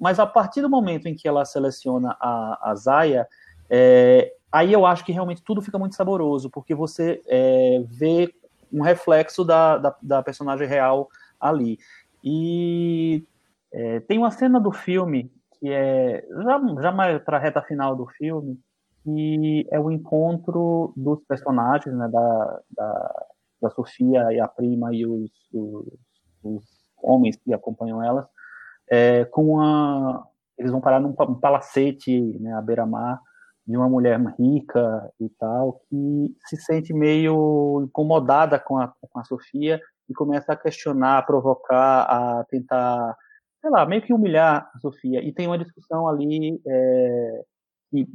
Mas 0.00 0.18
a 0.18 0.26
partir 0.26 0.62
do 0.62 0.70
momento 0.70 1.06
em 1.06 1.14
que 1.14 1.26
ela 1.26 1.44
seleciona 1.44 2.16
a, 2.20 2.70
a 2.70 2.74
Zaya, 2.74 3.26
é, 3.68 4.34
aí 4.50 4.72
eu 4.72 4.86
acho 4.86 5.04
que 5.04 5.12
realmente 5.12 5.42
tudo 5.42 5.62
fica 5.62 5.78
muito 5.78 5.94
saboroso, 5.94 6.50
porque 6.50 6.74
você 6.74 7.22
é, 7.26 7.84
vê 7.88 8.32
um 8.72 8.82
reflexo 8.82 9.44
da, 9.44 9.78
da, 9.78 9.96
da 10.02 10.22
personagem 10.22 10.66
real 10.66 11.08
ali. 11.40 11.78
E 12.22 13.24
é, 13.72 14.00
tem 14.00 14.18
uma 14.18 14.30
cena 14.30 14.58
do 14.58 14.72
filme 14.72 15.30
que 15.60 15.70
é 15.70 16.26
já, 16.42 16.60
já 16.82 16.92
mais 16.92 17.22
para 17.22 17.36
a 17.36 17.40
reta 17.40 17.62
final 17.62 17.94
do 17.94 18.06
filme 18.06 18.58
que 19.04 19.68
é 19.70 19.78
o 19.78 19.90
encontro 19.90 20.92
dos 20.96 21.22
personagens, 21.28 21.94
né, 21.94 22.08
da, 22.08 22.60
da, 22.70 23.26
da 23.60 23.70
Sofia 23.70 24.32
e 24.32 24.40
a 24.40 24.48
prima 24.48 24.94
e 24.94 25.06
os, 25.06 25.30
os, 25.52 25.86
os 26.42 26.64
homens 27.02 27.36
que 27.36 27.52
acompanham 27.52 28.02
elas, 28.02 28.26
é, 28.90 29.26
com 29.26 29.60
a 29.60 30.26
eles 30.56 30.70
vão 30.70 30.80
parar 30.80 31.00
num 31.00 31.12
palacete, 31.12 32.20
né, 32.40 32.54
à 32.54 32.62
beira-mar, 32.62 33.20
de 33.66 33.76
uma 33.76 33.88
mulher 33.88 34.20
rica 34.38 35.10
e 35.20 35.28
tal, 35.38 35.80
que 35.88 36.36
se 36.46 36.56
sente 36.56 36.92
meio 36.92 37.82
incomodada 37.84 38.58
com 38.58 38.78
a, 38.78 38.92
com 39.10 39.18
a 39.18 39.24
Sofia 39.24 39.80
e 40.08 40.14
começa 40.14 40.52
a 40.52 40.56
questionar, 40.56 41.18
a 41.18 41.22
provocar, 41.22 42.02
a 42.02 42.44
tentar 42.44 43.16
sei 43.64 43.70
lá, 43.70 43.86
meio 43.86 44.02
que 44.02 44.12
humilhar 44.12 44.70
a 44.74 44.78
Sofia. 44.78 45.26
E 45.26 45.32
tem 45.32 45.46
uma 45.46 45.56
discussão 45.56 46.06
ali 46.06 46.60
é, 46.66 47.44
que, 47.90 48.06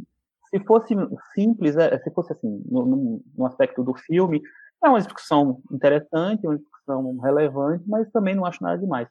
se 0.52 0.60
fosse 0.60 0.96
simples, 1.34 1.76
é, 1.76 1.98
se 1.98 2.12
fosse 2.12 2.34
assim, 2.34 2.62
no, 2.70 3.22
no, 3.36 3.46
aspecto 3.48 3.84
do 3.84 3.96
filme, 3.96 4.44
é 4.84 4.88
uma 4.88 5.00
discussão 5.00 5.60
interessante, 5.72 6.46
uma 6.46 6.56
discussão 6.56 7.18
relevante, 7.18 7.84
mas 7.88 8.08
também 8.12 8.36
não 8.36 8.46
acho 8.46 8.62
nada 8.62 8.78
demais. 8.78 9.08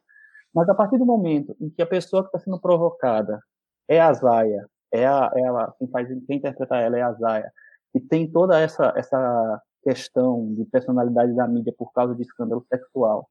Mas 0.55 0.69
a 0.69 0.75
partir 0.75 0.97
do 0.97 1.05
momento 1.05 1.57
em 1.61 1.69
que 1.71 1.83
a 1.83 1.87
pessoa 1.87 2.23
que 2.23 2.29
está 2.29 2.39
sendo 2.39 2.61
provocada 2.61 3.43
é 3.89 4.01
a 4.01 4.13
Zaya, 4.13 4.65
é 4.93 5.07
a, 5.07 5.31
ela, 5.35 5.75
quem 5.79 5.89
faz, 5.89 6.09
quem 6.27 6.39
interpreta 6.39 6.77
ela 6.77 6.99
é 6.99 7.03
a 7.03 7.13
Zaya, 7.13 7.53
e 7.95 8.01
tem 8.01 8.31
toda 8.31 8.59
essa, 8.59 8.93
essa 8.97 9.63
questão 9.83 10.55
de 10.55 10.65
personalidade 10.67 11.35
da 11.35 11.47
mídia 11.47 11.75
por 11.77 11.93
causa 11.93 12.15
de 12.15 12.23
escândalo 12.23 12.65
sexual, 12.69 13.29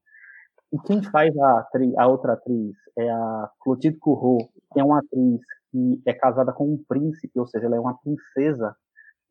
e 0.72 0.78
quem 0.80 1.02
faz 1.02 1.36
a, 1.38 1.66
a 1.96 2.06
outra 2.06 2.34
atriz 2.34 2.76
é 2.98 3.08
a 3.08 3.50
Clotilde 3.60 3.98
Courreau, 3.98 4.50
que 4.72 4.80
é 4.80 4.84
uma 4.84 4.98
atriz 4.98 5.40
que 5.70 6.02
é 6.06 6.12
casada 6.12 6.52
com 6.52 6.64
um 6.64 6.84
príncipe, 6.88 7.38
ou 7.38 7.46
seja, 7.46 7.66
ela 7.66 7.76
é 7.76 7.80
uma 7.80 7.98
princesa. 7.98 8.76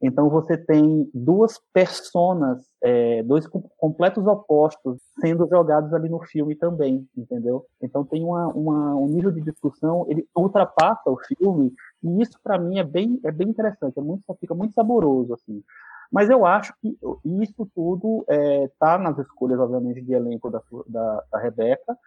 Então 0.02 0.30
você 0.30 0.56
tem 0.56 1.10
duas 1.14 1.60
personas, 1.74 2.64
é, 2.84 3.24
dois 3.24 3.48
completos 3.78 4.28
opostos 4.28 5.00
sendo 5.20 5.48
jogados 5.50 5.92
ali 5.94 6.08
no 6.08 6.20
filme 6.24 6.56
também, 6.56 7.08
entendeu? 7.18 7.66
Então 7.82 8.04
tem 8.06 8.24
uma, 8.24 8.48
uma, 8.50 8.96
um 8.96 9.08
nível 9.08 9.32
de 9.32 9.42
discussão, 9.42 10.06
ele 10.08 10.28
ultrapassa 10.36 11.10
o 11.10 11.18
filme 11.18 11.74
e 12.04 12.22
isso 12.22 12.40
para 12.44 12.60
mim 12.60 12.78
é 12.78 12.84
bem 12.84 13.20
é 13.24 13.32
bem 13.32 13.50
interessante, 13.50 13.98
é 13.98 14.02
muito 14.02 14.24
fica 14.40 14.54
muito 14.54 14.74
saboroso 14.74 15.34
assim. 15.34 15.64
Mas 16.12 16.30
eu 16.30 16.46
acho 16.46 16.74
que 16.82 16.98
isso 17.26 17.70
tudo 17.76 18.24
está 18.30 18.34
é, 18.34 18.72
tá 18.80 18.98
nas 18.98 19.18
escolhas, 19.18 19.60
obviamente, 19.60 20.02
de 20.02 20.14
elenco 20.14 20.50
da, 20.50 20.62
da, 20.88 21.24
da 21.32 21.40
Rebeca, 21.40 21.98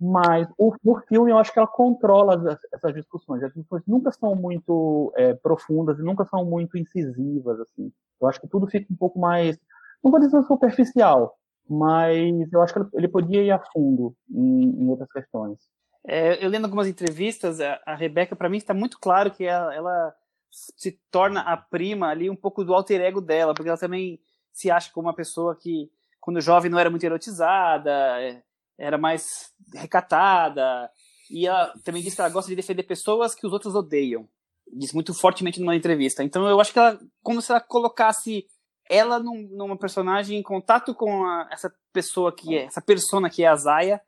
mas 0.00 0.48
o, 0.58 0.74
no 0.82 1.00
filme 1.02 1.30
eu 1.30 1.38
acho 1.38 1.52
que 1.52 1.58
ela 1.58 1.68
controla 1.68 2.52
as, 2.52 2.58
essas 2.72 2.94
discussões. 2.94 3.42
As 3.42 3.52
discussões 3.52 3.82
nunca 3.86 4.10
são 4.12 4.34
muito 4.34 5.12
é, 5.16 5.34
profundas 5.34 5.98
e 5.98 6.02
nunca 6.02 6.24
são 6.24 6.44
muito 6.44 6.76
incisivas, 6.76 7.60
assim. 7.60 7.92
Eu 8.20 8.28
acho 8.28 8.40
que 8.40 8.48
tudo 8.48 8.66
fica 8.66 8.92
um 8.92 8.96
pouco 8.96 9.18
mais, 9.18 9.58
não 10.02 10.10
vou 10.10 10.20
dizer 10.20 10.42
superficial, 10.44 11.36
mas 11.68 12.52
eu 12.52 12.62
acho 12.62 12.74
que 12.74 12.96
ele 12.96 13.08
podia 13.08 13.42
ir 13.42 13.50
a 13.50 13.58
fundo 13.72 14.14
em, 14.30 14.82
em 14.82 14.88
outras 14.88 15.10
questões. 15.10 15.58
É, 16.06 16.44
eu 16.44 16.50
lendo 16.50 16.66
algumas 16.66 16.86
entrevistas, 16.86 17.60
a, 17.60 17.80
a 17.86 17.94
Rebeca, 17.94 18.36
para 18.36 18.48
mim, 18.48 18.58
está 18.58 18.74
muito 18.74 18.98
claro 18.98 19.30
que 19.30 19.44
ela, 19.44 19.74
ela 19.74 20.14
se 20.50 20.92
torna 21.10 21.40
a 21.40 21.56
prima 21.56 22.08
ali 22.08 22.28
um 22.28 22.36
pouco 22.36 22.64
do 22.64 22.74
alter 22.74 23.00
ego 23.00 23.20
dela, 23.20 23.54
porque 23.54 23.68
ela 23.68 23.78
também 23.78 24.20
se 24.52 24.70
acha 24.70 24.92
como 24.92 25.08
uma 25.08 25.14
pessoa 25.14 25.56
que, 25.56 25.90
quando 26.20 26.40
jovem, 26.40 26.70
não 26.70 26.78
era 26.78 26.90
muito 26.90 27.04
erotizada, 27.04 27.90
é, 28.20 28.42
era 28.78 28.98
mais 28.98 29.50
recatada, 29.74 30.90
e 31.30 31.46
ela 31.46 31.72
também 31.84 32.02
diz 32.02 32.14
que 32.14 32.20
ela 32.20 32.30
gosta 32.30 32.48
de 32.48 32.56
defender 32.56 32.82
pessoas 32.82 33.34
que 33.34 33.46
os 33.46 33.52
outros 33.52 33.74
odeiam. 33.74 34.28
Diz 34.72 34.92
muito 34.92 35.14
fortemente 35.14 35.60
numa 35.60 35.76
entrevista. 35.76 36.22
Então 36.22 36.46
eu 36.48 36.60
acho 36.60 36.72
que 36.72 36.78
ela, 36.78 36.98
como 37.22 37.40
se 37.40 37.50
ela 37.50 37.60
colocasse 37.60 38.46
ela 38.88 39.18
num, 39.18 39.48
numa 39.52 39.76
personagem 39.76 40.38
em 40.38 40.42
contato 40.42 40.94
com 40.94 41.24
a, 41.24 41.48
essa 41.50 41.72
pessoa 41.92 42.34
que 42.34 42.56
é, 42.56 42.64
essa 42.64 42.82
persona 42.82 43.30
que 43.30 43.42
é 43.42 43.48
a 43.48 43.56
Zaya, 43.56 44.00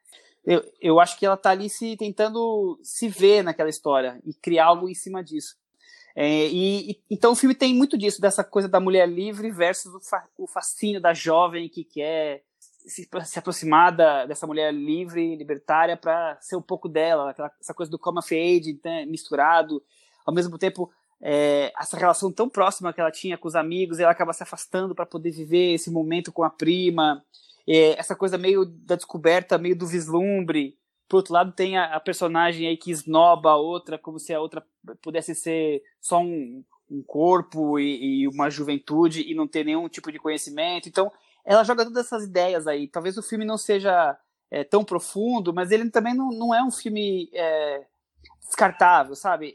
eu, 0.45 0.63
eu 0.81 1.01
acho 1.01 1.19
que 1.19 1.27
ela 1.27 1.37
tá 1.37 1.51
ali 1.51 1.69
se 1.69 1.97
tentando 1.97 2.79
se 2.83 3.09
ver 3.09 3.43
naquela 3.43 3.69
história 3.69 4.21
e 4.25 4.33
criar 4.35 4.67
algo 4.67 4.89
em 4.89 4.95
cima 4.95 5.23
disso. 5.23 5.57
É, 6.15 6.49
e, 6.49 6.93
e, 6.93 7.01
então 7.11 7.33
o 7.33 7.37
filme 7.37 7.55
tem 7.55 7.75
muito 7.75 7.99
disso, 7.99 8.21
dessa 8.21 8.43
coisa 8.43 8.69
da 8.69 8.81
mulher 8.81 9.07
livre 9.07 9.51
versus 9.51 9.93
o, 9.95 10.01
fa, 10.01 10.27
o 10.39 10.47
fascínio 10.47 11.01
da 11.01 11.13
jovem 11.13 11.69
que 11.69 11.85
quer 11.85 12.43
se, 12.87 13.09
se 13.25 13.39
aproximar 13.39 13.95
da, 13.95 14.27
dessa 14.27 14.47
mulher 14.47 14.73
livre, 14.73 15.37
libertária, 15.37 15.97
para 15.97 16.39
ser 16.41 16.57
um 16.57 16.63
pouco 16.63 16.89
dela, 16.89 17.31
aquela, 17.31 17.51
essa 17.61 17.75
coisa 17.75 17.91
do 17.91 17.99
come 17.99 18.19
of 18.19 18.81
né, 18.85 19.05
misturado, 19.07 19.83
ao 20.25 20.35
mesmo 20.35 20.59
tempo 20.59 20.91
é, 21.21 21.73
essa 21.79 21.97
relação 21.97 22.31
tão 22.31 22.49
próxima 22.49 22.93
que 22.93 23.01
ela 23.01 23.11
tinha 23.11 23.39
com 23.39 23.49
os 23.49 23.55
amigos, 23.55 23.99
ela 23.99 24.13
acaba 24.13 24.33
se 24.33 24.43
afastando 24.43 24.95
para 24.95 25.07
poder 25.07 25.31
viver 25.31 25.75
esse 25.75 25.91
momento 25.91 26.33
com 26.33 26.43
a 26.43 26.51
prima, 26.51 27.25
é, 27.67 27.99
essa 27.99 28.15
coisa 28.15 28.39
meio 28.39 28.65
da 28.65 28.95
descoberta, 28.95 29.59
meio 29.59 29.77
do 29.77 29.87
vislumbre, 29.87 30.79
por 31.09 31.19
outro 31.19 31.35
lado, 31.35 31.53
tem 31.53 31.77
a, 31.77 31.97
a, 31.97 32.01
personagem 32.01 32.67
aí 32.67 32.77
que 32.77 32.91
esnoba 32.91 33.51
a 33.51 33.57
outra, 33.57 33.99
como 33.99 34.19
se 34.19 34.35
a 34.35 34.41
outra 34.41 34.65
pudesse 35.01 35.35
ser 35.35 35.83
só 36.01 36.21
um, 36.21 36.65
um 36.91 37.03
corpo 37.03 37.79
e, 37.79 38.23
e, 38.23 38.29
uma 38.29 38.51
juventude 38.51 39.23
e 39.23 39.35
não 39.35 39.47
ter 39.47 39.65
nenhum 39.65 39.89
tipo 39.89 40.11
de 40.11 40.19
conhecimento. 40.19 40.89
Então, 40.89 41.13
ela 41.47 41.65
joga 41.65 41.85
todas 41.85 42.05
essas 42.05 42.25
ideias 42.25 42.67
aí. 42.67 42.89
Talvez 42.89 43.17
o 43.17 43.23
filme 43.23 43.45
não 43.45 43.57
seja 43.57 44.19
é, 44.51 44.65
tão 44.65 44.85
profundo, 44.85 45.55
mas 45.55 45.71
ele 45.71 45.89
também 45.91 46.13
não, 46.13 46.31
não 46.31 46.55
é 46.55 46.63
um 46.63 46.71
filme 46.71 47.31
é, 47.33 47.87
descartável, 48.45 49.15
sabe? 49.15 49.55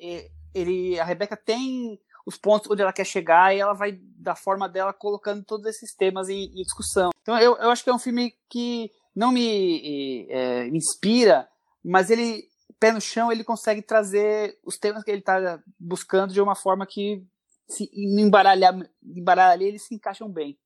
Ele, 0.56 1.00
a 1.00 1.04
Rebeca 1.04 1.36
tem 1.36 2.00
os 2.26 2.38
pontos 2.38 2.70
onde 2.72 2.82
ela 2.82 2.94
quer 2.94 3.06
chegar 3.06 3.54
e 3.54 3.60
ela 3.60 3.74
vai, 3.74 4.00
da 4.16 4.36
forma 4.36 4.70
dela, 4.70 4.94
colocando 4.94 5.44
todos 5.44 5.66
esses 5.66 5.94
temas 5.94 6.30
em, 6.30 6.46
em 6.46 6.64
discussão. 6.64 7.10
Então, 7.22 7.38
eu, 7.38 7.58
eu 7.58 7.70
acho 7.70 7.84
que 7.84 7.90
é 7.90 7.94
um 7.94 8.00
filme 8.00 8.34
que 8.50 8.90
não 9.14 9.32
me 9.32 10.28
é, 10.30 10.68
inspira, 10.68 11.48
mas 11.84 12.10
ele, 12.10 12.48
pé 12.80 12.92
no 12.92 13.02
chão, 13.02 13.32
ele 13.32 13.44
consegue 13.44 13.82
trazer 13.82 14.58
os 14.64 14.78
temas 14.78 15.04
que 15.04 15.12
ele 15.12 15.20
está 15.20 15.62
buscando 15.80 16.34
de 16.34 16.40
uma 16.42 16.56
forma 16.56 16.86
que, 16.86 17.26
se 17.68 17.90
embaralhar, 17.94 18.78
embaralhar 19.04 19.62
eles 19.62 19.86
se 19.86 19.96
encaixam 19.96 20.30
bem. 20.30 20.58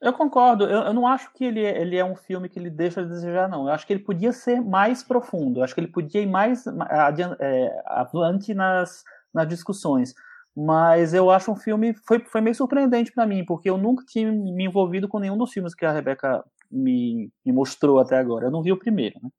Eu 0.00 0.12
concordo. 0.12 0.64
Eu, 0.64 0.82
eu, 0.82 0.94
não 0.94 1.06
acho 1.06 1.32
que 1.32 1.44
ele, 1.44 1.64
é, 1.64 1.80
ele 1.80 1.96
é 1.96 2.04
um 2.04 2.14
filme 2.14 2.48
que 2.48 2.58
ele 2.58 2.70
deixa 2.70 3.00
a 3.00 3.04
desejar, 3.04 3.48
não. 3.48 3.66
Eu 3.66 3.72
acho 3.72 3.86
que 3.86 3.92
ele 3.92 4.02
podia 4.02 4.32
ser 4.32 4.60
mais 4.60 5.02
profundo. 5.02 5.58
Eu 5.58 5.64
acho 5.64 5.74
que 5.74 5.80
ele 5.80 5.88
podia 5.88 6.20
ir 6.20 6.26
mais 6.26 6.66
adiante, 6.66 7.36
é, 7.40 7.82
adiante 7.86 8.54
nas, 8.54 9.02
nas 9.34 9.48
discussões. 9.48 10.14
Mas 10.56 11.14
eu 11.14 11.30
acho 11.30 11.50
um 11.50 11.56
filme. 11.56 11.94
Foi, 12.06 12.20
foi 12.20 12.40
meio 12.40 12.54
surpreendente 12.54 13.12
para 13.12 13.26
mim, 13.26 13.44
porque 13.44 13.68
eu 13.68 13.76
nunca 13.76 14.04
tinha 14.06 14.30
me 14.30 14.64
envolvido 14.64 15.08
com 15.08 15.18
nenhum 15.18 15.36
dos 15.36 15.52
filmes 15.52 15.74
que 15.74 15.84
a 15.84 15.92
Rebeca 15.92 16.44
me, 16.70 17.30
me 17.44 17.52
mostrou 17.52 17.98
até 17.98 18.16
agora. 18.16 18.46
Eu 18.46 18.50
não 18.50 18.62
vi 18.62 18.70
o 18.70 18.78
primeiro, 18.78 19.18
né? 19.22 19.30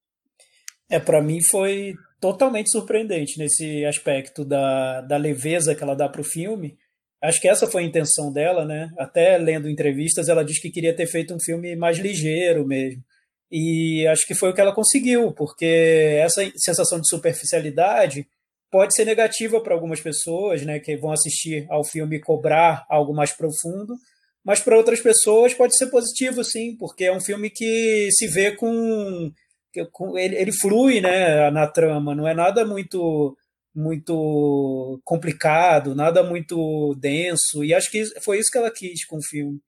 É, 0.90 1.00
para 1.00 1.22
mim 1.22 1.38
foi 1.50 1.94
totalmente 2.20 2.72
surpreendente 2.72 3.38
nesse 3.38 3.86
aspecto 3.86 4.44
da, 4.44 5.02
da 5.02 5.18
leveza 5.18 5.76
que 5.76 5.84
ela 5.84 5.96
dá 5.96 6.10
para 6.10 6.22
o 6.22 6.24
filme 6.24 6.78
Acho 7.22 7.42
que 7.42 7.48
essa 7.50 7.68
foi 7.68 7.84
a 7.84 7.86
intenção 7.86 8.32
dela, 8.32 8.66
né? 8.66 8.90
Até 8.98 9.38
lendo 9.38 9.70
entrevistas, 9.70 10.30
ela 10.30 10.44
diz 10.44 10.60
que 10.60 10.72
queria 10.72 10.96
ter 10.96 11.06
feito 11.06 11.34
um 11.34 11.40
filme 11.40 11.76
mais 11.76 11.98
ligeiro 11.98 12.66
mesmo. 12.66 13.04
E 13.52 14.08
acho 14.08 14.26
que 14.26 14.36
foi 14.36 14.50
o 14.50 14.54
que 14.54 14.62
ela 14.62 14.74
conseguiu, 14.74 15.34
porque 15.34 15.66
essa 16.22 16.50
sensação 16.56 17.00
de 17.02 17.10
superficialidade 17.10 18.28
pode 18.72 18.94
ser 18.94 19.06
negativa 19.06 19.60
para 19.62 19.74
algumas 19.74 20.00
pessoas, 20.00 20.64
né, 20.64 20.80
que 20.80 20.96
vão 20.96 21.12
assistir 21.12 21.66
ao 21.70 21.84
filme 21.84 22.18
e 22.18 22.22
cobrar 22.22 22.86
algo 22.88 23.14
mais 23.14 23.36
profundo, 23.36 23.96
mas 24.46 24.60
para 24.60 24.78
outras 24.78 25.02
pessoas 25.02 25.54
pode 25.54 25.76
ser 25.76 25.88
positivo, 25.88 26.44
sim, 26.44 26.76
porque 26.78 27.06
é 27.06 27.12
um 27.12 27.20
filme 27.20 27.50
que 27.50 28.10
se 28.12 28.28
vê 28.28 28.52
com, 28.56 29.32
com 29.92 30.18
ele, 30.18 30.36
ele 30.36 30.52
flui, 30.52 31.02
né, 31.02 31.50
na 31.50 31.68
trama, 31.68 32.14
não 32.14 32.28
é 32.28 32.34
nada 32.36 32.64
muito 32.64 33.36
muito 33.76 35.00
complicado, 35.04 35.96
nada 35.96 36.24
muito 36.24 36.96
denso, 37.00 37.64
e 37.64 37.74
acho 37.74 37.90
que 37.92 38.04
foi 38.22 38.40
isso 38.40 38.52
que 38.52 38.58
ela 38.58 38.72
quis 38.72 39.06
com 39.06 39.18
o 39.18 39.24
filme. 39.24 39.60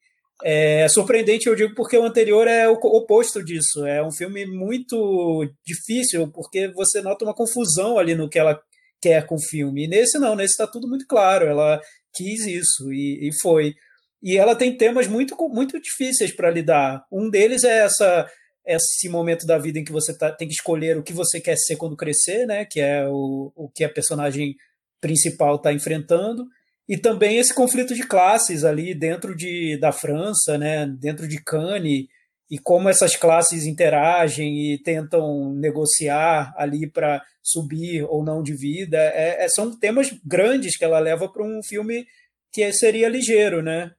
É 0.44 0.88
surpreendente, 0.90 1.48
eu 1.48 1.56
digo, 1.56 1.76
porque 1.76 1.98
o 1.98 2.04
anterior 2.04 2.48
é 2.48 2.68
o 2.68 2.74
oposto 2.74 3.44
disso. 3.44 3.86
É 3.86 4.04
um 4.04 4.12
filme 4.12 4.46
muito 4.46 5.48
difícil, 5.66 6.32
porque 6.32 6.68
você 6.70 7.00
nota 7.02 7.24
uma 7.24 7.36
confusão 7.36 8.00
ali 8.00 8.16
no 8.16 8.28
que 8.28 8.40
ela 8.40 8.60
quer 9.02 9.26
com 9.26 9.36
o 9.36 9.42
filme. 9.42 9.86
E 9.86 9.88
nesse 9.88 10.18
não, 10.18 10.36
nesse 10.36 10.54
está 10.54 10.66
tudo 10.66 10.88
muito 10.88 11.06
claro. 11.08 11.46
Ela 11.46 11.80
quis 12.14 12.46
isso 12.46 12.92
e, 12.92 13.30
e 13.30 13.42
foi. 13.42 13.76
E 14.24 14.38
ela 14.38 14.56
tem 14.56 14.76
temas 14.76 15.08
muito, 15.08 15.36
muito 15.50 15.80
difíceis 15.80 16.36
para 16.36 16.52
lidar. 16.52 17.04
Um 17.12 17.30
deles 17.30 17.64
é 17.64 17.80
essa 17.80 18.28
esse 18.66 19.10
momento 19.10 19.46
da 19.46 19.58
vida 19.58 19.80
em 19.80 19.84
que 19.84 19.92
você 19.92 20.16
tá, 20.16 20.32
tem 20.32 20.48
que 20.48 20.54
escolher 20.54 20.98
o 20.98 21.04
que 21.04 21.14
você 21.14 21.40
quer 21.40 21.58
ser 21.58 21.76
quando 21.76 21.98
crescer, 21.98 22.46
né? 22.46 22.66
Que 22.66 22.80
é 22.80 23.08
o, 23.08 23.52
o 23.56 23.70
que 23.70 23.84
a 23.84 23.90
personagem 23.90 24.56
principal 25.00 25.56
está 25.56 25.74
enfrentando. 25.74 26.46
E 26.88 26.98
também 26.98 27.38
esse 27.38 27.54
conflito 27.54 27.94
de 27.96 28.06
classes 28.06 28.64
ali 28.64 28.94
dentro 28.94 29.36
de, 29.36 29.78
da 29.80 29.92
França, 29.92 30.58
né? 30.58 30.86
Dentro 30.86 31.28
de 31.28 31.42
Cannes 31.44 32.06
e 32.52 32.60
como 32.60 32.90
essas 32.90 33.16
classes 33.16 33.66
interagem 33.66 34.74
e 34.74 34.78
tentam 34.78 35.54
negociar 35.54 36.54
ali 36.58 36.86
para 36.86 37.24
subir 37.42 38.04
ou 38.04 38.24
não 38.24 38.44
de 38.44 38.54
vida. 38.54 38.98
É, 38.98 39.46
é, 39.46 39.48
são 39.48 39.78
temas 39.80 40.14
grandes 40.26 40.78
que 40.78 40.84
ela 40.84 41.00
leva 41.00 41.32
para 41.32 41.44
um 41.44 41.64
filme 41.64 42.06
que 42.52 42.72
seria 42.74 43.08
ligeiro, 43.08 43.62
né? 43.62 43.92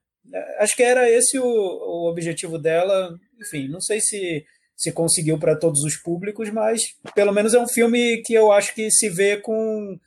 Acho 0.59 0.75
que 0.75 0.83
era 0.83 1.09
esse 1.09 1.39
o, 1.39 1.43
o 1.43 2.09
objetivo 2.09 2.59
dela. 2.59 3.09
Enfim, 3.43 3.67
não 3.67 3.81
sei 3.81 3.99
se 3.99 4.45
se 4.75 4.91
conseguiu 4.91 5.37
para 5.37 5.55
todos 5.55 5.83
os 5.83 5.95
públicos, 5.95 6.49
mas 6.49 6.81
pelo 7.13 7.31
menos 7.31 7.53
é 7.53 7.59
um 7.59 7.67
filme 7.67 8.21
que 8.25 8.33
eu 8.33 8.51
acho 8.51 8.73
que 8.73 8.89
se 8.91 9.09
vê 9.09 9.37
com, 9.37 9.97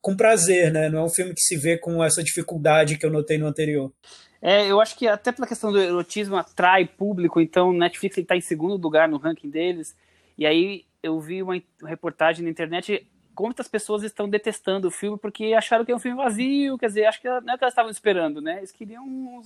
com 0.00 0.16
prazer, 0.16 0.72
né? 0.72 0.88
Não 0.88 1.00
é 1.00 1.04
um 1.04 1.10
filme 1.10 1.34
que 1.34 1.40
se 1.40 1.56
vê 1.56 1.76
com 1.76 2.02
essa 2.02 2.22
dificuldade 2.22 2.98
que 2.98 3.04
eu 3.04 3.10
notei 3.10 3.38
no 3.38 3.46
anterior. 3.46 3.92
É, 4.40 4.66
eu 4.66 4.80
acho 4.80 4.96
que 4.96 5.06
até 5.06 5.32
pela 5.32 5.46
questão 5.46 5.70
do 5.70 5.80
erotismo 5.80 6.36
atrai 6.36 6.86
público, 6.86 7.40
então 7.40 7.72
Netflix 7.72 8.16
está 8.18 8.36
em 8.36 8.40
segundo 8.40 8.80
lugar 8.80 9.08
no 9.08 9.18
ranking 9.18 9.50
deles. 9.50 9.96
E 10.36 10.46
aí 10.46 10.84
eu 11.02 11.20
vi 11.20 11.42
uma 11.42 11.60
reportagem 11.84 12.44
na 12.44 12.50
internet 12.50 13.06
quantas 13.34 13.68
pessoas 13.68 14.02
estão 14.02 14.28
detestando 14.28 14.88
o 14.88 14.90
filme 14.90 15.18
porque 15.18 15.52
acharam 15.52 15.84
que 15.84 15.92
é 15.92 15.94
um 15.94 16.00
filme 16.00 16.16
vazio, 16.16 16.78
quer 16.78 16.86
dizer, 16.86 17.04
acho 17.04 17.20
que 17.20 17.28
não 17.28 17.52
é 17.52 17.54
o 17.54 17.58
que 17.58 17.64
elas 17.64 17.72
estavam 17.72 17.90
esperando, 17.90 18.40
né? 18.40 18.58
Eles 18.58 18.72
queriam 18.72 19.04
um, 19.04 19.42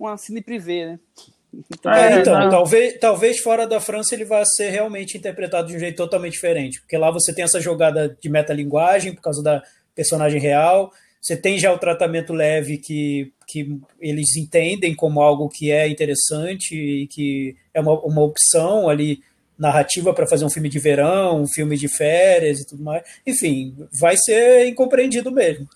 um 0.00 0.16
cine 0.16 0.40
privê, 0.40 0.86
né? 0.86 0.98
Então, 1.72 1.92
é, 1.92 2.20
então 2.20 2.50
talvez, 2.50 2.98
talvez 2.98 3.38
fora 3.40 3.66
da 3.66 3.80
França 3.80 4.14
ele 4.14 4.24
vá 4.24 4.44
ser 4.44 4.70
realmente 4.70 5.16
interpretado 5.16 5.68
de 5.68 5.76
um 5.76 5.78
jeito 5.78 5.96
totalmente 5.96 6.32
diferente, 6.32 6.80
porque 6.80 6.96
lá 6.96 7.10
você 7.10 7.32
tem 7.34 7.44
essa 7.44 7.60
jogada 7.60 8.16
de 8.20 8.28
metalinguagem 8.28 9.14
por 9.14 9.22
causa 9.22 9.42
da 9.42 9.62
personagem 9.94 10.40
real, 10.40 10.92
você 11.20 11.36
tem 11.36 11.58
já 11.58 11.72
o 11.72 11.78
tratamento 11.78 12.32
leve 12.32 12.76
que, 12.76 13.32
que 13.46 13.78
eles 14.00 14.36
entendem 14.36 14.94
como 14.94 15.22
algo 15.22 15.48
que 15.48 15.70
é 15.70 15.88
interessante 15.88 16.74
e 16.74 17.06
que 17.06 17.56
é 17.72 17.80
uma, 17.80 17.98
uma 18.00 18.22
opção 18.22 18.88
ali 18.88 19.22
narrativa 19.58 20.12
para 20.12 20.26
fazer 20.26 20.44
um 20.44 20.50
filme 20.50 20.68
de 20.68 20.78
verão, 20.78 21.40
um 21.40 21.48
filme 21.48 21.78
de 21.78 21.88
férias 21.88 22.60
e 22.60 22.66
tudo 22.66 22.82
mais. 22.82 23.04
Enfim, 23.26 23.74
vai 23.98 24.16
ser 24.16 24.66
incompreendido 24.66 25.30
mesmo. 25.30 25.66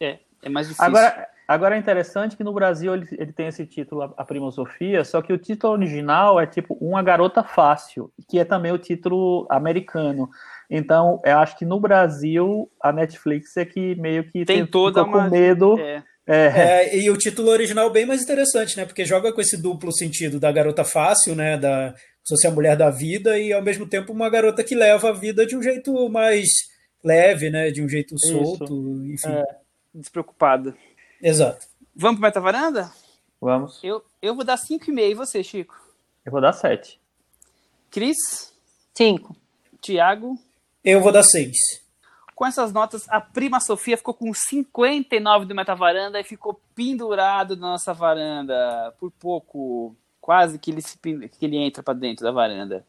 É, 0.00 0.18
é 0.42 0.48
mais 0.48 0.66
difícil. 0.66 0.84
Agora, 0.84 1.28
Agora 1.52 1.76
é 1.76 1.78
interessante 1.78 2.34
que 2.34 2.42
no 2.42 2.52
Brasil 2.54 2.94
ele, 2.94 3.06
ele 3.18 3.30
tem 3.30 3.46
esse 3.46 3.66
título, 3.66 4.14
A 4.16 4.24
Prima 4.24 4.50
Sofia, 4.50 5.04
só 5.04 5.20
que 5.20 5.34
o 5.34 5.38
título 5.38 5.74
original 5.74 6.40
é 6.40 6.46
tipo 6.46 6.72
Uma 6.80 7.02
Garota 7.02 7.44
Fácil, 7.44 8.10
que 8.26 8.38
é 8.38 8.44
também 8.44 8.72
o 8.72 8.78
título 8.78 9.46
americano. 9.50 10.30
Então, 10.70 11.20
eu 11.22 11.36
acho 11.36 11.58
que 11.58 11.66
no 11.66 11.78
Brasil 11.78 12.70
a 12.80 12.90
Netflix 12.90 13.54
é 13.58 13.66
que 13.66 13.94
meio 13.96 14.24
que 14.24 14.46
tem 14.46 14.64
toda 14.64 15.04
uma... 15.04 15.24
com 15.24 15.30
medo. 15.30 15.78
É. 15.78 16.02
É. 16.26 16.46
É, 16.46 16.96
e 16.96 17.10
o 17.10 17.18
título 17.18 17.50
original 17.50 17.90
bem 17.90 18.06
mais 18.06 18.22
interessante, 18.22 18.74
né? 18.76 18.86
Porque 18.86 19.04
joga 19.04 19.30
com 19.30 19.40
esse 19.40 19.60
duplo 19.60 19.92
sentido 19.92 20.40
da 20.40 20.50
garota 20.50 20.84
fácil, 20.84 21.34
né? 21.34 21.58
Da 21.58 21.92
se 22.24 22.34
fosse 22.34 22.46
a 22.46 22.50
mulher 22.50 22.76
da 22.76 22.88
vida 22.88 23.38
e 23.38 23.52
ao 23.52 23.60
mesmo 23.60 23.86
tempo 23.86 24.12
uma 24.12 24.30
garota 24.30 24.64
que 24.64 24.74
leva 24.74 25.10
a 25.10 25.12
vida 25.12 25.44
de 25.44 25.56
um 25.56 25.62
jeito 25.62 26.08
mais 26.08 26.46
leve, 27.04 27.50
né? 27.50 27.70
De 27.70 27.82
um 27.82 27.88
jeito 27.88 28.14
solto, 28.18 29.02
Isso. 29.04 29.26
enfim. 29.28 29.36
É, 29.36 29.44
despreocupada. 29.92 30.74
Exato. 31.22 31.66
Vamos 31.94 32.16
pro 32.18 32.26
Meta 32.26 32.40
Varanda? 32.40 32.92
Vamos. 33.40 33.78
Eu, 33.82 34.04
eu 34.20 34.34
vou 34.34 34.44
dar 34.44 34.58
5,5. 34.58 34.98
E 34.98 35.14
você, 35.14 35.44
Chico? 35.44 35.80
Eu 36.24 36.32
vou 36.32 36.40
dar 36.40 36.52
7. 36.52 37.00
Cris? 37.90 38.52
5. 38.94 39.36
Tiago? 39.80 40.36
Eu 40.82 41.00
vou 41.00 41.12
dar 41.12 41.22
6. 41.22 41.56
Com 42.34 42.46
essas 42.46 42.72
notas, 42.72 43.08
a 43.08 43.20
prima 43.20 43.60
Sofia 43.60 43.96
ficou 43.96 44.14
com 44.14 44.34
59 44.34 45.44
do 45.44 45.54
Meta 45.54 45.76
Varanda 45.76 46.18
e 46.18 46.24
ficou 46.24 46.60
pendurado 46.74 47.56
na 47.56 47.68
nossa 47.68 47.94
varanda. 47.94 48.92
Por 48.98 49.12
pouco, 49.12 49.94
quase 50.20 50.58
que 50.58 50.72
ele, 50.72 50.82
se, 50.82 50.98
que 50.98 51.46
ele 51.46 51.56
entra 51.56 51.82
para 51.82 51.94
dentro 51.94 52.24
da 52.24 52.32
varanda. 52.32 52.84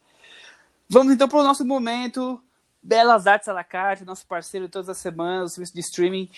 Vamos 0.88 1.12
então 1.12 1.28
para 1.28 1.38
o 1.38 1.44
nosso 1.44 1.64
momento. 1.64 2.42
Belas 2.82 3.26
Artes 3.26 3.48
à 3.48 3.52
la 3.52 3.64
carte, 3.64 4.04
nosso 4.04 4.26
parceiro 4.26 4.66
de 4.66 4.72
todas 4.72 4.88
as 4.88 4.98
semanas, 4.98 5.52
o 5.52 5.54
serviço 5.54 5.74
de 5.74 5.80
streaming 5.80 6.28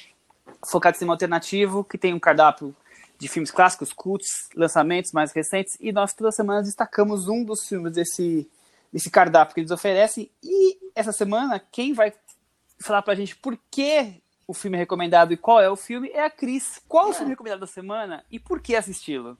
focado 0.64 0.97
em 0.97 0.99
cinema 0.99 1.14
alternativo, 1.14 1.84
que 1.84 1.99
tem 1.99 2.14
um 2.14 2.20
cardápio 2.20 2.74
de 3.18 3.28
filmes 3.28 3.51
clássicos, 3.51 3.92
cultos, 3.92 4.49
lançamentos 4.55 5.12
mais 5.12 5.32
recentes, 5.32 5.76
e 5.80 5.90
nós 5.92 6.12
toda 6.12 6.30
semana 6.30 6.62
destacamos 6.62 7.28
um 7.28 7.44
dos 7.44 7.66
filmes 7.66 7.92
desse, 7.92 8.49
desse 8.92 9.11
cardápio 9.11 9.55
que 9.55 9.61
eles 9.61 9.70
oferecem. 9.70 10.30
E 10.42 10.78
essa 10.94 11.12
semana, 11.12 11.59
quem 11.59 11.92
vai 11.92 12.12
falar 12.78 13.03
pra 13.03 13.14
gente 13.14 13.34
por 13.36 13.59
que 13.70 14.20
o 14.47 14.55
filme 14.55 14.76
é 14.76 14.80
recomendado 14.80 15.32
e 15.32 15.36
qual 15.36 15.61
é 15.61 15.68
o 15.68 15.76
filme 15.76 16.09
é 16.11 16.24
a 16.24 16.30
Cris. 16.30 16.80
Qual 16.86 17.09
é 17.09 17.11
o 17.11 17.14
filme 17.14 17.30
recomendado 17.30 17.61
da 17.61 17.66
semana 17.66 18.24
e 18.30 18.38
por 18.38 18.61
que 18.61 18.76
assisti-lo? 18.76 19.36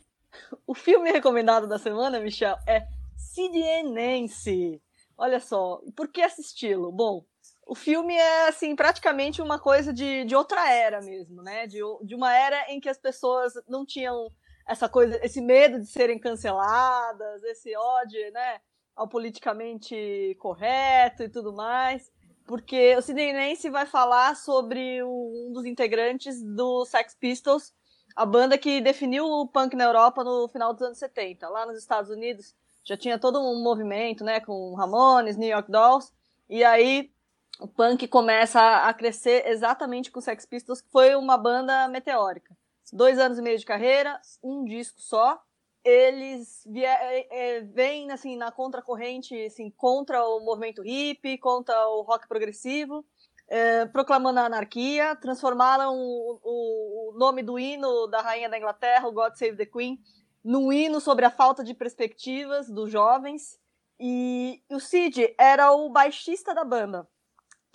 O 0.67 0.75
filme 0.75 1.13
recomendado 1.13 1.67
da 1.67 1.79
semana, 1.79 2.19
Michel, 2.19 2.57
é 2.67 2.87
Sidienense. 3.17 4.81
Olha 5.17 5.41
só, 5.41 5.81
por 5.95 6.09
que 6.09 6.21
assisti-lo? 6.21 6.91
Bom, 6.91 7.25
o 7.67 7.75
filme 7.75 8.15
é 8.15 8.49
assim 8.49 8.77
praticamente 8.77 9.43
uma 9.43 9.59
coisa 9.59 9.93
de, 9.93 10.25
de 10.25 10.37
outra 10.37 10.73
era 10.73 11.03
mesmo, 11.03 11.43
né? 11.43 11.67
De, 11.67 11.81
de 12.05 12.15
uma 12.15 12.33
era 12.33 12.73
em 12.73 12.81
que 12.81 12.89
as 12.89 12.97
pessoas 12.97 13.55
não 13.69 13.85
tinham 13.85 14.31
essa 14.67 14.89
coisa, 14.89 15.19
esse 15.23 15.41
medo 15.41 15.81
de 15.81 15.87
serem 15.87 16.19
canceladas, 16.19 17.43
esse 17.45 17.77
ódio, 17.77 18.33
né, 18.33 18.61
ao 18.95 19.09
politicamente 19.09 20.37
correto 20.41 21.23
e 21.23 21.29
tudo 21.29 21.53
mais. 21.53 22.11
porque 22.47 22.95
o 22.97 23.03
Sidney 23.03 23.57
vai 23.71 23.87
falar 23.87 24.37
sobre 24.37 25.03
um 25.03 25.51
dos 25.53 25.65
integrantes 25.65 26.41
do 26.43 26.85
Sex 26.85 27.17
Pistols, 27.17 27.73
a 28.15 28.25
banda 28.25 28.57
que 28.57 28.81
definiu 28.81 29.27
o 29.27 29.49
punk 29.49 29.75
na 29.75 29.85
Europa 29.85 30.23
no 30.23 30.49
final 30.49 30.73
dos 30.73 30.83
anos 30.83 30.99
70. 30.99 31.49
Lá 31.49 31.67
nos 31.67 31.79
Estados 31.79 32.11
Unidos 32.11 32.55
já 32.85 32.97
tinha 32.97 33.19
todo 33.19 33.41
um 33.41 33.63
movimento, 33.63 34.25
né, 34.25 34.41
com 34.41 34.75
Ramones, 34.75 35.37
New 35.37 35.49
York 35.49 35.71
Dolls, 35.71 36.13
e 36.49 36.63
aí 36.63 37.11
o 37.59 37.67
punk 37.67 38.07
começa 38.09 38.61
a 38.61 38.93
crescer 38.93 39.47
exatamente 39.49 40.11
com 40.11 40.21
Sex 40.21 40.45
Pistols, 40.45 40.81
que 40.81 40.91
foi 40.91 41.15
uma 41.15 41.39
banda 41.39 41.89
meteórica. 41.89 42.57
Dois 42.93 43.19
anos 43.19 43.39
e 43.39 43.43
meio 43.43 43.59
de 43.59 43.65
carreira, 43.65 44.21
um 44.43 44.65
disco 44.65 45.01
só, 45.01 45.41
eles 45.85 46.67
é, 46.67 47.57
é, 47.57 47.61
vêm 47.61 48.11
assim 48.11 48.37
na 48.37 48.51
contracorrente, 48.51 49.35
assim, 49.45 49.71
contra 49.71 50.25
o 50.25 50.41
movimento 50.41 50.83
hippie, 50.83 51.39
contra 51.39 51.89
o 51.89 52.03
rock 52.03 52.27
progressivo, 52.29 53.05
é, 53.49 53.87
proclamando 53.87 54.41
a 54.41 54.47
anarquia, 54.47 55.15
transformaram 55.17 55.97
o, 55.97 56.41
o, 56.43 57.11
o, 57.15 57.19
nome 57.19 57.43
do 57.43 57.59
hino 57.59 58.09
da 58.09 58.21
rainha 58.21 58.49
da 58.49 58.59
Inglaterra, 58.59 59.07
o 59.07 59.13
God 59.13 59.35
Save 59.35 59.57
the 59.57 59.67
Queen, 59.67 59.99
num 60.45 60.73
hino 60.73 61.01
sobre 61.01 61.25
a 61.25 61.31
falta 61.31 61.63
de 61.63 61.73
perspectivas 61.73 62.69
dos 62.69 62.91
jovens. 62.91 63.59
E 63.99 64.63
o 64.71 64.79
Sid 64.79 65.35
era 65.39 65.73
o 65.73 65.89
baixista 65.89 66.53
da 66.53 66.65
banda, 66.65 67.09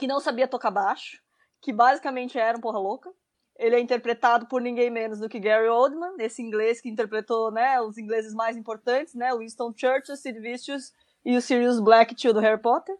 que 0.01 0.07
não 0.07 0.19
sabia 0.19 0.47
tocar 0.47 0.71
baixo, 0.71 1.21
que 1.61 1.71
basicamente 1.71 2.35
era 2.35 2.57
um 2.57 2.61
porra 2.61 2.79
louca. 2.79 3.13
Ele 3.55 3.75
é 3.75 3.79
interpretado 3.79 4.47
por 4.47 4.59
ninguém 4.59 4.89
menos 4.89 5.19
do 5.19 5.29
que 5.29 5.39
Gary 5.39 5.67
Oldman, 5.67 6.15
esse 6.17 6.41
inglês 6.41 6.81
que 6.81 6.89
interpretou 6.89 7.51
né, 7.51 7.79
os 7.79 7.99
ingleses 7.99 8.33
mais 8.33 8.57
importantes, 8.57 9.13
né, 9.13 9.31
Winston 9.37 9.71
Churchill, 9.77 10.17
Sid 10.17 10.39
Vicious 10.39 10.91
e 11.23 11.37
o 11.37 11.41
Sirius 11.41 11.79
Black, 11.79 12.15
tio 12.15 12.33
do 12.33 12.39
Harry 12.39 12.59
Potter. 12.59 12.97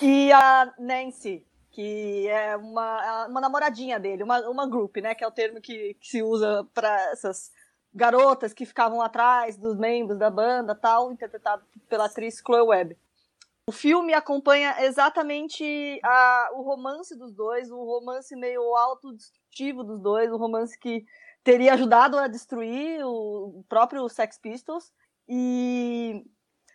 E 0.00 0.32
a 0.32 0.72
Nancy, 0.78 1.46
que 1.70 2.26
é 2.28 2.56
uma, 2.56 3.26
uma 3.26 3.40
namoradinha 3.42 4.00
dele, 4.00 4.22
uma, 4.22 4.40
uma 4.48 4.66
group, 4.66 4.96
né, 4.96 5.14
que 5.14 5.22
é 5.22 5.26
o 5.26 5.30
termo 5.30 5.60
que, 5.60 5.92
que 6.00 6.08
se 6.08 6.22
usa 6.22 6.66
para 6.72 7.10
essas 7.10 7.52
garotas 7.92 8.54
que 8.54 8.64
ficavam 8.64 9.02
atrás 9.02 9.58
dos 9.58 9.76
membros 9.76 10.18
da 10.18 10.30
banda, 10.30 10.74
tal, 10.74 11.12
interpretado 11.12 11.62
pela 11.86 12.06
atriz 12.06 12.40
Chloe 12.42 12.62
Webb. 12.62 12.96
O 13.66 13.72
filme 13.72 14.12
acompanha 14.14 14.74
exatamente 14.84 16.00
a, 16.02 16.50
o 16.54 16.62
romance 16.62 17.16
dos 17.16 17.32
dois, 17.32 17.70
o 17.70 17.76
romance 17.76 18.34
meio 18.34 18.74
autodestrutivo 18.74 19.84
dos 19.84 20.00
dois, 20.00 20.32
o 20.32 20.36
romance 20.36 20.78
que 20.78 21.04
teria 21.44 21.74
ajudado 21.74 22.18
a 22.18 22.26
destruir 22.26 23.04
o 23.04 23.64
próprio 23.68 24.08
Sex 24.08 24.38
Pistols. 24.38 24.92
E 25.28 26.24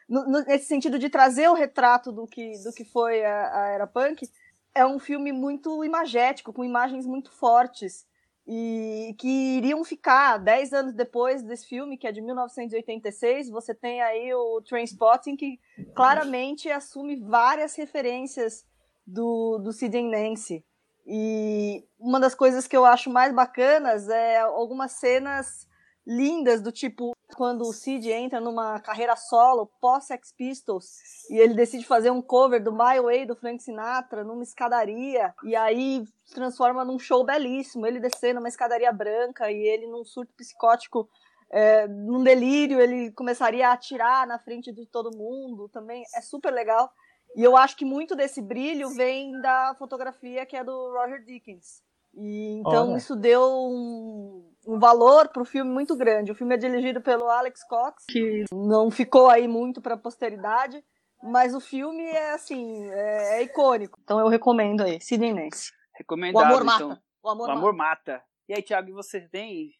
no, 0.08 0.26
no, 0.26 0.42
nesse 0.42 0.66
sentido 0.66 0.98
de 0.98 1.10
trazer 1.10 1.50
o 1.50 1.54
retrato 1.54 2.12
do 2.12 2.26
que, 2.26 2.52
do 2.64 2.72
que 2.72 2.86
foi 2.86 3.26
a, 3.26 3.64
a 3.64 3.68
era 3.70 3.88
punk, 3.88 4.30
é 4.74 4.86
um 4.86 5.00
filme 5.00 5.32
muito 5.32 5.84
imagético, 5.84 6.54
com 6.54 6.64
imagens 6.64 7.06
muito 7.06 7.32
fortes 7.32 8.06
e 8.48 9.16
que 9.18 9.58
iriam 9.58 9.84
ficar 9.84 10.38
10 10.38 10.74
anos 10.74 10.94
depois 10.94 11.42
desse 11.42 11.68
filme, 11.68 11.98
que 11.98 12.06
é 12.06 12.12
de 12.12 12.22
1986, 12.22 13.50
você 13.50 13.74
tem 13.74 14.02
aí 14.02 14.34
o 14.34 14.62
Trainspotting, 14.62 15.36
que 15.36 15.60
claramente 15.96 16.70
assume 16.70 17.16
várias 17.16 17.76
referências 17.76 18.64
do, 19.06 19.58
do 19.58 19.72
Sid 19.72 20.00
Nance. 20.04 20.64
E 21.08 21.84
uma 22.00 22.20
das 22.20 22.36
coisas 22.36 22.68
que 22.68 22.78
eu 22.78 22.86
acho 22.86 23.10
mais 23.10 23.34
bacanas 23.34 24.10
é 24.10 24.40
algumas 24.40 24.94
cenas 24.94 25.68
lindas 26.06 26.62
do 26.62 26.72
tipo 26.72 27.16
quando 27.36 27.62
o 27.62 27.74
Sid 27.74 28.12
entra 28.12 28.40
numa 28.40 28.80
carreira 28.80 29.16
solo 29.16 29.66
pós 29.82 30.06
Sex 30.06 30.32
Pistols 30.32 31.30
e 31.30 31.38
ele 31.38 31.54
decide 31.54 31.86
fazer 31.86 32.12
um 32.12 32.22
cover 32.22 32.64
do 32.64 32.72
My 32.72 33.00
Way 33.02 33.26
do 33.26 33.36
Frank 33.36 33.62
Sinatra 33.62 34.24
numa 34.24 34.44
escadaria 34.44 35.34
e 35.44 35.56
aí 35.56 36.06
transforma 36.34 36.86
num 36.86 37.00
show 37.00 37.26
belíssimo, 37.26 37.86
ele 37.86 38.00
descendo 38.00 38.40
uma 38.40 38.50
escadaria 38.50 38.92
branca 38.92 39.52
e 39.52 39.58
ele 39.58 39.88
num 39.88 40.06
surto 40.06 40.34
psicótico 40.36 41.10
é, 41.50 41.88
num 41.88 42.24
delírio, 42.24 42.82
ele 42.82 43.12
começaria 43.12 43.70
a 43.70 43.74
atirar 43.74 44.28
na 44.28 44.40
frente 44.40 44.72
de 44.72 44.86
todo 44.86 45.16
mundo, 45.16 45.70
também 45.70 46.04
é 46.16 46.22
super 46.22 46.52
legal. 46.52 46.92
E 47.36 47.44
eu 47.44 47.56
acho 47.56 47.76
que 47.76 47.86
muito 47.86 48.16
desse 48.16 48.42
brilho 48.42 48.90
vem 48.90 49.32
da 49.42 49.76
fotografia 49.78 50.46
que 50.46 50.56
é 50.56 50.64
do 50.64 50.92
Roger 50.94 51.24
Dickens. 51.24 51.84
E 52.14 52.60
então 52.60 52.90
Olha. 52.90 52.98
isso 52.98 53.16
deu 53.16 53.42
um, 53.44 54.50
um 54.66 54.80
valor 54.80 55.30
para 55.30 55.42
o 55.42 55.46
filme 55.46 55.72
muito 55.72 55.96
grande. 55.96 56.32
O 56.32 56.36
filme 56.36 56.56
é 56.56 56.58
dirigido 56.58 57.02
pelo 57.02 57.30
Alex 57.30 57.64
Cox, 57.68 58.04
que 58.10 58.46
não 58.52 58.90
ficou 58.90 59.30
aí 59.30 59.48
muito 59.48 59.82
para 59.82 59.96
a 59.96 59.98
posteridade, 59.98 60.84
mas 61.24 61.54
o 61.54 61.60
filme 61.60 62.04
é 62.04 62.34
assim, 62.34 62.90
é, 62.90 63.40
é, 63.40 63.44
icônico. 63.44 64.00
Então 64.04 64.20
eu 64.20 64.28
recomendo 64.28 64.82
aí, 64.82 65.00
Sidney 65.02 65.34
Nance. 65.34 65.72
Recomendado, 65.94 66.42
o 66.42 66.46
amor 66.46 66.64
mata. 66.64 66.84
Então. 66.84 67.00
O 67.24 67.30
amor, 67.30 67.48
o 67.48 67.52
amor 67.52 67.74
mata. 67.74 68.12
mata. 68.14 68.24
E 68.48 68.54
aí, 68.54 68.62
Thiago, 68.62 68.94
você 68.94 69.22
tem 69.22 69.72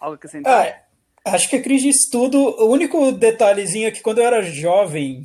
algo 0.00 0.18
que 0.18 0.26
acrescentar? 0.26 0.66
Ah, 0.66 0.83
acho 1.24 1.48
que 1.48 1.56
a 1.56 1.62
Cris 1.62 1.82
disse 1.82 2.10
tudo. 2.10 2.38
O 2.38 2.70
único 2.70 3.10
detalhezinho 3.12 3.88
é 3.88 3.90
que 3.90 4.02
quando 4.02 4.18
eu 4.18 4.26
era 4.26 4.42
jovem, 4.42 5.24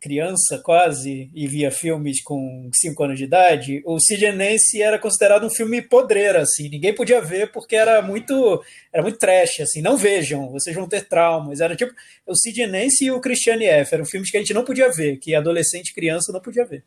criança 0.00 0.58
quase 0.58 1.30
e 1.34 1.46
via 1.46 1.70
filmes 1.70 2.22
com 2.22 2.70
5 2.74 3.02
anos 3.02 3.18
de 3.18 3.24
idade, 3.24 3.82
o 3.84 3.98
Sidnense 3.98 4.80
era 4.80 4.98
considerado 4.98 5.46
um 5.46 5.50
filme 5.50 5.80
podreira, 5.82 6.42
assim, 6.42 6.68
ninguém 6.68 6.94
podia 6.94 7.20
ver 7.20 7.50
porque 7.50 7.74
era 7.74 8.02
muito 8.02 8.62
era 8.92 9.02
muito 9.02 9.18
trash, 9.18 9.60
assim, 9.60 9.80
não 9.80 9.96
vejam, 9.96 10.50
vocês 10.50 10.76
vão 10.76 10.88
ter 10.88 11.08
traumas. 11.08 11.60
Era 11.60 11.74
tipo 11.74 11.92
o 12.26 12.34
Sidnense 12.34 13.04
e 13.06 13.10
o 13.10 13.20
Christiane 13.20 13.66
F, 13.66 13.94
eram 13.94 14.04
filmes 14.04 14.30
que 14.30 14.36
a 14.36 14.40
gente 14.40 14.54
não 14.54 14.64
podia 14.64 14.90
ver, 14.90 15.18
que 15.18 15.34
adolescente 15.34 15.94
criança 15.94 16.32
não 16.32 16.40
podia 16.40 16.64
ver. 16.64 16.84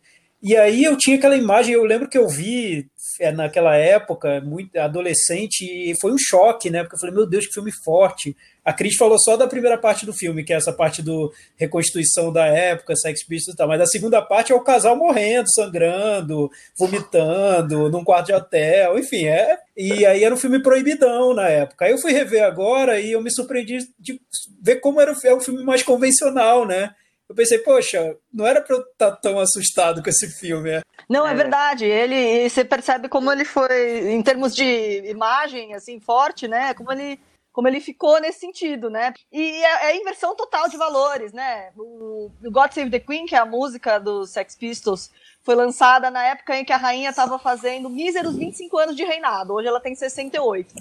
E 0.47 0.55
aí 0.55 0.83
eu 0.83 0.95
tinha 0.95 1.17
aquela 1.17 1.35
imagem, 1.35 1.73
eu 1.73 1.83
lembro 1.83 2.07
que 2.07 2.15
eu 2.15 2.29
vi 2.29 2.87
é, 3.19 3.31
naquela 3.31 3.75
época, 3.75 4.39
muito 4.41 4.77
adolescente, 4.77 5.65
e 5.65 5.99
foi 5.99 6.11
um 6.11 6.19
choque, 6.19 6.69
né? 6.69 6.83
Porque 6.83 6.95
eu 6.95 6.99
falei, 6.99 7.15
meu 7.15 7.27
Deus, 7.27 7.47
que 7.47 7.53
filme 7.55 7.71
forte. 7.83 8.37
A 8.63 8.71
Cris 8.71 8.95
falou 8.95 9.17
só 9.17 9.35
da 9.35 9.47
primeira 9.47 9.75
parte 9.75 10.05
do 10.05 10.13
filme, 10.13 10.43
que 10.43 10.53
é 10.53 10.55
essa 10.55 10.71
parte 10.71 11.01
do 11.01 11.33
reconstituição 11.55 12.31
da 12.31 12.45
época, 12.45 12.95
Sex 12.95 13.25
Pistols 13.25 13.55
e 13.55 13.57
tal, 13.57 13.67
mas 13.67 13.81
a 13.81 13.87
segunda 13.87 14.21
parte 14.21 14.51
é 14.51 14.55
o 14.55 14.63
casal 14.63 14.95
morrendo, 14.95 15.51
sangrando, 15.51 16.47
vomitando, 16.77 17.89
num 17.89 18.03
quarto 18.03 18.27
de 18.27 18.33
hotel, 18.33 18.99
enfim, 18.99 19.25
é. 19.25 19.57
E 19.75 20.05
aí 20.05 20.23
era 20.23 20.35
um 20.35 20.37
filme 20.37 20.61
proibidão 20.61 21.33
na 21.33 21.49
época. 21.49 21.85
Aí 21.85 21.91
eu 21.91 21.97
fui 21.97 22.11
rever 22.11 22.43
agora 22.43 22.99
e 22.99 23.13
eu 23.13 23.21
me 23.21 23.31
surpreendi 23.31 23.79
de 23.99 24.21
ver 24.61 24.75
como 24.75 25.01
era 25.01 25.11
é 25.23 25.33
um 25.33 25.41
filme 25.41 25.63
mais 25.63 25.81
convencional, 25.81 26.67
né? 26.67 26.93
Eu 27.27 27.35
pensei, 27.35 27.59
poxa, 27.59 28.17
não 28.31 28.45
era 28.45 28.61
para 28.61 28.75
eu 28.75 28.81
estar 28.81 29.11
tá 29.11 29.15
tão 29.15 29.39
assustado 29.39 30.03
com 30.03 30.09
esse 30.09 30.27
filme. 30.27 30.69
É. 30.69 30.81
Não, 31.09 31.27
é, 31.27 31.31
é 31.31 31.35
verdade. 31.35 31.85
Ele, 31.85 32.47
você 32.47 32.63
percebe 32.63 33.09
como 33.09 33.31
ele 33.31 33.43
foi, 33.43 34.11
em 34.11 34.21
termos 34.21 34.55
de 34.55 35.09
imagem, 35.09 35.73
assim, 35.73 35.99
forte, 35.99 36.47
né? 36.47 36.73
Como 36.75 36.91
ele, 36.91 37.19
como 37.51 37.67
ele 37.67 37.79
ficou 37.79 38.21
nesse 38.21 38.39
sentido, 38.39 38.89
né? 38.89 39.13
E 39.31 39.63
é, 39.63 39.91
é 39.91 39.97
inversão 39.97 40.35
total 40.35 40.69
de 40.69 40.77
valores, 40.77 41.33
né? 41.33 41.71
O, 41.75 42.29
o 42.43 42.51
God 42.51 42.71
Save 42.71 42.91
the 42.91 42.99
Queen, 42.99 43.25
que 43.25 43.35
é 43.35 43.39
a 43.39 43.45
música 43.45 43.97
dos 43.97 44.29
Sex 44.29 44.55
Pistols, 44.55 45.09
foi 45.43 45.55
lançada 45.55 46.11
na 46.11 46.23
época 46.23 46.55
em 46.57 46.65
que 46.65 46.73
a 46.73 46.77
rainha 46.77 47.09
estava 47.09 47.39
fazendo 47.39 47.89
míseros 47.89 48.35
25 48.35 48.77
anos 48.77 48.95
de 48.95 49.03
reinado. 49.03 49.53
Hoje 49.53 49.67
ela 49.67 49.79
tem 49.79 49.95
68. 49.95 50.75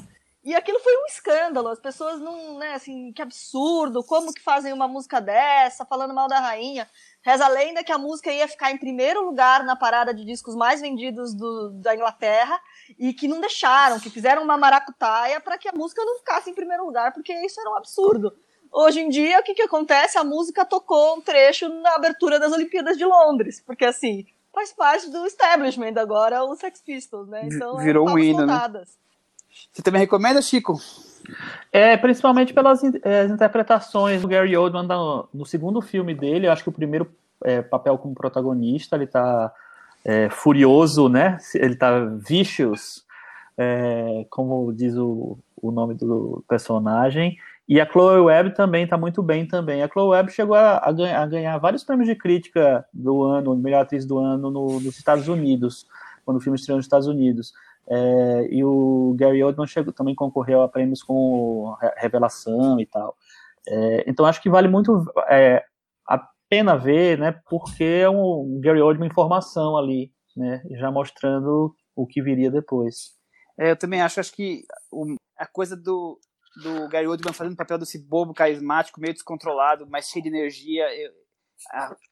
E 0.45 0.55
aquilo 0.55 0.79
foi 0.79 0.95
um 0.95 1.07
escândalo, 1.07 1.69
as 1.69 1.81
pessoas 1.81 2.21
não, 2.21 2.59
né, 2.59 2.75
assim, 2.75 3.11
que 3.13 3.23
absurdo, 3.23 4.05
como 4.05 4.31
que 4.31 4.43
fazem 4.43 4.75
uma 4.75 4.87
música 4.87 5.19
dessa, 5.19 5.87
falando 5.87 6.13
mal 6.13 6.29
da 6.29 6.39
rainha. 6.39 6.87
Reza 7.23 7.47
a 7.47 7.49
lenda 7.49 7.83
que 7.83 7.91
a 7.91 7.97
música 7.97 8.31
ia 8.31 8.47
ficar 8.47 8.71
em 8.71 8.77
primeiro 8.77 9.25
lugar 9.25 9.65
na 9.65 9.75
parada 9.75 10.13
de 10.13 10.23
discos 10.23 10.55
mais 10.55 10.83
vendidos 10.83 11.33
do, 11.33 11.71
da 11.71 11.95
Inglaterra 11.95 12.61
e 12.99 13.15
que 13.15 13.27
não 13.27 13.41
deixaram, 13.41 13.99
que 13.99 14.11
fizeram 14.11 14.43
uma 14.43 14.59
maracutaia 14.59 15.41
para 15.41 15.57
que 15.57 15.67
a 15.67 15.73
música 15.73 16.05
não 16.05 16.19
ficasse 16.19 16.51
em 16.51 16.55
primeiro 16.55 16.85
lugar, 16.85 17.15
porque 17.15 17.33
isso 17.33 17.59
era 17.59 17.71
um 17.71 17.77
absurdo. 17.77 18.37
Hoje 18.71 19.01
em 19.01 19.09
dia, 19.09 19.41
o 19.41 19.43
que, 19.43 19.55
que 19.55 19.63
acontece? 19.63 20.19
A 20.19 20.25
música 20.25 20.63
tocou 20.67 21.17
um 21.17 21.23
trecho 21.23 21.71
na 21.71 21.95
abertura 21.95 22.39
das 22.39 22.53
Olimpíadas 22.53 22.99
de 22.99 23.05
Londres, 23.07 23.63
porque 23.65 23.87
assim, 23.87 24.27
faz 24.53 24.75
parte 24.75 25.09
do 25.09 25.25
establishment 25.25 25.95
agora, 25.97 26.45
os 26.45 26.59
Sex 26.59 26.83
Pistols, 26.83 27.29
né? 27.29 27.49
Então, 27.51 27.79
Virou 27.79 28.07
um 28.07 28.19
hino, 28.19 28.45
né? 28.45 28.85
Você 29.73 29.83
também 29.83 30.01
recomenda, 30.01 30.41
Chico? 30.41 30.79
É, 31.73 31.97
principalmente 31.97 32.53
pelas 32.53 32.83
é, 32.85 33.25
interpretações 33.25 34.23
do 34.23 34.29
Gary 34.29 34.57
Oldman 34.57 34.87
no, 34.87 35.29
no, 35.33 35.47
segundo 35.47 35.81
filme 35.81 36.15
dele. 36.15 36.47
Eu 36.47 36.53
acho 36.53 36.63
que 36.63 36.69
o 36.69 36.73
primeiro 36.73 37.11
é, 37.43 37.63
papel 37.63 37.97
como 37.99 38.15
protagonista, 38.15 38.97
ele 38.97 39.07
tá 39.07 39.53
é, 40.05 40.29
furioso, 40.29 41.09
né? 41.09 41.39
Ele 41.55 41.75
tá 41.75 42.05
vicious, 42.05 43.05
é, 43.57 44.27
como 44.31 44.73
diz 44.73 44.97
o, 44.97 45.39
o 45.61 45.71
nome 45.71 45.95
do 45.95 46.45
personagem. 46.47 47.39
E 47.67 47.81
a 47.81 47.87
Chloe 47.91 48.21
Webb 48.21 48.55
também 48.55 48.85
está 48.85 48.99
muito 48.99 49.23
bem 49.23 49.47
também. 49.47 49.83
A 49.83 49.89
Chloe 49.89 50.11
Webb 50.11 50.31
chegou 50.31 50.55
a, 50.55 50.79
a, 50.79 50.93
ganhar, 50.93 51.23
a, 51.23 51.27
ganhar, 51.27 51.59
vários 51.59 51.83
prêmios 51.83 52.09
de 52.09 52.15
crítica 52.15 52.85
do 52.93 53.23
ano, 53.23 53.57
melhor 53.57 53.83
atriz 53.83 54.05
do 54.05 54.19
ano 54.19 54.51
no, 54.51 54.79
nos 54.81 54.99
Estados 54.99 55.29
Unidos, 55.29 55.87
quando 56.27 56.37
o 56.37 56.41
filme 56.41 56.59
estreou 56.59 56.77
nos 56.77 56.85
Estados 56.85 57.07
Unidos. 57.07 57.55
É, 57.89 58.49
e 58.51 58.65
o 58.65 59.15
Gary 59.19 59.43
Oldman 59.43 59.67
chegou, 59.67 59.93
também 59.93 60.15
concorreu 60.15 60.63
a 60.63 60.69
prêmios 60.69 61.03
com 61.03 61.77
Revelação 61.97 62.81
e 62.81 62.87
tal. 62.87 63.17
É, 63.67 64.05
então 64.09 64.27
acho 64.27 64.41
que 64.43 64.51
vale 64.51 64.69
muito 64.69 65.05
é, 65.29 65.65
a, 66.09 66.19
pena 66.49 66.77
ver, 66.77 67.19
né? 67.19 67.41
Porque 67.49 67.85
é 67.85 68.09
um 68.09 68.61
Gary 68.63 68.81
Oldman 68.81 69.09
em 69.09 69.15
formação 69.15 69.77
ali, 69.77 70.13
né? 70.37 70.63
Já 70.73 70.91
mostrando 70.91 71.75
o 71.95 72.07
que 72.07 72.23
viria 72.23 72.51
depois. 72.51 73.15
É, 73.59 73.71
eu 73.71 73.77
também 73.77 74.03
acho, 74.03 74.21
acho 74.21 74.33
que 74.33 74.63
o, 74.91 75.15
a 75.39 75.47
coisa 75.47 75.77
do, 75.77 76.19
do 76.63 76.89
Gary 76.89 77.07
Oldman 77.07 77.33
fazendo 77.33 77.55
o 77.55 77.57
papel 77.57 77.79
desse 77.79 77.99
bobo 77.99 78.35
carismático, 78.35 79.01
meio 79.01 79.15
descontrolado, 79.15 79.87
mas 79.89 80.09
cheio 80.09 80.23
de 80.23 80.29
energia, 80.29 80.85
eu, 80.95 81.11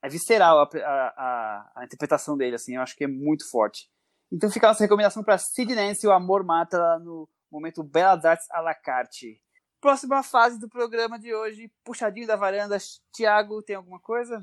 é 0.02 0.08
visceral 0.08 0.60
a, 0.60 0.68
a, 0.82 1.72
a, 1.76 1.84
interpretação 1.84 2.36
dele, 2.36 2.54
assim, 2.54 2.76
eu 2.76 2.82
acho 2.82 2.96
que 2.96 3.04
é 3.04 3.08
muito 3.08 3.48
forte. 3.50 3.88
Então 4.32 4.50
fica 4.50 4.66
a 4.66 4.70
nossa 4.70 4.82
recomendação 4.82 5.22
para 5.22 5.36
Sid 5.36 5.74
Nance, 5.74 6.06
O 6.06 6.10
Amor 6.10 6.42
Mata, 6.42 6.98
no 7.00 7.28
momento 7.50 7.82
Belas 7.82 8.24
Artes 8.24 8.46
à 8.50 8.60
la 8.60 8.74
carte. 8.74 9.38
Próxima 9.78 10.22
fase 10.22 10.58
do 10.58 10.70
programa 10.70 11.18
de 11.18 11.34
hoje, 11.34 11.70
puxadinho 11.84 12.26
da 12.26 12.34
varanda. 12.34 12.78
Tiago, 13.12 13.62
tem 13.62 13.76
alguma 13.76 14.00
coisa? 14.00 14.42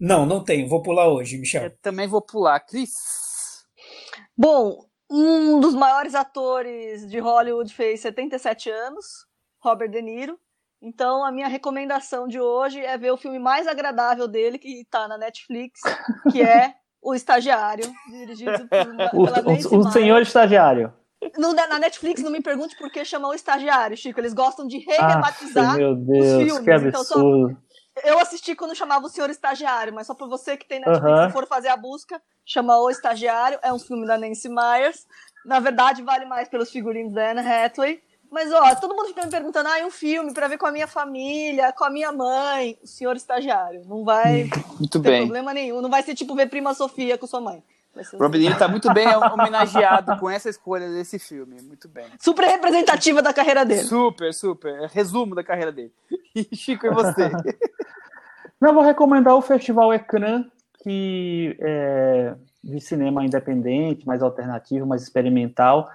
Não, 0.00 0.26
não 0.26 0.42
tenho. 0.42 0.68
Vou 0.68 0.82
pular 0.82 1.08
hoje, 1.08 1.38
Michel. 1.38 1.64
Eu 1.64 1.78
também 1.78 2.08
vou 2.08 2.20
pular. 2.20 2.58
Cris? 2.60 2.94
Bom, 4.36 4.84
um 5.08 5.60
dos 5.60 5.74
maiores 5.74 6.16
atores 6.16 7.08
de 7.08 7.20
Hollywood 7.20 7.72
fez 7.72 8.00
77 8.00 8.70
anos, 8.70 9.06
Robert 9.62 9.90
De 9.90 10.02
Niro. 10.02 10.38
Então, 10.82 11.24
a 11.24 11.30
minha 11.30 11.48
recomendação 11.48 12.26
de 12.26 12.40
hoje 12.40 12.80
é 12.80 12.96
ver 12.98 13.12
o 13.12 13.16
filme 13.16 13.38
mais 13.38 13.68
agradável 13.68 14.26
dele, 14.26 14.58
que 14.58 14.80
está 14.80 15.06
na 15.06 15.18
Netflix, 15.18 15.80
que 16.32 16.42
é 16.42 16.74
O 17.00 17.14
Estagiário, 17.14 17.84
dirigido 18.10 18.68
por, 18.68 19.20
o, 19.20 19.76
o, 19.76 19.78
o 19.78 19.92
senhor 19.92 20.20
estagiário. 20.22 20.92
No, 21.36 21.52
na 21.52 21.78
Netflix, 21.78 22.22
não 22.22 22.30
me 22.30 22.40
pergunte 22.40 22.76
por 22.76 22.90
que 22.90 23.04
chamar 23.04 23.28
o 23.28 23.34
estagiário, 23.34 23.96
Chico. 23.96 24.20
Eles 24.20 24.32
gostam 24.32 24.66
de 24.66 24.78
rebatizar 24.78 25.74
ah, 25.74 25.94
Deus, 25.94 26.26
os 26.26 26.42
filmes. 26.42 26.64
Que 26.64 26.70
absurdo. 26.70 26.88
Então, 26.88 27.04
só, 27.04 28.08
eu 28.08 28.18
assisti 28.18 28.54
quando 28.54 28.74
chamava 28.74 29.06
o 29.06 29.08
senhor 29.08 29.28
estagiário, 29.28 29.92
mas 29.92 30.06
só 30.06 30.14
para 30.14 30.26
você 30.26 30.56
que 30.56 30.66
tem 30.66 30.80
Netflix, 30.80 31.02
uh 31.02 31.14
-huh. 31.14 31.26
se 31.26 31.32
for 31.32 31.46
fazer 31.46 31.68
a 31.68 31.76
busca, 31.76 32.20
chama 32.44 32.78
O 32.78 32.90
Estagiário. 32.90 33.58
É 33.62 33.72
um 33.72 33.78
filme 33.78 34.06
da 34.06 34.16
Nancy 34.16 34.48
Myers. 34.48 35.06
Na 35.44 35.60
verdade, 35.60 36.02
vale 36.02 36.24
mais 36.24 36.48
pelos 36.48 36.70
figurinos 36.70 37.12
da 37.12 37.30
Anne 37.30 37.40
Hathaway. 37.40 38.00
Mas, 38.30 38.52
ó, 38.52 38.74
todo 38.74 38.94
mundo 38.94 39.08
fica 39.08 39.24
me 39.24 39.30
perguntando, 39.30 39.68
ah, 39.68 39.86
um 39.86 39.90
filme 39.90 40.34
para 40.34 40.48
ver 40.48 40.58
com 40.58 40.66
a 40.66 40.72
minha 40.72 40.86
família, 40.86 41.72
com 41.72 41.84
a 41.84 41.90
minha 41.90 42.12
mãe, 42.12 42.78
o 42.82 42.86
senhor 42.86 43.16
estagiário. 43.16 43.82
Não 43.86 44.04
vai 44.04 44.50
Muito 44.78 45.00
ter 45.00 45.10
bem. 45.10 45.22
problema 45.22 45.54
nenhum. 45.54 45.80
Não 45.80 45.88
vai 45.90 46.02
ser 46.02 46.14
tipo 46.14 46.34
ver 46.34 46.48
Prima 46.48 46.74
Sofia 46.74 47.16
com 47.16 47.26
sua 47.26 47.40
mãe. 47.40 47.62
Robin 48.14 48.38
Williams 48.38 48.54
está 48.54 48.68
muito 48.68 48.92
bem 48.92 49.06
homenageado 49.32 50.16
com 50.18 50.30
essa 50.30 50.48
escolha 50.48 50.88
desse 50.88 51.18
filme. 51.18 51.60
Muito 51.62 51.88
bem. 51.88 52.06
Super 52.20 52.46
representativa 52.46 53.20
da 53.22 53.32
carreira 53.32 53.64
dele. 53.64 53.82
Super, 53.84 54.32
super. 54.32 54.88
Resumo 54.88 55.34
da 55.34 55.42
carreira 55.42 55.72
dele. 55.72 55.92
E 56.34 56.54
Chico, 56.54 56.86
e 56.86 56.90
você? 56.90 57.32
Não, 58.60 58.72
vou 58.72 58.82
recomendar 58.82 59.34
o 59.34 59.42
Festival 59.42 59.92
Ecrã, 59.92 60.44
que 60.84 61.56
é 61.60 62.34
de 62.62 62.80
cinema 62.80 63.24
independente, 63.24 64.06
mais 64.06 64.22
alternativo, 64.22 64.86
mais 64.86 65.02
experimental, 65.02 65.90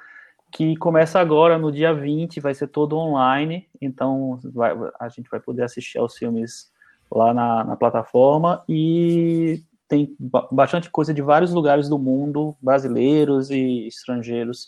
que 0.54 0.78
começa 0.78 1.20
agora 1.20 1.58
no 1.58 1.72
dia 1.72 1.94
20, 1.94 2.40
vai 2.40 2.54
ser 2.54 2.68
todo 2.68 2.96
online, 2.96 3.68
então 3.82 4.40
vai, 4.54 4.72
a 5.00 5.10
gente 5.10 5.30
vai 5.30 5.40
poder 5.40 5.64
assistir 5.64 5.98
aos 5.98 6.16
filmes 6.16 6.72
lá 7.12 7.34
na, 7.34 7.64
na 7.64 7.76
plataforma. 7.76 8.64
E 8.70 9.64
tem 9.88 10.16
bastante 10.52 10.92
coisa 10.92 11.12
de 11.12 11.24
vários 11.24 11.52
lugares 11.52 11.90
do 11.90 11.98
mundo, 11.98 12.56
brasileiros 12.62 13.50
e 13.50 13.88
estrangeiros 13.88 14.68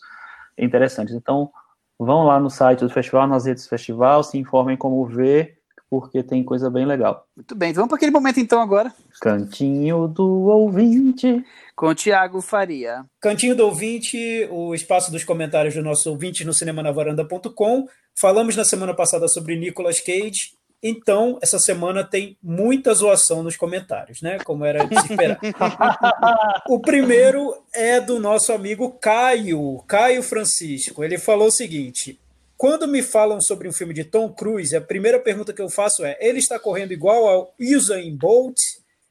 interessantes. 0.57 1.13
Então, 1.13 1.51
vão 1.99 2.23
lá 2.23 2.39
no 2.39 2.49
site 2.49 2.79
do 2.79 2.89
festival, 2.89 3.27
nas 3.27 3.45
redes 3.45 3.65
do 3.65 3.69
festival, 3.69 4.23
se 4.23 4.39
informem 4.39 4.75
como 4.75 5.05
ver, 5.05 5.54
porque 5.89 6.23
tem 6.23 6.43
coisa 6.43 6.69
bem 6.69 6.85
legal. 6.85 7.25
Muito 7.35 7.55
bem, 7.55 7.73
vamos 7.73 7.89
para 7.89 7.97
aquele 7.97 8.11
momento 8.11 8.39
então 8.39 8.61
agora. 8.61 8.93
Cantinho 9.21 10.07
do 10.07 10.45
ouvinte. 10.45 11.43
Com 11.75 11.87
o 11.87 11.95
Tiago 11.95 12.41
Faria. 12.41 13.05
Cantinho 13.19 13.55
do 13.55 13.65
ouvinte, 13.65 14.47
o 14.51 14.73
espaço 14.73 15.11
dos 15.11 15.23
comentários 15.23 15.73
do 15.73 15.83
nosso 15.83 16.09
ouvinte 16.09 16.45
no 16.45 16.53
cinemanavaranda.com. 16.53 17.87
Falamos 18.17 18.55
na 18.55 18.63
semana 18.63 18.93
passada 18.93 19.27
sobre 19.27 19.57
Nicolas 19.57 19.99
Cage 19.99 20.55
então, 20.87 21.39
essa 21.41 21.57
semana 21.57 22.03
tem 22.03 22.37
muita 22.43 22.93
zoação 22.93 23.41
nos 23.41 23.57
comentários, 23.57 24.21
né? 24.21 24.37
Como 24.43 24.63
era 24.63 24.85
de 24.85 24.95
se 25.01 25.13
esperar. 25.13 25.39
o 26.69 26.79
primeiro 26.79 27.57
é 27.73 27.99
do 27.99 28.19
nosso 28.19 28.53
amigo 28.53 28.91
Caio, 28.91 29.83
Caio 29.87 30.21
Francisco. 30.21 31.03
Ele 31.03 31.17
falou 31.17 31.47
o 31.47 31.51
seguinte: 31.51 32.19
quando 32.65 32.87
me 32.87 33.03
falam 33.03 33.39
sobre 33.39 33.67
um 33.67 33.71
filme 33.71 33.93
de 33.93 34.03
Tom 34.03 34.27
Cruise, 34.33 34.75
a 34.75 34.81
primeira 34.81 35.19
pergunta 35.19 35.53
que 35.53 35.61
eu 35.61 35.69
faço 35.69 36.03
é: 36.03 36.17
ele 36.19 36.39
está 36.39 36.57
correndo 36.57 36.93
igual 36.93 37.27
ao 37.27 37.53
Usain 37.59 38.17
Bolt? 38.17 38.57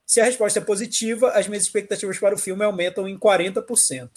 Se 0.05 0.21
a 0.21 0.25
resposta 0.25 0.59
é 0.59 0.63
positiva, 0.63 1.31
as 1.31 1.47
minhas 1.47 1.63
expectativas 1.63 2.19
para 2.19 2.35
o 2.35 2.39
filme 2.39 2.65
aumentam 2.65 3.07
em 3.07 3.17
40%. 3.17 4.11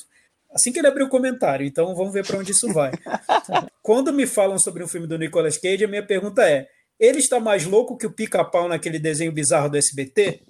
Assim 0.51 0.71
que 0.71 0.79
ele 0.79 0.87
abriu 0.87 1.05
o 1.05 1.09
comentário, 1.09 1.67
então 1.67 1.93
vamos 1.93 2.11
ver 2.11 2.25
para 2.25 2.39
onde 2.39 2.51
isso 2.51 2.73
vai. 2.73 2.91
Quando 3.83 4.11
me 4.11 4.25
falam 4.25 4.57
sobre 4.57 4.83
um 4.83 4.87
filme 4.87 5.05
do 5.05 5.19
Nicolas 5.19 5.55
Cage, 5.55 5.85
a 5.85 5.87
minha 5.87 6.03
pergunta 6.03 6.41
é: 6.49 6.67
ele 6.99 7.19
está 7.19 7.39
mais 7.39 7.63
louco 7.63 7.95
que 7.95 8.07
o 8.07 8.11
pica-pau 8.11 8.67
naquele 8.67 8.97
desenho 8.97 9.31
bizarro 9.31 9.69
do 9.69 9.77
SBT? 9.77 10.41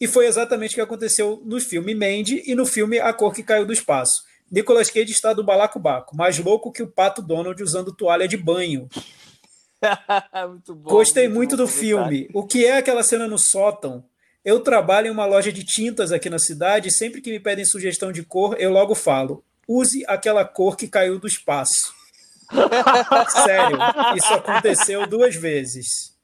E 0.00 0.08
foi 0.08 0.26
exatamente 0.26 0.72
o 0.72 0.74
que 0.76 0.80
aconteceu 0.80 1.42
no 1.44 1.60
filme 1.60 1.94
Mandy 1.94 2.42
e 2.46 2.54
no 2.54 2.64
filme 2.64 2.98
A 2.98 3.12
Cor 3.12 3.34
que 3.34 3.42
Caiu 3.42 3.66
do 3.66 3.74
Espaço. 3.74 4.22
Nicolas 4.52 4.90
Cage 4.90 5.10
está 5.10 5.32
do 5.32 5.42
balacobaco, 5.42 6.14
mais 6.14 6.38
louco 6.38 6.70
que 6.70 6.82
o 6.82 6.86
Pato 6.86 7.22
Donald 7.22 7.60
usando 7.62 7.90
toalha 7.90 8.28
de 8.28 8.36
banho. 8.36 8.86
muito 10.50 10.74
bom, 10.74 10.90
Gostei 10.90 11.26
muito, 11.26 11.36
muito 11.36 11.56
do 11.56 11.66
filme. 11.66 12.28
O 12.34 12.46
que 12.46 12.66
é 12.66 12.76
aquela 12.76 13.02
cena 13.02 13.26
no 13.26 13.38
sótão? 13.38 14.04
Eu 14.44 14.60
trabalho 14.60 15.06
em 15.06 15.10
uma 15.10 15.24
loja 15.24 15.50
de 15.50 15.64
tintas 15.64 16.12
aqui 16.12 16.28
na 16.28 16.38
cidade 16.38 16.88
e 16.88 16.92
sempre 16.92 17.22
que 17.22 17.30
me 17.30 17.40
pedem 17.40 17.64
sugestão 17.64 18.12
de 18.12 18.22
cor, 18.22 18.54
eu 18.58 18.70
logo 18.70 18.94
falo: 18.94 19.42
use 19.66 20.04
aquela 20.06 20.44
cor 20.44 20.76
que 20.76 20.86
caiu 20.86 21.18
do 21.18 21.26
espaço. 21.26 21.94
Sério, 23.44 23.78
isso 24.14 24.34
aconteceu 24.34 25.06
duas 25.06 25.34
vezes. 25.34 26.14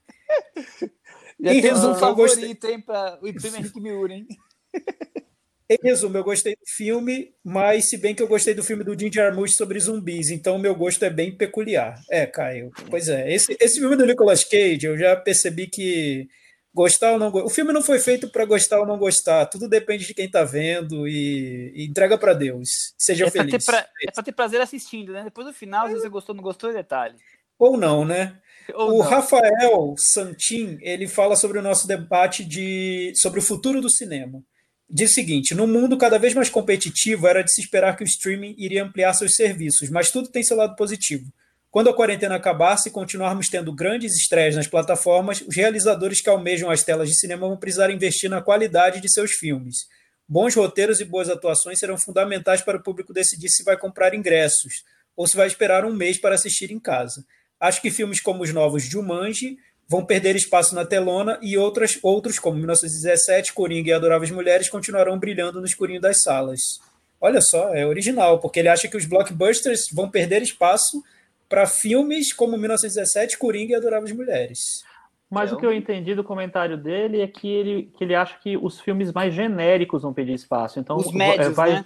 Já 1.39 1.51
em 1.51 1.61
resumo, 1.61 1.93
um 1.93 1.97
favorito, 1.97 2.41
gostei... 2.41 2.73
hein, 2.73 2.81
para 2.81 3.17
o 3.19 3.27
Henrique 3.27 3.81
Miura, 3.81 4.13
hein? 4.13 4.27
Em 5.69 5.77
resumo, 5.83 6.17
eu 6.17 6.23
gostei 6.23 6.55
do 6.55 6.65
filme, 6.65 7.31
mas 7.43 7.89
se 7.89 7.97
bem 7.97 8.15
que 8.15 8.23
eu 8.23 8.27
gostei 8.27 8.55
do 8.55 8.63
filme 8.63 8.83
do 8.83 8.97
Jim 8.97 9.11
Jarmusch 9.13 9.55
sobre 9.55 9.79
zumbis, 9.79 10.31
então 10.31 10.55
o 10.55 10.59
meu 10.59 10.73
gosto 10.73 11.05
é 11.05 11.11
bem 11.11 11.31
peculiar. 11.31 12.01
É, 12.09 12.25
Caio, 12.25 12.71
pois 12.89 13.07
é. 13.07 13.31
Esse, 13.31 13.55
esse 13.59 13.79
filme 13.79 13.95
do 13.95 14.03
Nicolas 14.03 14.43
Cage, 14.43 14.87
eu 14.87 14.97
já 14.97 15.15
percebi 15.15 15.67
que 15.67 16.27
gostar 16.73 17.11
ou 17.11 17.19
não 17.19 17.29
O 17.29 17.49
filme 17.49 17.71
não 17.71 17.83
foi 17.83 17.99
feito 17.99 18.31
para 18.31 18.45
gostar 18.45 18.79
ou 18.79 18.87
não 18.87 18.97
gostar, 18.97 19.45
tudo 19.45 19.69
depende 19.69 20.07
de 20.07 20.13
quem 20.15 20.25
está 20.25 20.43
vendo 20.43 21.07
e, 21.07 21.71
e 21.75 21.85
entrega 21.85 22.17
para 22.17 22.33
Deus. 22.33 22.95
Seja 22.97 23.27
é 23.27 23.29
feliz. 23.29 23.63
Pra 23.63 23.87
é 24.01 24.11
para 24.11 24.23
ter 24.23 24.31
prazer 24.31 24.61
assistindo, 24.61 25.13
né? 25.13 25.23
Depois 25.23 25.45
do 25.45 25.53
final, 25.53 25.87
se 25.87 25.93
você 25.93 26.09
gostou 26.09 26.33
ou 26.33 26.37
não 26.37 26.43
gostou, 26.43 26.71
é 26.71 26.73
detalhe. 26.73 27.15
Ou 27.59 27.77
não, 27.77 28.03
né? 28.03 28.39
Ou 28.73 28.95
o 28.95 29.03
não. 29.03 29.05
Rafael 29.07 29.93
Santin, 29.97 30.79
ele 30.81 31.07
fala 31.07 31.35
sobre 31.35 31.59
o 31.59 31.61
nosso 31.61 31.87
debate 31.87 32.43
de 32.43 33.13
sobre 33.15 33.37
o 33.37 33.43
futuro 33.43 33.81
do 33.81 33.89
cinema. 33.89 34.43
Diz 34.89 35.11
o 35.11 35.13
seguinte: 35.13 35.53
no 35.53 35.67
mundo 35.67 35.97
cada 35.97 36.17
vez 36.17 36.33
mais 36.33 36.49
competitivo, 36.49 37.27
era 37.27 37.43
de 37.43 37.53
se 37.53 37.61
esperar 37.61 37.95
que 37.95 38.03
o 38.03 38.07
streaming 38.07 38.55
iria 38.57 38.83
ampliar 38.83 39.13
seus 39.13 39.35
serviços, 39.35 39.89
mas 39.89 40.09
tudo 40.09 40.29
tem 40.29 40.41
seu 40.41 40.57
lado 40.57 40.75
positivo. 40.75 41.31
Quando 41.69 41.89
a 41.89 41.93
quarentena 41.93 42.33
acabar, 42.33 42.75
se 42.77 42.89
continuarmos 42.89 43.47
tendo 43.47 43.71
grandes 43.71 44.15
estreias 44.15 44.55
nas 44.55 44.65
plataformas, 44.65 45.41
os 45.41 45.55
realizadores 45.55 46.19
que 46.19 46.29
almejam 46.29 46.71
as 46.71 46.83
telas 46.83 47.07
de 47.07 47.19
cinema 47.19 47.47
vão 47.47 47.57
precisar 47.57 47.91
investir 47.91 48.27
na 48.27 48.41
qualidade 48.41 48.99
de 48.99 49.11
seus 49.11 49.33
filmes. 49.33 49.85
Bons 50.27 50.55
roteiros 50.55 50.99
e 50.99 51.05
boas 51.05 51.29
atuações 51.29 51.77
serão 51.77 51.95
fundamentais 51.95 52.61
para 52.63 52.77
o 52.77 52.81
público 52.81 53.13
decidir 53.13 53.49
se 53.49 53.63
vai 53.63 53.77
comprar 53.77 54.15
ingressos 54.15 54.83
ou 55.15 55.27
se 55.27 55.37
vai 55.37 55.45
esperar 55.45 55.85
um 55.85 55.93
mês 55.93 56.17
para 56.17 56.33
assistir 56.33 56.71
em 56.71 56.79
casa. 56.79 57.23
Acho 57.59 57.81
que 57.81 57.91
filmes 57.91 58.19
como 58.19 58.41
os 58.41 58.51
novos 58.51 58.83
Jumanji 58.83 59.57
vão 59.89 60.05
perder 60.05 60.35
espaço 60.35 60.75
na 60.75 60.85
telona 60.85 61.39
e 61.41 61.57
outras, 61.57 61.97
outros, 62.03 62.37
como 62.37 62.57
1917, 62.57 63.53
Coringa 63.53 63.89
e 63.89 63.93
Adoráveis 63.93 64.29
Mulheres, 64.29 64.69
continuarão 64.69 65.17
brilhando 65.17 65.59
no 65.59 65.65
escurinho 65.65 65.99
das 65.99 66.21
salas. 66.21 66.79
Olha 67.19 67.41
só, 67.41 67.73
é 67.73 67.85
original, 67.85 68.39
porque 68.39 68.59
ele 68.59 68.69
acha 68.69 68.87
que 68.87 68.95
os 68.95 69.05
blockbusters 69.05 69.89
vão 69.91 70.07
perder 70.07 70.43
espaço 70.43 71.03
para 71.49 71.65
filmes 71.65 72.31
como 72.31 72.55
1917, 72.55 73.39
Coringa 73.39 73.73
e 73.73 73.75
Adoráveis 73.75 74.15
Mulheres. 74.15 74.83
Mas 75.27 75.51
é 75.51 75.55
o 75.55 75.57
que 75.57 75.65
eu 75.65 75.73
entendi 75.73 76.13
do 76.13 76.23
comentário 76.23 76.77
dele 76.77 77.21
é 77.21 77.27
que 77.27 77.47
ele, 77.47 77.91
que 77.97 78.03
ele 78.03 78.13
acha 78.13 78.37
que 78.39 78.55
os 78.57 78.79
filmes 78.79 79.11
mais 79.11 79.33
genéricos 79.33 80.03
vão 80.03 80.13
pedir 80.13 80.33
espaço. 80.33 80.79
Então, 80.79 80.97
os 80.97 81.11
médios, 81.11 81.55
vai, 81.55 81.73
né? 81.73 81.85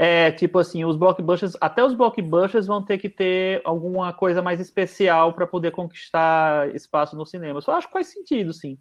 É, 0.00 0.30
tipo 0.30 0.60
assim, 0.60 0.84
os 0.84 0.96
blockbusters, 0.96 1.56
até 1.60 1.84
os 1.84 1.92
blockbusters 1.92 2.68
vão 2.68 2.80
ter 2.80 2.98
que 2.98 3.08
ter 3.08 3.60
alguma 3.64 4.12
coisa 4.12 4.40
mais 4.40 4.60
especial 4.60 5.32
para 5.32 5.44
poder 5.44 5.72
conquistar 5.72 6.72
espaço 6.72 7.16
no 7.16 7.26
cinema. 7.26 7.58
Eu 7.58 7.62
só 7.62 7.72
acho 7.72 7.88
que 7.88 7.94
faz 7.94 8.06
sentido, 8.06 8.52
sim. 8.54 8.78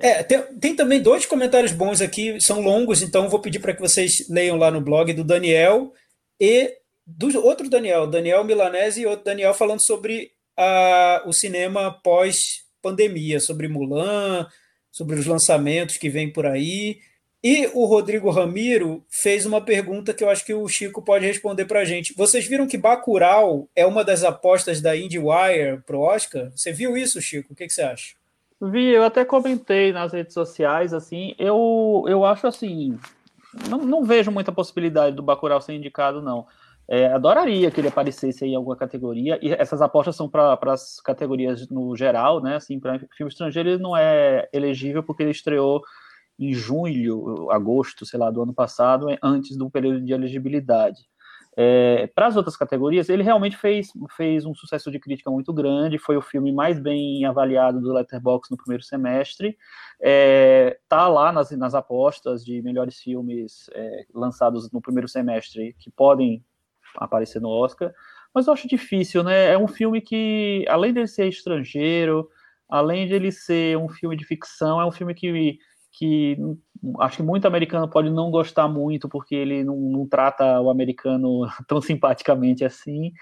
É, 0.00 0.24
tem, 0.24 0.42
tem, 0.58 0.74
também 0.74 1.00
dois 1.00 1.24
comentários 1.24 1.70
bons 1.70 2.00
aqui, 2.00 2.36
são 2.40 2.60
longos, 2.60 3.00
então 3.00 3.28
vou 3.28 3.40
pedir 3.40 3.60
para 3.60 3.72
que 3.72 3.80
vocês 3.80 4.28
leiam 4.28 4.56
lá 4.56 4.72
no 4.72 4.80
blog 4.80 5.12
do 5.12 5.22
Daniel 5.22 5.92
e 6.40 6.72
do 7.06 7.44
outro 7.44 7.70
Daniel, 7.70 8.06
Daniel 8.06 8.42
Milanese 8.42 9.02
e 9.02 9.06
outro 9.06 9.24
Daniel 9.24 9.54
falando 9.54 9.84
sobre 9.84 10.32
a, 10.56 11.22
o 11.26 11.32
cinema 11.32 11.92
pós-pandemia, 12.02 13.38
sobre 13.38 13.68
Mulan, 13.68 14.48
sobre 14.90 15.16
os 15.16 15.26
lançamentos 15.26 15.96
que 15.96 16.10
vêm 16.10 16.32
por 16.32 16.44
aí. 16.44 16.98
E 17.42 17.68
o 17.72 17.84
Rodrigo 17.84 18.30
Ramiro 18.30 19.04
fez 19.08 19.46
uma 19.46 19.60
pergunta 19.60 20.12
que 20.12 20.24
eu 20.24 20.30
acho 20.30 20.44
que 20.44 20.54
o 20.54 20.66
Chico 20.66 21.00
pode 21.00 21.24
responder 21.24 21.66
para 21.66 21.80
a 21.80 21.84
gente. 21.84 22.12
Vocês 22.16 22.46
viram 22.46 22.66
que 22.66 22.76
Bacurau 22.76 23.68
é 23.76 23.86
uma 23.86 24.02
das 24.02 24.24
apostas 24.24 24.80
da 24.80 24.96
IndieWire 24.96 25.80
para 25.86 25.96
o 25.96 26.00
Oscar? 26.00 26.50
Você 26.50 26.72
viu 26.72 26.96
isso, 26.96 27.22
Chico? 27.22 27.52
O 27.52 27.56
que, 27.56 27.66
que 27.66 27.72
você 27.72 27.82
acha? 27.82 28.16
Vi, 28.60 28.88
eu 28.88 29.04
até 29.04 29.24
comentei 29.24 29.92
nas 29.92 30.12
redes 30.12 30.34
sociais, 30.34 30.92
assim, 30.92 31.32
eu, 31.38 32.04
eu 32.08 32.24
acho 32.24 32.44
assim, 32.48 32.98
não, 33.68 33.78
não 33.78 34.04
vejo 34.04 34.32
muita 34.32 34.50
possibilidade 34.50 35.14
do 35.14 35.22
Bacurau 35.22 35.60
ser 35.60 35.74
indicado, 35.74 36.20
não. 36.20 36.44
É, 36.88 37.06
adoraria 37.06 37.70
que 37.70 37.80
ele 37.80 37.86
aparecesse 37.86 38.44
em 38.44 38.56
alguma 38.56 38.74
categoria, 38.74 39.38
e 39.40 39.52
essas 39.52 39.80
apostas 39.80 40.16
são 40.16 40.28
para 40.28 40.58
as 40.72 41.00
categorias 41.00 41.68
no 41.68 41.94
geral, 41.94 42.42
né? 42.42 42.56
Assim, 42.56 42.80
para 42.80 42.98
filme 43.16 43.30
estrangeiro 43.30 43.68
ele 43.68 43.82
não 43.82 43.96
é 43.96 44.48
elegível 44.52 45.04
porque 45.04 45.22
ele 45.22 45.30
estreou 45.30 45.82
em 46.38 46.52
junho, 46.52 47.50
agosto, 47.50 48.06
sei 48.06 48.18
lá, 48.18 48.30
do 48.30 48.42
ano 48.42 48.54
passado, 48.54 49.06
antes 49.22 49.56
do 49.56 49.70
período 49.70 50.00
de 50.00 50.12
elegibilidade. 50.12 51.08
É, 51.60 52.06
para 52.14 52.28
as 52.28 52.36
outras 52.36 52.56
categorias, 52.56 53.08
ele 53.08 53.24
realmente 53.24 53.56
fez, 53.56 53.88
fez 54.16 54.44
um 54.44 54.54
sucesso 54.54 54.92
de 54.92 55.00
crítica 55.00 55.28
muito 55.28 55.52
grande, 55.52 55.98
foi 55.98 56.16
o 56.16 56.22
filme 56.22 56.52
mais 56.52 56.78
bem 56.78 57.24
avaliado 57.24 57.80
do 57.80 57.92
Letterboxd 57.92 58.52
no 58.52 58.56
primeiro 58.56 58.84
semestre, 58.84 59.58
é, 60.00 60.78
tá 60.88 61.08
lá 61.08 61.32
nas, 61.32 61.50
nas 61.50 61.74
apostas 61.74 62.44
de 62.44 62.62
melhores 62.62 63.00
filmes 63.00 63.68
é, 63.74 64.06
lançados 64.14 64.70
no 64.70 64.80
primeiro 64.80 65.08
semestre 65.08 65.74
que 65.80 65.90
podem 65.90 66.44
aparecer 66.94 67.40
no 67.40 67.48
Oscar, 67.48 67.92
mas 68.32 68.46
eu 68.46 68.52
acho 68.52 68.68
difícil, 68.68 69.24
né? 69.24 69.50
É 69.50 69.58
um 69.58 69.66
filme 69.66 70.00
que, 70.00 70.64
além 70.68 70.92
de 70.92 71.08
ser 71.08 71.26
estrangeiro, 71.26 72.28
além 72.68 73.08
de 73.08 73.14
ele 73.14 73.32
ser 73.32 73.76
um 73.76 73.88
filme 73.88 74.16
de 74.16 74.24
ficção, 74.24 74.80
é 74.80 74.86
um 74.86 74.92
filme 74.92 75.12
que 75.12 75.58
que 75.98 76.36
acho 77.00 77.16
que 77.16 77.22
muito 77.24 77.46
americano 77.46 77.88
pode 77.88 78.08
não 78.08 78.30
gostar 78.30 78.68
muito, 78.68 79.08
porque 79.08 79.34
ele 79.34 79.64
não, 79.64 79.76
não 79.76 80.06
trata 80.06 80.60
o 80.60 80.70
americano 80.70 81.40
tão 81.66 81.80
simpaticamente 81.80 82.64
assim. 82.64 83.12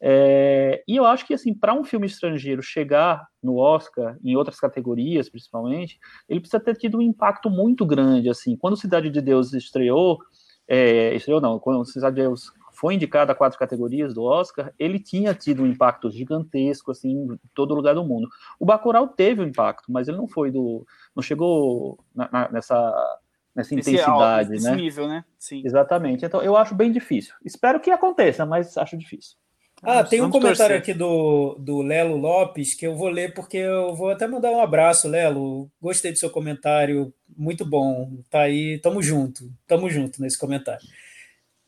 É, 0.00 0.82
e 0.88 0.96
eu 0.96 1.04
acho 1.04 1.26
que, 1.26 1.34
assim, 1.34 1.54
para 1.54 1.74
um 1.74 1.84
filme 1.84 2.06
estrangeiro 2.06 2.62
chegar 2.62 3.24
no 3.40 3.56
Oscar, 3.58 4.16
em 4.24 4.34
outras 4.34 4.58
categorias 4.58 5.28
principalmente, 5.28 6.00
ele 6.28 6.40
precisa 6.40 6.58
ter 6.58 6.74
tido 6.74 6.98
um 6.98 7.02
impacto 7.02 7.50
muito 7.50 7.84
grande, 7.86 8.28
assim. 8.28 8.56
Quando 8.56 8.76
Cidade 8.76 9.10
de 9.10 9.20
Deus 9.20 9.52
estreou, 9.52 10.18
é, 10.66 11.14
estreou 11.14 11.40
não, 11.40 11.58
quando 11.58 11.84
Cidade 11.84 12.16
de 12.16 12.22
Deus 12.22 12.50
foi 12.82 12.94
indicado 12.96 13.30
a 13.30 13.34
quatro 13.36 13.56
categorias 13.56 14.12
do 14.12 14.24
Oscar, 14.24 14.74
ele 14.76 14.98
tinha 14.98 15.32
tido 15.32 15.62
um 15.62 15.66
impacto 15.68 16.10
gigantesco, 16.10 16.90
assim, 16.90 17.10
em 17.12 17.38
todo 17.54 17.76
lugar 17.76 17.94
do 17.94 18.02
mundo. 18.02 18.28
O 18.58 18.66
Bacurau 18.66 19.06
teve 19.06 19.40
um 19.40 19.46
impacto, 19.46 19.92
mas 19.92 20.08
ele 20.08 20.16
não 20.16 20.26
foi 20.26 20.50
do... 20.50 20.84
não 21.14 21.22
chegou 21.22 21.96
na, 22.12 22.28
na, 22.32 22.50
nessa, 22.50 23.20
nessa 23.54 23.72
intensidade, 23.72 24.60
né? 24.60 24.70
né? 24.70 24.74
nível, 24.74 25.06
né? 25.06 25.24
Sim. 25.38 25.62
Exatamente. 25.64 26.24
Então, 26.24 26.42
eu 26.42 26.56
acho 26.56 26.74
bem 26.74 26.90
difícil. 26.90 27.32
Espero 27.44 27.78
que 27.78 27.88
aconteça, 27.88 28.44
mas 28.44 28.76
acho 28.76 28.98
difícil. 28.98 29.36
Ah, 29.80 30.02
tem 30.02 30.18
um 30.18 30.24
Vamos 30.24 30.38
comentário 30.38 30.74
torcer. 30.74 30.92
aqui 30.92 30.92
do, 30.92 31.54
do 31.60 31.82
Lelo 31.82 32.16
Lopes 32.16 32.74
que 32.74 32.84
eu 32.84 32.96
vou 32.96 33.08
ler 33.08 33.32
porque 33.32 33.58
eu 33.58 33.94
vou 33.94 34.10
até 34.10 34.26
mandar 34.26 34.50
um 34.50 34.60
abraço, 34.60 35.06
Lelo. 35.06 35.70
Gostei 35.80 36.10
do 36.10 36.18
seu 36.18 36.30
comentário, 36.30 37.14
muito 37.36 37.64
bom. 37.64 38.10
Tá 38.28 38.40
aí, 38.40 38.80
tamo 38.80 39.00
junto, 39.00 39.52
tamo 39.68 39.88
junto 39.88 40.20
nesse 40.20 40.36
comentário. 40.36 40.84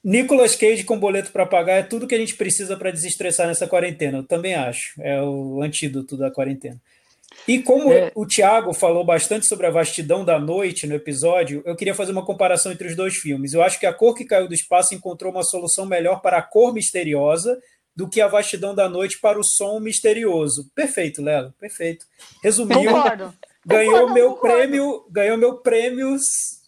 Nicolas 0.05 0.55
Cage 0.55 0.85
com 0.85 0.99
boleto 0.99 1.33
para 1.33 1.47
pagar 1.47 1.77
é 1.77 1.83
tudo 1.83 2.07
que 2.07 2.15
a 2.15 2.19
gente 2.19 2.37
precisa 2.37 2.77
para 2.77 2.91
desestressar 2.91 3.47
nessa 3.47 3.67
quarentena. 3.67 4.19
Eu 4.19 4.23
também 4.23 4.55
acho. 4.55 5.01
É 5.01 5.23
o 5.23 5.63
antídoto 5.63 6.15
da 6.17 6.31
quarentena. 6.31 6.79
E 7.49 7.61
como 7.61 7.93
é. 7.93 8.13
o 8.15 8.27
Thiago 8.27 8.73
falou 8.75 9.05
bastante 9.05 9.47
sobre 9.47 9.67
a 9.67 9.71
vastidão 9.71 10.25
da 10.25 10.39
noite 10.39 10.87
no 10.87 10.95
episódio, 10.95 11.63
eu 11.65 11.75
queria 11.75 11.95
fazer 11.95 12.13
uma 12.13 12.25
comparação 12.25 12.71
entre 12.71 12.87
os 12.87 12.95
dois 12.95 13.17
filmes. 13.17 13.55
Eu 13.55 13.63
acho 13.63 13.81
que 13.81 13.87
A 13.87 13.93
Cor 13.93 14.15
que 14.15 14.25
Caiu 14.25 14.47
do 14.47 14.55
Espaço 14.55 14.95
encontrou 14.95 15.33
uma 15.33 15.43
solução 15.43 15.87
melhor 15.87 16.21
para 16.21 16.39
a 16.39 16.43
cor 16.43 16.73
misteriosa 16.73 17.59
do 17.97 18.09
que 18.09 18.21
a 18.21 18.29
vastidão 18.29 18.75
da 18.75 18.89
noite 18.89 19.19
para 19.21 19.39
o 19.39 19.45
som 19.45 19.81
misterioso. 19.81 20.71
Perfeito, 20.75 21.23
Lelo, 21.23 21.53
perfeito. 21.59 22.07
Resumiu. 22.43 22.93
Concordo. 22.93 23.35
Ganhou 23.67 23.93
Concordo, 23.93 24.15
meu 24.15 24.31
concordo. 24.33 24.57
prêmio, 24.57 25.07
ganhou 25.11 25.39
meu 25.39 25.57
prêmio 25.57 26.17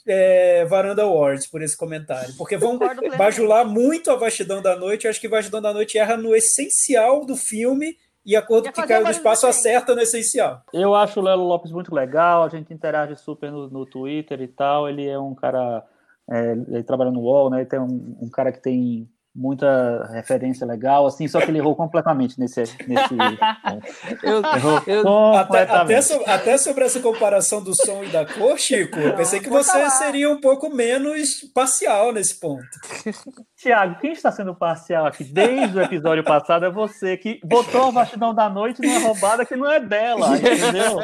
é, 0.06 0.64
Varanda 0.64 1.02
Awards 1.02 1.46
por 1.46 1.62
esse 1.62 1.76
comentário. 1.76 2.34
Porque 2.36 2.56
vão 2.56 2.78
bajular 3.16 3.66
muito 3.66 4.10
a 4.10 4.16
vastidão 4.16 4.62
da 4.62 4.76
noite. 4.76 5.04
Eu 5.04 5.10
acho 5.10 5.20
que 5.20 5.28
vastidão 5.28 5.60
da 5.60 5.72
noite 5.72 5.98
erra 5.98 6.16
no 6.16 6.34
essencial 6.34 7.24
do 7.24 7.36
filme 7.36 7.96
e 8.24 8.34
a 8.34 8.42
cor 8.42 8.62
que 8.62 8.72
caiu 8.72 8.86
do 8.86 8.88
barulho 8.88 9.10
espaço 9.10 9.46
acerta 9.46 9.94
no 9.94 10.00
essencial. 10.00 10.62
Eu 10.72 10.94
acho 10.94 11.20
o 11.20 11.22
Lelo 11.22 11.44
Lopes 11.44 11.70
muito 11.70 11.94
legal, 11.94 12.42
a 12.42 12.48
gente 12.48 12.74
interage 12.74 13.14
super 13.16 13.52
no, 13.52 13.68
no 13.68 13.86
Twitter 13.86 14.40
e 14.40 14.48
tal. 14.48 14.88
Ele 14.88 15.06
é 15.06 15.18
um 15.18 15.34
cara. 15.34 15.84
é, 16.30 16.52
ele 16.52 16.82
trabalha 16.82 17.10
no 17.10 17.20
UOL, 17.20 17.50
né? 17.50 17.58
Ele 17.58 17.66
tem 17.66 17.78
um, 17.78 18.16
um 18.20 18.28
cara 18.28 18.50
que 18.50 18.60
tem 18.60 19.08
muita 19.36 20.08
referência 20.12 20.66
legal, 20.66 21.06
assim, 21.06 21.28
só 21.28 21.40
que 21.40 21.50
ele 21.50 21.58
errou 21.58 21.76
completamente 21.76 22.40
nesse. 22.40 22.60
nesse 22.60 23.14
Eu, 24.22 24.42
errou 24.42 24.82
eu- 24.86 25.34
Até, 25.34 25.66
completamente. 25.66 25.92
até, 25.94 26.00
so- 26.02 26.22
até 26.26 26.58
sobre 26.58 26.84
essa 26.84 27.00
comparação 27.00 27.62
do 27.62 27.74
som 27.74 28.02
e 28.02 28.08
da 28.08 28.24
cor, 28.24 28.58
Chico, 28.58 28.98
eu 28.98 29.14
pensei 29.14 29.40
que 29.40 29.48
você 29.50 29.70
falar. 29.72 29.90
seria 29.90 30.30
um 30.30 30.40
pouco 30.40 30.70
menos 30.74 31.42
parcial 31.54 32.12
nesse 32.12 32.40
ponto. 32.40 32.64
Tiago, 33.56 33.98
quem 34.00 34.12
está 34.12 34.30
sendo 34.32 34.54
parcial 34.54 35.06
aqui 35.06 35.24
desde 35.24 35.78
o 35.78 35.82
episódio 35.82 36.24
passado 36.24 36.64
é 36.66 36.70
você 36.70 37.16
que 37.16 37.40
botou 37.44 37.88
a 37.88 37.90
vastidão 37.90 38.34
da 38.34 38.48
noite 38.48 38.80
numa 38.80 39.00
roubada 39.00 39.44
que 39.44 39.56
não 39.56 39.70
é 39.70 39.80
dela, 39.80 40.28
entendeu? 40.36 40.98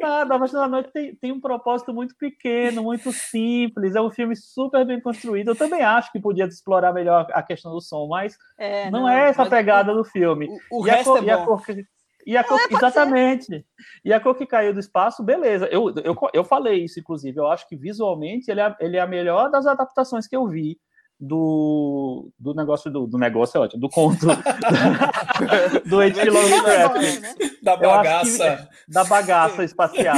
Nada, 0.00 0.34
a 0.34 0.38
vastidão 0.38 0.62
da 0.64 0.68
noite 0.68 0.90
tem, 0.92 1.14
tem 1.14 1.32
um 1.32 1.40
propósito 1.40 1.92
muito 1.94 2.14
pequeno, 2.16 2.82
muito 2.82 3.12
simples, 3.12 3.94
é 3.94 4.00
um 4.00 4.10
filme 4.10 4.34
super 4.36 4.84
bem 4.84 5.00
construído. 5.00 5.48
Eu 5.48 5.56
também 5.56 5.82
acho 5.82 6.10
que 6.12 6.20
podia 6.20 6.44
explorar 6.46 6.92
melhor 6.92 7.26
a 7.32 7.42
questão 7.42 7.72
do 7.72 7.80
som, 7.80 8.06
mas 8.08 8.36
É, 8.58 8.90
não, 8.90 9.08
é 9.08 9.28
essa 9.28 9.42
a 9.42 9.44
mas 9.44 9.50
pegada 9.54 9.94
do 9.94 10.04
filme. 10.04 10.48
o, 10.70 10.80
o 10.80 10.86
E 10.86 10.90
a 10.90 10.94
resto 10.96 11.12
cor- 11.12 11.22
é 11.22 11.26
e 11.26 11.30
a 11.30 11.36
bom. 11.38 11.44
cor 11.46 11.64
que- 11.64 11.86
e 12.26 12.36
a 12.38 12.42
cor- 12.44 12.60
exatamente. 12.70 13.66
E 14.04 14.12
a 14.12 14.18
cor 14.18 14.34
que 14.34 14.46
caiu 14.46 14.72
do 14.72 14.80
espaço, 14.80 15.22
beleza. 15.22 15.66
Eu, 15.66 15.92
eu, 16.02 16.16
eu 16.32 16.42
falei 16.44 16.82
isso, 16.84 16.98
inclusive. 16.98 17.38
Eu 17.38 17.46
acho 17.48 17.68
que 17.68 17.76
visualmente 17.76 18.50
ele 18.50 18.60
é, 18.60 18.74
ele 18.80 18.96
é 18.96 19.00
a 19.00 19.06
melhor 19.06 19.50
das 19.50 19.66
adaptações 19.66 20.26
que 20.26 20.34
eu 20.34 20.46
vi 20.48 20.78
do, 21.20 22.30
do 22.38 22.54
negócio 22.54 22.90
do, 22.90 23.06
do 23.06 23.16
negócio 23.18 23.56
é 23.56 23.60
ótimo, 23.60 23.80
do 23.80 23.88
conto 23.88 24.26
do 25.86 26.00
H.P. 26.00 26.30
Lovecraft, 26.30 26.94
negócio, 26.94 27.20
né? 27.20 27.34
Da 27.62 27.76
bagaça. 27.76 28.68
da 28.88 29.04
bagaça 29.04 29.64
espacial. 29.64 30.16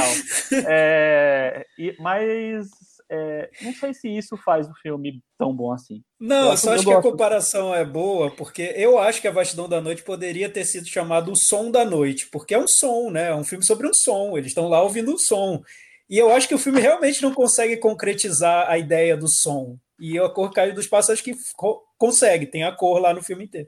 É, 0.67 1.65
e- 1.77 1.95
mas 1.99 2.67
é, 3.09 3.49
não 3.61 3.73
sei 3.73 3.93
se 3.93 4.09
isso 4.09 4.35
faz 4.37 4.67
o 4.67 4.73
filme 4.81 5.21
tão 5.37 5.55
bom 5.55 5.71
assim. 5.71 6.01
Não, 6.19 6.51
Eu 6.51 6.57
só 6.57 6.73
acho- 6.73 6.83
que 6.83 6.91
a 6.91 6.95
gosto. 6.95 7.11
comparação 7.11 7.73
é 7.73 7.85
boa, 7.85 8.29
porque 8.31 8.73
eu 8.75 8.97
acho 8.99 9.21
que 9.21 9.27
a 9.27 9.31
Vastidão 9.31 9.69
da 9.69 9.79
Noite 9.79 10.03
poderia 10.03 10.49
ter 10.49 10.65
sido 10.65 10.87
chamado 10.87 11.31
O 11.31 11.35
Som 11.37 11.71
da 11.71 11.85
Noite, 11.85 12.27
porque 12.31 12.53
é 12.53 12.59
um 12.59 12.67
som, 12.67 13.09
né? 13.09 13.29
É 13.29 13.35
um 13.35 13.43
filme 13.43 13.63
sobre 13.65 13.87
um 13.87 13.93
som, 13.93 14.37
eles 14.37 14.47
estão 14.47 14.67
lá 14.67 14.81
ouvindo 14.81 15.13
um 15.13 15.17
som. 15.17 15.61
E 16.09 16.17
eu 16.17 16.31
acho 16.31 16.47
que 16.47 16.55
o 16.55 16.59
filme 16.59 16.79
realmente 16.81 17.21
não 17.21 17.33
consegue 17.33 17.77
concretizar 17.77 18.69
a 18.69 18.77
ideia 18.77 19.15
do 19.15 19.27
som. 19.29 19.77
E 19.99 20.19
a 20.19 20.29
cor 20.29 20.51
caiu 20.53 20.73
do 20.73 20.79
espaço, 20.81 21.11
acho 21.11 21.23
que 21.23 21.35
co- 21.55 21.83
consegue, 21.97 22.45
tem 22.45 22.63
a 22.63 22.71
cor 22.71 22.99
lá 22.99 23.13
no 23.13 23.23
filme 23.23 23.45
inteiro. 23.45 23.67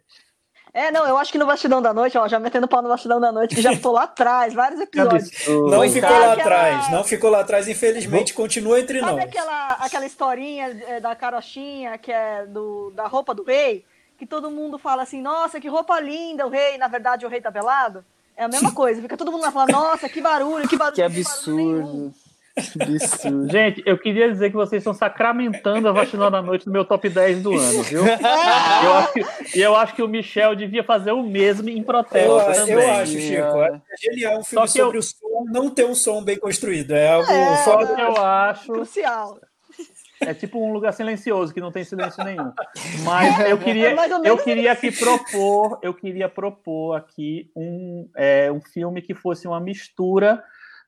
É, 0.72 0.92
não, 0.92 1.08
eu 1.08 1.18
acho 1.18 1.32
que 1.32 1.38
no 1.40 1.48
Bastidão 1.48 1.82
da 1.82 1.92
Noite, 1.92 2.16
ó, 2.16 2.28
já 2.28 2.38
metendo 2.40 2.68
pau 2.68 2.80
no 2.84 2.90
Bastidão 2.90 3.20
da 3.20 3.32
Noite, 3.32 3.56
que 3.56 3.62
já 3.62 3.76
tô 3.76 3.92
lá 3.92 4.04
atrás, 4.04 4.54
vários 4.54 4.80
episódios. 4.80 5.32
Não 5.48 5.82
ficou 5.90 6.10
lá 6.12 6.34
aquela- 6.34 6.34
atrás, 6.34 6.92
não 6.92 7.04
ficou 7.04 7.30
lá 7.32 7.40
atrás, 7.40 7.68
infelizmente, 7.68 8.36
continua 8.36 8.80
entre 8.80 9.00
Sabe 9.00 9.12
nós. 9.14 9.24
aquela, 9.24 9.68
aquela 9.80 10.06
historinha 10.06 10.68
é, 10.88 11.00
da 11.00 11.16
carochinha, 11.16 11.98
que 11.98 12.12
é 12.12 12.46
do, 12.46 12.92
da 12.92 13.08
roupa 13.08 13.34
do 13.34 13.44
rei? 13.44 13.84
Que 14.16 14.28
todo 14.28 14.52
mundo 14.52 14.78
fala 14.78 15.02
assim, 15.02 15.22
nossa, 15.22 15.60
que 15.60 15.68
roupa 15.68 16.00
linda 16.00 16.46
o 16.46 16.50
rei, 16.50 16.78
na 16.78 16.88
verdade 16.88 17.26
o 17.26 17.30
rei 17.30 17.42
tá 17.42 17.52
pelado? 17.52 18.06
É 18.38 18.44
a 18.44 18.48
mesma 18.48 18.72
coisa, 18.76 19.02
fica 19.02 19.18
todo 19.18 19.32
mundo 19.32 19.42
lá 19.42 19.52
falando, 19.52 19.72
nossa, 19.72 20.08
que 20.08 20.22
barulho, 20.22 20.68
que 20.70 20.78
barulho. 20.78 20.94
Que 20.96 21.02
barulho 21.02 21.56
nenhum." 21.56 21.80
absurdo. 21.80 21.82
Que 21.82 21.90
absurdo. 21.90 22.14
Gente, 23.50 23.82
eu 23.86 23.98
queria 23.98 24.30
dizer 24.32 24.50
que 24.50 24.56
vocês 24.56 24.82
estão 24.82 24.94
sacramentando 24.94 25.88
a 25.88 25.92
Vacilão 25.92 26.30
da 26.32 26.42
Noite 26.42 26.66
no 26.68 26.74
meu 26.74 26.86
top 26.86 27.10
10 27.10 27.42
do 27.42 27.54
ano, 27.58 27.84
viu? 27.84 28.04
Eu 28.84 28.94
acho 28.94 29.14
que, 29.14 29.58
e 29.58 29.62
eu 29.62 29.76
acho 29.76 29.96
que 29.96 30.02
o 30.04 30.08
Michel 30.08 30.56
devia 30.56 30.84
fazer 30.84 31.12
o 31.12 31.22
mesmo 31.24 31.70
em 31.70 31.80
Eu, 31.80 31.84
protesto 31.84 32.54
também. 32.56 32.74
eu 32.76 32.92
acho, 32.92 33.12
Chico, 33.12 33.62
É. 33.64 33.68
é 33.76 33.82
genial 34.12 34.40
um 34.40 34.44
filme 34.44 34.68
Só 34.68 34.74
que 34.74 34.80
eu- 34.82 34.86
sobre 34.86 34.98
o 35.00 35.04
som 35.04 35.46
não 35.52 35.70
ter 35.70 35.86
um 35.86 35.96
som 35.96 36.24
bem 36.24 36.38
construído. 36.38 36.92
É 36.92 37.10
algo 37.12 37.30
É, 37.32 37.96
que 37.96 38.02
eu 38.02 38.18
acho 38.18 38.72
Crucial. 38.74 39.40
é 40.22 40.34
tipo 40.34 40.60
um 40.64 40.72
lugar 40.72 40.94
silencioso 40.94 41.54
que 41.54 41.60
não 41.62 41.72
tem 41.72 41.84
silêncio 41.84 42.24
nenhum. 42.24 42.52
Mas 43.04 43.50
eu 43.50 43.58
queria, 43.58 43.90
É 43.92 43.96
eu 44.30 44.38
queria 44.38 44.72
aqui 44.72 44.92
propor, 44.92 45.80
eu 45.82 45.94
queria 45.94 46.30
propor 46.30 46.96
aqui 46.96 47.50
um, 47.56 48.10
é, 48.16 48.52
um 48.52 48.62
filme 48.62 49.02
que 49.02 49.14
fosse 49.14 49.48
uma 49.48 49.60
mistura 49.60 50.44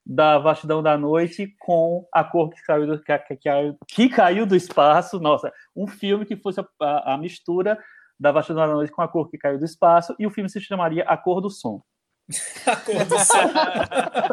da 0.05 0.37
Vastidão 0.39 0.81
da 0.81 0.97
Noite 0.97 1.53
com 1.59 2.05
a 2.13 2.23
cor 2.23 2.49
que 2.49 2.61
caiu 2.63 2.87
do, 2.87 3.01
que, 3.01 3.17
que, 3.19 3.35
caiu- 3.37 3.77
que 3.87 4.09
caiu 4.09 4.45
do 4.45 4.55
espaço. 4.55 5.19
Nossa, 5.19 5.51
um 5.75 5.87
filme 5.87 6.25
que 6.25 6.35
fosse 6.35 6.59
a, 6.59 6.65
a- 6.81 7.13
a 7.13 7.17
mistura 7.17 7.77
da 8.19 8.31
Vastidão 8.31 8.67
da 8.67 8.73
Noite 8.73 8.91
com 8.91 9.01
a 9.01 9.07
cor 9.07 9.29
que 9.29 9.37
caiu 9.37 9.57
do 9.59 9.65
espaço 9.65 10.15
e 10.19 10.25
o 10.27 10.31
filme 10.31 10.49
se 10.49 10.59
chamaria 10.59 11.03
A 11.03 11.15
Cor 11.17 11.41
do 11.41 11.49
Som. 11.49 11.81
A 12.65 12.75
cor 12.77 13.03
do 13.05 13.19
sol. 13.19 13.41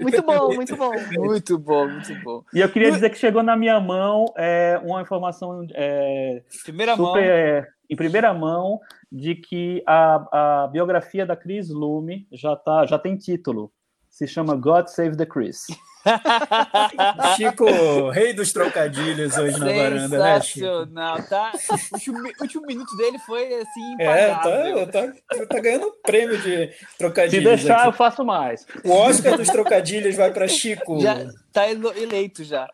Muito 0.00 0.22
bom, 0.22 0.54
muito 0.54 0.76
bom. 0.76 0.92
Muito 1.12 1.58
bom, 1.58 1.88
muito 1.88 2.14
bom. 2.22 2.42
E 2.54 2.60
eu 2.60 2.68
queria 2.70 2.92
dizer 2.92 3.10
que 3.10 3.18
chegou 3.18 3.42
na 3.42 3.56
minha 3.56 3.78
mão 3.80 4.26
é, 4.36 4.80
uma 4.82 5.02
informação 5.02 5.66
é, 5.74 6.42
Primeira 6.64 6.92
super, 6.96 7.02
mão. 7.04 7.16
é, 7.18 7.66
em 7.90 7.96
primeira 7.96 8.32
mão 8.32 8.80
de 9.10 9.34
que 9.34 9.82
a, 9.86 10.62
a 10.64 10.68
biografia 10.68 11.26
da 11.26 11.36
Chris 11.36 11.68
Lume 11.70 12.26
já, 12.32 12.54
tá, 12.56 12.86
já 12.86 12.98
tem 12.98 13.16
título. 13.16 13.72
Se 14.14 14.28
chama 14.28 14.54
God 14.54 14.86
Save 14.86 15.16
the 15.16 15.26
Chris. 15.26 15.66
Chico, 17.36 18.10
rei 18.10 18.32
dos 18.32 18.52
trocadilhos 18.52 19.36
hoje 19.36 19.58
na 19.58 19.66
varanda, 19.66 20.18
né, 20.18 20.40
Chico? 20.40 20.66
Sensacional, 20.66 21.22
tá? 21.24 21.52
O 21.90 21.94
último, 21.94 22.18
último 22.40 22.66
minuto 22.66 22.96
dele 22.96 23.18
foi 23.18 23.52
assim, 23.54 23.96
É, 23.98 24.30
impagável. 24.30 24.86
tá, 24.92 25.08
tá, 25.08 25.46
tá 25.46 25.60
ganhando 25.60 25.90
prêmio 26.00 26.36
de 26.40 26.68
Se 26.72 26.96
trocadilhos. 26.96 27.44
deixar, 27.60 27.86
eu 27.86 27.88
aqui. 27.88 27.98
faço 27.98 28.24
mais. 28.24 28.64
O 28.84 28.92
Oscar 28.92 29.36
dos 29.36 29.48
trocadilhos 29.48 30.14
vai 30.14 30.32
para 30.32 30.46
Chico. 30.46 31.00
Já 31.00 31.26
tá 31.52 31.68
eleito 31.68 32.44
já. 32.44 32.68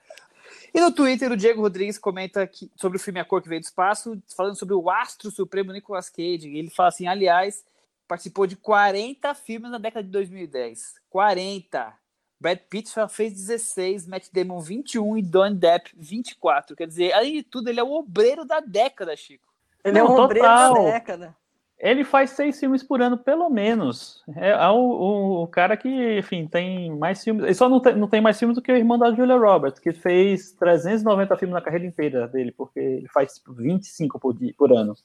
E 0.75 0.79
no 0.81 0.93
Twitter, 0.93 1.33
o 1.33 1.37
Diego 1.39 1.63
Rodrigues 1.63 1.99
comenta 1.99 2.47
que, 2.47 2.71
sobre 2.77 2.99
o 2.99 3.01
filme 3.01 3.19
A 3.19 3.25
Cor 3.25 3.41
que 3.41 3.49
Veio 3.49 3.63
do 3.63 3.65
Espaço, 3.65 4.23
falando 4.37 4.57
sobre 4.59 4.75
o 4.75 4.91
astro 4.91 5.31
supremo 5.31 5.73
Nicolas 5.73 6.11
Cage. 6.11 6.55
Ele 6.55 6.69
fala 6.69 6.91
assim, 6.91 7.07
aliás, 7.09 7.65
participou 8.11 8.45
de 8.45 8.57
40 8.57 9.33
filmes 9.37 9.71
na 9.71 9.79
década 9.79 10.03
de 10.03 10.11
2010. 10.11 10.97
40! 11.09 11.95
Brad 12.41 12.59
Pitt 12.69 12.89
só 12.89 13.09
fez 13.09 13.35
16, 13.35 14.09
Matt 14.09 14.29
Damon 14.33 14.61
21 14.61 15.19
e 15.19 15.23
Don 15.23 15.55
Depp 15.55 15.93
24. 15.97 16.75
Quer 16.75 16.89
dizer, 16.89 17.13
além 17.13 17.35
de 17.35 17.43
tudo, 17.45 17.69
ele 17.69 17.79
é 17.79 17.85
o 17.85 17.93
obreiro 17.93 18.45
da 18.45 18.59
década, 18.59 19.15
Chico. 19.15 19.47
Ele 19.85 19.99
é 19.99 20.03
Não, 20.03 20.11
um 20.11 20.19
obreiro 20.19 20.49
da 20.49 20.69
total. 20.69 20.85
década. 20.87 21.37
Ele 21.79 22.03
faz 22.03 22.31
seis 22.31 22.59
filmes 22.59 22.83
por 22.83 23.01
ano, 23.01 23.17
pelo 23.17 23.49
menos. 23.49 24.25
É, 24.37 24.51
é 24.51 24.69
o, 24.69 24.75
o, 24.75 25.43
o 25.45 25.47
cara 25.47 25.77
que, 25.77 26.19
enfim, 26.19 26.49
tem 26.49 26.91
mais 26.97 27.23
filmes. 27.23 27.45
Ele 27.45 27.55
só 27.55 27.69
não 27.69 27.79
tem, 27.79 27.95
não 27.95 28.09
tem 28.09 28.21
mais 28.21 28.39
filmes 28.39 28.57
do 28.57 28.63
que 28.63 28.73
o 28.73 28.77
irmão 28.77 28.99
da 28.99 29.15
Julia 29.15 29.37
Roberts, 29.37 29.79
que 29.79 29.93
fez 29.93 30.53
390 30.55 31.37
filmes 31.37 31.55
na 31.55 31.63
carreira 31.63 31.87
inteira 31.87 32.27
dele, 32.27 32.51
porque 32.53 32.81
ele 32.81 33.09
faz 33.09 33.35
tipo, 33.35 33.53
25 33.53 34.19
por, 34.19 34.35
dia, 34.35 34.53
por 34.59 34.73
ano. 34.73 34.97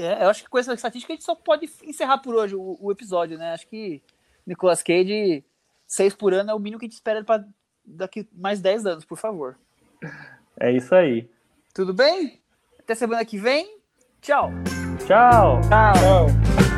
É, 0.00 0.24
eu 0.24 0.28
acho 0.30 0.42
que 0.42 0.48
com 0.48 0.58
essa 0.58 0.72
estatística 0.72 1.12
a 1.12 1.16
gente 1.16 1.24
só 1.24 1.34
pode 1.34 1.68
encerrar 1.84 2.18
por 2.18 2.34
hoje 2.34 2.56
o, 2.56 2.78
o 2.80 2.90
episódio, 2.90 3.36
né? 3.36 3.52
Acho 3.52 3.66
que 3.66 4.02
Nicolas 4.46 4.82
Cage, 4.82 5.44
seis 5.86 6.14
por 6.14 6.32
ano 6.32 6.50
é 6.50 6.54
o 6.54 6.58
mínimo 6.58 6.78
que 6.78 6.86
a 6.86 6.88
gente 6.88 6.94
espera 6.94 7.22
para 7.22 7.44
daqui 7.84 8.28
mais 8.32 8.60
10 8.60 8.86
anos, 8.86 9.04
por 9.04 9.18
favor. 9.18 9.58
É 10.58 10.72
isso 10.72 10.94
aí. 10.94 11.28
Tudo 11.74 11.92
bem? 11.92 12.40
Até 12.78 12.94
semana 12.94 13.24
que 13.24 13.38
vem. 13.38 13.78
Tchau. 14.20 14.50
Tchau! 15.06 15.60
Tchau. 15.68 16.69